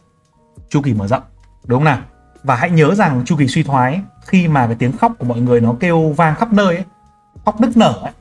Chu 0.70 0.82
kỳ 0.82 0.94
mở 0.94 1.08
rộng 1.08 1.24
đúng 1.66 1.80
không 1.80 1.86
nào? 1.86 2.02
Và 2.44 2.56
hãy 2.56 2.70
nhớ 2.70 2.96
rằng 2.96 3.24
chu 3.26 3.36
kỳ 3.36 3.48
suy 3.48 3.64
thoái 3.64 4.02
khi 4.26 4.48
mà 4.48 4.68
cái 4.68 4.76
tiếng 4.76 4.98
khóc 4.98 5.12
của 5.20 5.26
mọi 5.26 5.40
người 5.40 5.62
nó 5.62 5.76
kêu 5.80 6.10
vang 6.10 6.36
khắp 6.36 6.54
nơi 6.54 6.76
ấy, 6.76 6.86
khóc 7.46 7.62
nức 7.62 7.78
nở 7.78 8.00
ấy, 8.02 8.12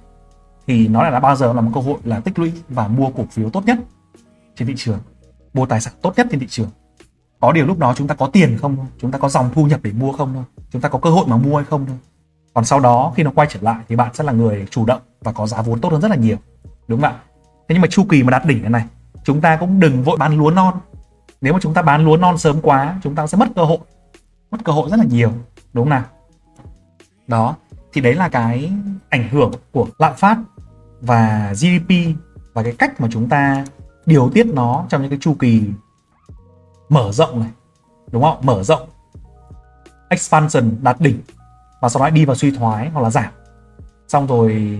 thì 0.66 0.88
nó 0.88 1.02
lại 1.02 1.12
là 1.12 1.20
bao 1.20 1.36
giờ 1.36 1.52
là 1.52 1.60
một 1.60 1.70
cơ 1.74 1.80
hội 1.80 1.98
là 2.04 2.20
tích 2.20 2.38
lũy 2.38 2.52
và 2.68 2.88
mua 2.88 3.10
cổ 3.10 3.24
phiếu 3.30 3.50
tốt 3.50 3.66
nhất 3.66 3.78
trên 4.56 4.68
thị 4.68 4.74
trường 4.76 4.98
mua 5.54 5.66
tài 5.66 5.80
sản 5.80 5.94
tốt 6.02 6.12
nhất 6.16 6.26
trên 6.30 6.40
thị 6.40 6.46
trường. 6.50 6.68
Có 7.40 7.52
điều 7.52 7.66
lúc 7.66 7.78
đó 7.78 7.94
chúng 7.96 8.06
ta 8.06 8.14
có 8.14 8.26
tiền 8.26 8.58
không? 8.62 8.86
Chúng 8.98 9.10
ta 9.10 9.18
có 9.18 9.28
dòng 9.28 9.50
thu 9.54 9.66
nhập 9.66 9.80
để 9.82 9.92
mua 9.92 10.12
không 10.12 10.34
thôi? 10.34 10.44
Chúng 10.70 10.82
ta 10.82 10.88
có 10.88 10.98
cơ 10.98 11.10
hội 11.10 11.26
mà 11.28 11.36
mua 11.36 11.56
hay 11.56 11.64
không 11.70 11.86
thôi? 11.86 11.96
Còn 12.54 12.64
sau 12.64 12.80
đó 12.80 13.12
khi 13.16 13.22
nó 13.22 13.30
quay 13.34 13.48
trở 13.50 13.60
lại 13.62 13.80
thì 13.88 13.96
bạn 13.96 14.14
sẽ 14.14 14.24
là 14.24 14.32
người 14.32 14.66
chủ 14.70 14.84
động 14.84 15.00
và 15.20 15.32
có 15.32 15.46
giá 15.46 15.62
vốn 15.62 15.80
tốt 15.80 15.92
hơn 15.92 16.00
rất 16.00 16.10
là 16.10 16.16
nhiều, 16.16 16.36
đúng 16.88 17.02
không 17.02 17.10
ạ? 17.10 17.20
Thế 17.68 17.74
nhưng 17.74 17.80
mà 17.80 17.88
chu 17.90 18.04
kỳ 18.08 18.22
mà 18.22 18.30
đạt 18.30 18.46
đỉnh 18.46 18.62
này 18.62 18.70
này, 18.70 18.84
chúng 19.24 19.40
ta 19.40 19.56
cũng 19.56 19.80
đừng 19.80 20.02
vội 20.02 20.16
bán 20.16 20.38
lúa 20.38 20.50
non. 20.50 20.74
Nếu 21.40 21.52
mà 21.52 21.58
chúng 21.62 21.74
ta 21.74 21.82
bán 21.82 22.04
lúa 22.04 22.16
non 22.16 22.38
sớm 22.38 22.60
quá, 22.62 22.98
chúng 23.02 23.14
ta 23.14 23.26
sẽ 23.26 23.38
mất 23.38 23.48
cơ 23.56 23.64
hội, 23.64 23.78
mất 24.50 24.58
cơ 24.64 24.72
hội 24.72 24.90
rất 24.90 24.96
là 24.96 25.04
nhiều, 25.04 25.32
đúng 25.72 25.84
không 25.84 25.90
nào? 25.90 26.04
Đó, 27.26 27.56
thì 27.92 28.00
đấy 28.00 28.14
là 28.14 28.28
cái 28.28 28.72
ảnh 29.08 29.28
hưởng 29.28 29.52
của 29.72 29.86
lạm 29.98 30.14
phát 30.16 30.38
và 31.00 31.52
GDP 31.52 31.94
và 32.52 32.62
cái 32.62 32.72
cách 32.78 33.00
mà 33.00 33.08
chúng 33.10 33.28
ta 33.28 33.64
điều 34.06 34.30
tiết 34.34 34.46
nó 34.46 34.86
trong 34.88 35.00
những 35.02 35.10
cái 35.10 35.18
chu 35.22 35.34
kỳ 35.38 35.62
mở 36.88 37.12
rộng 37.12 37.40
này, 37.40 37.50
đúng 38.10 38.22
không 38.22 38.38
mở 38.42 38.62
rộng. 38.62 38.88
Expansion 40.08 40.70
đạt 40.82 41.00
đỉnh 41.00 41.20
và 41.82 41.88
sau 41.88 42.02
đó 42.02 42.10
đi 42.10 42.24
vào 42.24 42.36
suy 42.36 42.50
thoái 42.50 42.90
hoặc 42.90 43.00
là 43.00 43.10
giảm. 43.10 43.32
Xong 44.08 44.26
rồi 44.26 44.78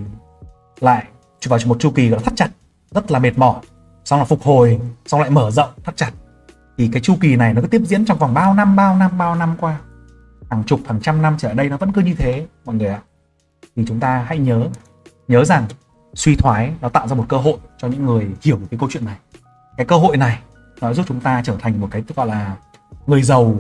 lại 0.81 1.05
vào 1.49 1.59
một 1.67 1.77
chu 1.81 1.91
kỳ 1.91 2.09
gọi 2.09 2.21
là 2.21 2.25
thắt 2.25 2.37
chặt, 2.37 2.49
rất 2.91 3.11
là 3.11 3.19
mệt 3.19 3.39
mỏi. 3.39 3.61
Xong 4.05 4.19
là 4.19 4.25
phục 4.25 4.43
hồi, 4.43 4.81
xong 5.07 5.21
lại 5.21 5.31
mở 5.31 5.51
rộng, 5.51 5.71
thắt 5.85 5.97
chặt. 5.97 6.11
Thì 6.79 6.89
cái 6.93 7.03
chu 7.03 7.17
kỳ 7.21 7.37
này 7.37 7.55
nó 7.55 7.63
cứ 7.63 7.69
tiếp 7.69 7.83
diễn 7.85 8.05
trong 8.05 8.19
vòng 8.19 8.35
bao 8.35 8.55
năm 8.55 8.77
bao 8.77 8.97
năm 8.97 9.19
bao 9.19 9.35
năm 9.35 9.57
qua. 9.61 9.79
Hàng 10.51 10.65
chục, 10.65 10.81
hàng 10.87 11.01
trăm 11.01 11.23
năm 11.23 11.37
trở 11.39 11.55
đây 11.55 11.69
nó 11.69 11.77
vẫn 11.77 11.93
cứ 11.93 12.01
như 12.01 12.15
thế, 12.15 12.47
mọi 12.65 12.77
người 12.77 12.89
ạ. 12.89 13.01
Thì 13.77 13.85
chúng 13.87 14.01
ta 14.01 14.25
hãy 14.29 14.39
nhớ 14.39 14.69
nhớ 15.29 15.45
rằng 15.45 15.65
suy 16.15 16.37
thoái 16.37 16.73
nó 16.81 16.89
tạo 16.89 17.09
ra 17.09 17.17
một 17.17 17.25
cơ 17.29 17.37
hội 17.37 17.57
cho 17.79 17.89
những 17.89 18.07
người 18.07 18.29
hiểu 18.43 18.59
cái 18.71 18.79
câu 18.79 18.89
chuyện 18.93 19.05
này. 19.05 19.17
Cái 19.77 19.87
cơ 19.87 19.97
hội 19.97 20.17
này 20.17 20.39
nó 20.81 20.95
giúp 20.95 21.07
chúng 21.09 21.21
ta 21.21 21.43
trở 21.45 21.57
thành 21.61 21.81
một 21.81 21.89
cái 21.91 22.03
gọi 22.17 22.27
là 22.27 22.57
người 23.07 23.23
giàu 23.23 23.57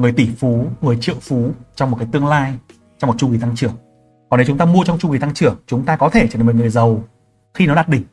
người 0.00 0.12
tỷ 0.12 0.30
phú 0.38 0.66
người 0.80 0.98
triệu 1.00 1.16
phú 1.20 1.50
trong 1.74 1.90
một 1.90 1.96
cái 2.00 2.08
tương 2.12 2.26
lai, 2.26 2.54
trong 2.98 3.08
một 3.08 3.14
chu 3.18 3.30
kỳ 3.32 3.38
tăng 3.38 3.56
trưởng. 3.56 3.72
Còn 4.30 4.38
nếu 4.38 4.46
chúng 4.46 4.58
ta 4.58 4.64
mua 4.64 4.84
trong 4.84 4.98
chu 4.98 5.12
kỳ 5.12 5.18
tăng 5.18 5.34
trưởng, 5.34 5.56
chúng 5.66 5.84
ta 5.84 5.96
có 5.96 6.10
thể 6.10 6.26
trở 6.30 6.36
thành 6.36 6.46
một 6.46 6.54
người 6.54 6.68
giàu 6.68 7.02
khi 7.54 7.66
nó 7.66 7.74
đạt 7.74 7.88
đỉnh. 7.88 8.04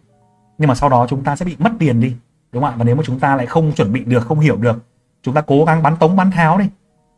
Nhưng 0.58 0.68
mà 0.68 0.76
sau 0.76 0.90
đó 0.90 1.08
chúng 1.10 1.24
ta 1.24 1.36
sẽ 1.36 1.46
bị 1.46 1.56
mất 1.60 1.72
tiền 1.80 2.00
đi, 2.00 2.16
đúng 2.52 2.64
không 2.64 2.72
ạ? 2.72 2.76
Và 2.78 2.84
nếu 2.84 2.96
mà 2.96 3.04
chúng 3.06 3.20
ta 3.20 3.36
lại 3.36 3.46
không 3.46 3.74
chuẩn 3.74 3.94
bị 3.94 4.04
được, 4.04 4.28
không 4.28 4.40
hiểu 4.40 4.56
được, 4.56 4.78
chúng 5.24 5.34
ta 5.34 5.42
cố 5.42 5.66
gắng 5.66 5.84
bán 5.84 5.98
tống, 5.98 6.16
bán 6.16 6.32
tháo 6.32 6.58
đi. 6.58 6.66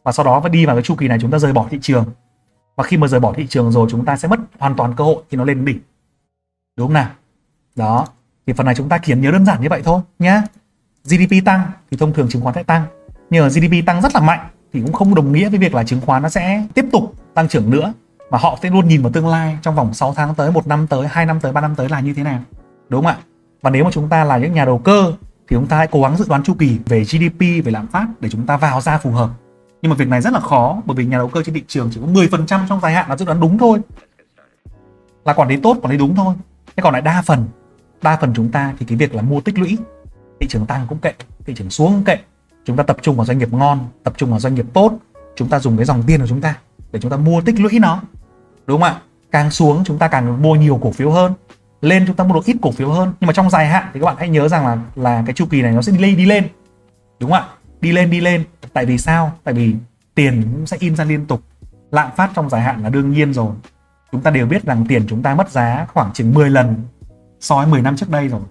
Và 0.04 0.12
sau 0.12 0.26
đó 0.26 0.40
phải 0.42 0.50
đi 0.50 0.66
vào 0.66 0.76
cái 0.76 0.84
chu 0.84 0.96
kỳ 0.96 1.08
này 1.08 1.18
chúng 1.22 1.32
ta 1.32 1.40
rời 1.40 1.54
bỏ 1.54 1.68
thị 1.70 1.78
trường. 1.82 2.06
Và 2.76 2.84
khi 2.84 2.98
mà 2.98 3.08
rời 3.08 3.20
bỏ 3.20 3.34
thị 3.34 3.48
trường 3.48 3.72
rồi 3.72 3.88
chúng 3.92 4.06
ta 4.06 4.18
sẽ 4.18 4.28
mất 4.28 4.40
hoàn 4.60 4.76
toàn 4.76 4.94
cơ 4.98 5.04
hội 5.04 5.24
khi 5.30 5.38
nó 5.38 5.44
lên 5.44 5.66
đỉnh. 5.66 5.80
Đúng 6.78 6.88
không 6.88 6.94
nào? 6.94 7.10
Đó. 7.76 8.08
Thì 8.48 8.54
phần 8.54 8.66
này 8.66 8.76
chúng 8.76 8.90
ta 8.90 8.98
chỉ 9.04 9.16
nhớ 9.16 9.32
đơn 9.32 9.46
giản 9.46 9.62
như 9.62 9.68
vậy 9.70 9.82
thôi 9.86 10.02
nhá. 10.20 10.44
GDP 11.04 11.46
tăng 11.46 11.72
thì 11.92 11.98
thông 11.98 12.14
thường 12.14 12.30
chứng 12.30 12.42
khoán 12.42 12.56
sẽ 12.56 12.64
tăng. 12.64 12.86
Nhưng 13.30 13.44
mà 13.44 13.50
GDP 13.50 13.86
tăng 13.86 14.02
rất 14.02 14.16
là 14.16 14.22
mạnh 14.22 14.50
thì 14.74 14.82
cũng 14.82 14.94
không 14.94 15.16
đồng 15.16 15.32
nghĩa 15.32 15.50
với 15.50 15.60
việc 15.60 15.74
là 15.74 15.84
chứng 15.84 16.02
khoán 16.02 16.24
nó 16.24 16.30
sẽ 16.30 16.68
tiếp 16.74 16.86
tục 16.92 17.14
tăng 17.34 17.48
trưởng 17.48 17.70
nữa, 17.70 17.94
mà 18.30 18.38
họ 18.38 18.58
sẽ 18.64 18.70
luôn 18.70 18.88
nhìn 18.88 19.02
vào 19.02 19.12
tương 19.12 19.28
lai 19.28 19.58
trong 19.62 19.76
vòng 19.76 19.94
6 19.94 20.14
tháng 20.14 20.36
tới, 20.36 20.52
một 20.52 20.68
năm 20.68 20.88
tới, 20.88 21.08
hai 21.08 21.26
năm 21.26 21.40
tới, 21.40 21.52
ba 21.52 21.62
năm 21.62 21.76
tới 21.76 21.90
là 21.90 22.00
như 22.00 22.14
thế 22.14 22.24
nào, 22.24 22.40
đúng 22.90 23.04
không 23.04 23.12
ạ? 23.12 23.18
Và 23.62 23.70
nếu 23.70 23.84
mà 23.84 23.92
chúng 23.92 24.10
ta 24.10 24.24
là 24.24 24.38
những 24.38 24.54
nhà 24.54 24.66
đầu 24.66 24.78
cơ 24.78 25.14
thì 25.22 25.56
chúng 25.56 25.68
ta 25.68 25.78
hãy 25.78 25.88
cố 25.92 26.02
gắng 26.02 26.18
dự 26.18 26.26
đoán 26.30 26.44
chu 26.44 26.54
kỳ 26.54 26.80
về 26.86 27.04
GDP 27.04 27.40
về 27.40 27.72
lạm 27.72 27.88
phát 27.88 28.08
để 28.20 28.30
chúng 28.30 28.46
ta 28.46 28.58
vào 28.58 28.82
ra 28.82 28.98
phù 28.98 29.12
hợp. 29.12 29.30
Nhưng 29.82 29.90
mà 29.90 29.96
việc 29.96 30.08
này 30.08 30.22
rất 30.22 30.34
là 30.34 30.40
khó, 30.40 30.82
bởi 30.86 30.96
vì 30.96 31.06
nhà 31.06 31.18
đầu 31.18 31.28
cơ 31.28 31.44
trên 31.44 31.56
thị 31.56 31.64
trường 31.68 31.90
chỉ 31.94 32.02
có 32.02 32.08
10% 32.08 32.68
trong 32.70 32.80
dài 32.82 32.94
hạn 32.94 33.10
là 33.10 33.18
dự 33.18 33.26
đoán 33.26 33.40
đúng 33.40 33.58
thôi. 33.58 33.80
Là 35.26 35.34
quản 35.34 35.50
lý 35.50 35.58
tốt, 35.58 35.78
quản 35.82 35.92
lý 35.92 35.98
đúng 35.98 36.16
thôi. 36.16 36.36
Thế 36.76 36.82
còn 36.82 36.94
lại 36.94 37.02
đa 37.02 37.22
phần 37.22 37.46
đa 38.02 38.18
phần 38.22 38.34
chúng 38.36 38.50
ta 38.50 38.74
thì 38.80 38.86
cái 38.86 38.98
việc 38.98 39.16
là 39.16 39.22
mua 39.22 39.42
tích 39.42 39.60
lũy, 39.60 39.78
thị 40.40 40.48
trường 40.48 40.66
tăng 40.66 40.86
cũng 40.90 41.00
kệ, 41.00 41.14
thị 41.46 41.54
trường 41.58 41.70
xuống 41.70 41.92
cũng 41.92 42.04
kệ 42.04 42.18
chúng 42.70 42.78
ta 42.78 42.84
tập 42.84 42.98
trung 43.02 43.16
vào 43.16 43.26
doanh 43.26 43.38
nghiệp 43.38 43.54
ngon, 43.54 43.80
tập 44.04 44.14
trung 44.18 44.30
vào 44.30 44.40
doanh 44.40 44.56
nghiệp 44.56 44.66
tốt. 44.74 44.94
Chúng 45.36 45.50
ta 45.50 45.60
dùng 45.60 45.78
cái 45.78 45.86
dòng 45.86 46.04
tiền 46.08 46.20
của 46.22 46.28
chúng 46.28 46.42
ta 46.42 46.58
để 46.92 47.00
chúng 47.00 47.12
ta 47.12 47.18
mua 47.18 47.42
tích 47.42 47.60
lũy 47.60 47.80
nó. 47.80 48.02
Đúng 48.66 48.82
không 48.82 48.90
ạ? 48.90 49.02
Càng 49.32 49.52
xuống, 49.52 49.84
chúng 49.86 49.98
ta 49.98 50.08
càng 50.08 50.42
mua 50.42 50.56
nhiều 50.56 50.80
cổ 50.82 50.92
phiếu 50.92 51.12
hơn. 51.12 51.34
Lên, 51.82 52.04
chúng 52.08 52.16
ta 52.16 52.24
mua 52.24 52.34
được 52.36 52.46
ít 52.46 52.58
cổ 52.62 52.72
phiếu 52.72 52.90
hơn. 52.90 53.14
Nhưng 53.20 53.28
mà 53.28 53.34
trong 53.34 53.50
dài 53.50 53.68
hạn 53.68 53.84
thì 53.94 54.00
các 54.00 54.06
bạn 54.06 54.16
hãy 54.20 54.30
nhớ 54.30 54.48
rằng 54.48 54.66
là 54.66 54.78
là 54.96 55.24
cái 55.26 55.34
chu 55.34 55.46
kỳ 55.46 55.62
này 55.62 55.72
nó 55.72 55.82
sẽ 55.82 55.92
đi 55.92 56.00
lên 56.00 56.18
đi 56.18 56.26
lên. 56.26 56.48
Đúng 57.20 57.32
không 57.32 57.40
ạ? 57.40 57.48
Đi 57.82 57.92
lên 57.92 58.10
đi 58.10 58.22
lên. 58.22 58.44
Tại 58.74 58.86
vì 58.86 58.98
sao? 58.98 59.32
Tại 59.44 59.54
vì 59.54 59.76
tiền 60.16 60.44
cũng 60.54 60.66
sẽ 60.66 60.78
in 60.80 60.96
ra 60.96 61.04
liên 61.04 61.26
tục. 61.26 61.42
Lạm 61.92 62.10
phát 62.16 62.32
trong 62.36 62.50
dài 62.50 62.62
hạn 62.62 62.84
là 62.84 62.90
đương 62.90 63.12
nhiên 63.12 63.34
rồi. 63.34 63.52
Chúng 64.12 64.22
ta 64.22 64.32
đều 64.32 64.46
biết 64.46 64.64
rằng 64.64 64.86
tiền 64.90 65.06
chúng 65.08 65.22
ta 65.22 65.36
mất 65.36 65.52
giá 65.52 65.86
khoảng 65.94 66.14
chừng 66.14 66.34
10 66.34 66.50
lần 66.50 66.76
so 67.40 67.56
với 67.56 67.68
10 67.68 67.82
năm 67.82 67.96
trước 67.96 68.10
đây 68.10 68.28
rồi 68.28 68.42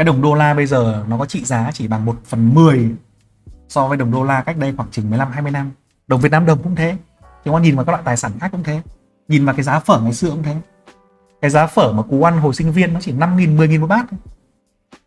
cái 0.00 0.04
đồng 0.04 0.22
đô 0.22 0.34
la 0.34 0.54
bây 0.54 0.66
giờ 0.66 1.04
nó 1.08 1.18
có 1.18 1.26
trị 1.26 1.44
giá 1.44 1.70
chỉ 1.74 1.88
bằng 1.88 2.04
1 2.04 2.16
phần 2.24 2.54
10 2.54 2.90
so 3.68 3.88
với 3.88 3.96
đồng 3.98 4.10
đô 4.10 4.24
la 4.24 4.42
cách 4.42 4.56
đây 4.56 4.74
khoảng 4.76 4.90
chừng 4.90 5.10
15 5.10 5.32
20 5.32 5.52
năm. 5.52 5.70
Đồng 6.06 6.20
Việt 6.20 6.32
Nam 6.32 6.46
đồng 6.46 6.62
cũng 6.62 6.74
thế. 6.74 6.96
Chúng 7.44 7.54
ta 7.54 7.60
nhìn 7.60 7.76
vào 7.76 7.84
các 7.84 7.92
loại 7.92 8.02
tài 8.06 8.16
sản 8.16 8.32
khác 8.40 8.48
cũng 8.52 8.62
thế. 8.62 8.82
Nhìn 9.28 9.44
vào 9.44 9.54
cái 9.54 9.62
giá 9.62 9.78
phở 9.80 10.00
ngày 10.00 10.12
xưa 10.12 10.30
cũng 10.30 10.42
thế. 10.42 10.56
Cái 11.40 11.50
giá 11.50 11.66
phở 11.66 11.92
mà 11.92 12.02
cú 12.02 12.22
ăn 12.22 12.38
hồi 12.38 12.54
sinh 12.54 12.72
viên 12.72 12.94
nó 12.94 13.00
chỉ 13.00 13.12
5 13.12 13.36
nghìn 13.36 13.56
10 13.56 13.68
nghìn 13.68 13.80
một 13.80 13.86
bát 13.86 14.06
thôi. 14.10 14.20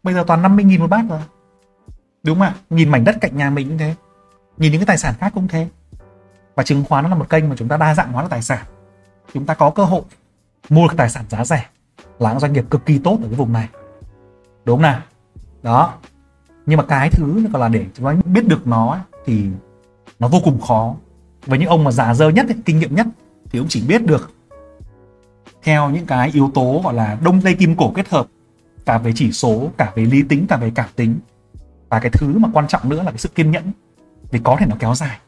bây 0.04 0.14
giờ 0.14 0.24
toàn 0.28 0.42
50 0.42 0.66
nghìn 0.66 0.80
một 0.82 0.90
bát 0.90 1.06
rồi. 1.10 1.20
Đúng 2.24 2.40
không 2.40 2.48
ạ? 2.48 2.54
Nhìn 2.70 2.90
mảnh 2.90 3.04
đất 3.04 3.16
cạnh 3.22 3.38
nhà 3.38 3.50
mình 3.50 3.70
cũng 3.70 3.78
thế. 3.78 3.96
Nhìn 4.58 4.72
những 4.72 4.82
cái 4.82 4.88
tài 4.88 4.98
sản 4.98 5.14
khác 5.20 5.32
cũng 5.36 5.48
thế. 5.48 5.68
Và 6.56 6.64
chứng 6.64 6.84
khoán 6.86 7.04
nó 7.04 7.10
là 7.10 7.16
một 7.16 7.30
kênh 7.30 7.50
mà 7.50 7.56
chúng 7.56 7.68
ta 7.68 7.78
đa 7.78 7.96
dạng 7.96 8.12
hóa 8.12 8.24
được 8.24 8.30
tài 8.32 8.42
sản. 8.42 8.66
Chúng 9.34 9.46
ta 9.46 9.54
có 9.54 9.70
cơ 9.70 9.84
hội 9.84 10.02
mua 10.70 10.88
được 10.88 10.94
tài 10.98 11.10
sản 11.10 11.26
giá 11.30 11.46
rẻ. 11.46 11.66
Là 12.20 12.30
những 12.30 12.40
doanh 12.40 12.54
nghiệp 12.54 12.66
cực 12.70 12.86
kỳ 12.86 13.00
tốt 13.00 13.18
ở 13.22 13.28
cái 13.28 13.36
vùng 13.36 13.54
này 13.54 13.70
đúng 14.66 14.76
không 14.76 14.82
nào? 14.82 15.02
Đó. 15.64 15.94
Nhưng 16.66 16.78
mà 16.78 16.84
cái 16.84 17.10
thứ 17.10 17.48
còn 17.54 17.62
là 17.62 17.70
để 17.70 17.86
chúng 17.94 18.06
ta 18.06 18.16
biết 18.26 18.48
được 18.48 18.68
nó 18.68 18.98
thì 19.26 19.46
nó 20.20 20.28
vô 20.28 20.40
cùng 20.44 20.62
khó. 20.62 20.96
Với 21.46 21.60
những 21.60 21.70
ông 21.70 21.84
mà 21.84 21.92
già 21.92 22.14
dơ 22.14 22.30
nhất 22.30 22.48
ấy, 22.48 22.56
kinh 22.66 22.80
nghiệm 22.80 22.96
nhất 22.96 23.08
thì 23.50 23.60
cũng 23.60 23.68
chỉ 23.68 23.84
biết 23.88 24.06
được 24.06 24.32
theo 25.64 25.90
những 25.90 26.06
cái 26.06 26.32
yếu 26.34 26.52
tố 26.54 26.82
gọi 26.84 26.94
là 26.94 27.18
đông 27.24 27.42
tây 27.42 27.56
kim 27.56 27.76
cổ 27.76 27.92
kết 27.96 28.10
hợp 28.10 28.28
cả 28.86 28.98
về 28.98 29.14
chỉ 29.16 29.32
số 29.32 29.70
cả 29.78 29.92
về 29.96 30.06
lý 30.06 30.24
tính 30.24 30.46
cả 30.48 30.58
về 30.58 30.72
cảm 30.76 30.90
tính. 30.96 31.16
Và 31.90 32.00
cái 32.00 32.12
thứ 32.12 32.38
mà 32.38 32.50
quan 32.54 32.68
trọng 32.68 32.90
nữa 32.90 33.04
là 33.04 33.12
cái 33.12 33.18
sự 33.18 33.30
kiên 33.30 33.52
nhẫn. 33.52 33.72
Vì 34.32 34.40
có 34.44 34.56
thể 34.60 34.66
nó 34.66 34.76
kéo 34.80 34.96
dài. 34.96 35.20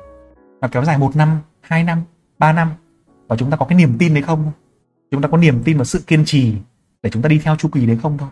Nó 0.62 0.67
kéo 0.67 0.86
dài 0.86 0.98
một 0.98 1.15
năm 1.15 1.39
hai 1.62 1.84
năm 1.84 2.02
ba 2.39 2.54
năm. 2.54 2.69
Và 3.28 3.36
chúng 3.36 3.52
ta 3.52 3.58
có 3.58 3.65
cái 3.65 3.78
niềm 3.78 3.98
tin 4.00 4.13
đấy 4.13 4.24
không? 4.24 4.52
Chúng 5.12 5.21
ta 5.21 5.28
có 5.28 5.38
niềm 5.38 5.62
tin 5.63 5.78
vào 5.78 5.86
sự 5.86 6.00
kiên 6.08 6.26
trì 6.26 6.54
để 7.04 7.10
chúng 7.10 7.21
ta 7.21 7.30
đi 7.30 7.39
theo 7.39 7.56
chu 7.56 7.69
kỳ 7.69 7.86
đấy 7.86 7.98
không 8.02 8.17
thôi? 8.17 8.30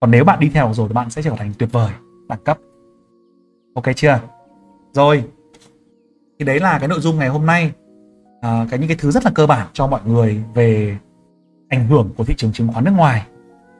Còn 0.00 0.10
nếu 0.10 0.24
bạn 0.24 0.40
đi 0.40 0.48
theo 0.48 0.74
rồi 0.74 0.88
thì 0.88 0.94
bạn 0.94 1.10
sẽ 1.10 1.22
trở 1.22 1.30
thành 1.30 1.52
tuyệt 1.58 1.72
vời 1.72 1.92
đẳng 2.28 2.44
cấp. 2.44 2.58
Ok 3.74 3.84
chưa? 3.96 4.20
Rồi. 4.92 5.24
Thì 6.38 6.44
đấy 6.44 6.60
là 6.60 6.78
cái 6.78 6.88
nội 6.88 7.00
dung 7.00 7.18
ngày 7.18 7.28
hôm 7.28 7.46
nay. 7.46 7.72
À, 8.40 8.66
cái 8.70 8.78
những 8.78 8.88
cái 8.88 8.96
thứ 9.00 9.10
rất 9.10 9.24
là 9.24 9.30
cơ 9.34 9.46
bản 9.46 9.66
cho 9.72 9.86
mọi 9.86 10.00
người 10.04 10.42
về 10.54 10.96
ảnh 11.68 11.86
hưởng 11.86 12.10
của 12.16 12.24
thị 12.24 12.34
trường 12.36 12.52
chứng 12.52 12.68
khoán 12.72 12.84
nước 12.84 12.92
ngoài. 12.96 13.26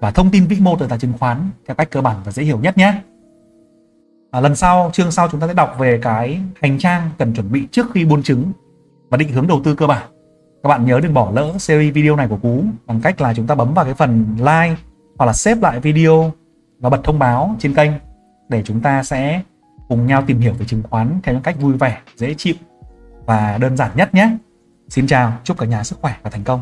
Và 0.00 0.11
thông 0.11 0.30
tin 0.30 0.46
vĩ 0.46 0.56
mô 0.61 0.76
từ 0.76 0.87
tài 0.87 0.98
chứng 0.98 1.12
khoán 1.18 1.50
theo 1.66 1.74
cách 1.74 1.90
cơ 1.90 2.00
bản 2.00 2.16
và 2.24 2.33
dễ 2.33 2.42
hiểu 2.42 2.59
nhất 2.59 2.78
nhé. 2.78 3.00
À, 4.30 4.40
lần 4.40 4.56
sau 4.56 4.90
chương 4.92 5.11
sau 5.11 5.28
chúng 5.28 5.40
ta 5.40 5.46
sẽ 5.46 5.54
đọc 5.54 5.76
về 5.78 5.98
cái 6.02 6.40
hành 6.62 6.78
trang 6.78 7.11
cần 7.18 7.35
chuẩn 7.35 7.52
bị 7.52 7.66
trước 7.70 7.87
khi 7.94 8.04
buôn 8.04 8.22
chứng 8.22 8.52
và 9.11 9.16
định 9.16 9.33
hướng 9.33 9.46
đầu 9.46 9.61
tư 9.64 9.74
cơ 9.74 9.87
bản. 9.87 10.09
Các 10.62 10.68
bạn 10.68 10.85
nhớ 10.87 11.00
đừng 11.02 11.14
bỏ 11.14 11.30
lỡ 11.35 11.59
series 11.59 11.94
video 11.94 12.16
này 12.16 12.28
của 12.28 12.38
cú 12.42 12.64
bằng 12.87 13.00
cách 13.00 13.20
là 13.20 13.35
chúng 13.35 13.46
ta 13.46 13.54
bấm 13.54 13.74
vào 13.74 13.85
cái 13.85 13.94
phần 13.94 14.26
like 14.38 14.76
hoặc 15.20 15.26
là 15.26 15.33
xếp 15.33 15.59
lại 15.62 15.80
video 15.80 16.33
và 16.78 16.90
bật 16.90 17.00
thông 17.04 17.18
báo 17.18 17.56
trên 17.59 17.74
kênh 17.74 17.90
để 18.48 18.62
chúng 18.64 18.80
ta 18.80 19.02
sẽ 19.02 19.42
cùng 19.88 20.06
nhau 20.06 20.24
tìm 20.26 20.40
hiểu 20.40 20.52
về 20.52 20.66
chứng 20.66 20.83
khoán 20.83 21.20
theo 21.22 21.35
những 21.35 21.42
cách 21.42 21.61
vui 21.61 21.72
vẻ, 21.72 22.00
dễ 22.16 22.35
chịu 22.35 22.54
và 23.26 23.59
đơn 23.61 23.76
giản 23.76 23.90
nhất 23.94 24.14
nhé. 24.14 24.37
Xin 24.88 25.06
chào, 25.06 25.33
chúc 25.44 25.59
cả 25.59 25.66
nhà 25.66 25.85
sức 25.85 25.98
khỏe 26.00 26.16
và 26.22 26.30
thành 26.30 26.44
công. 26.44 26.61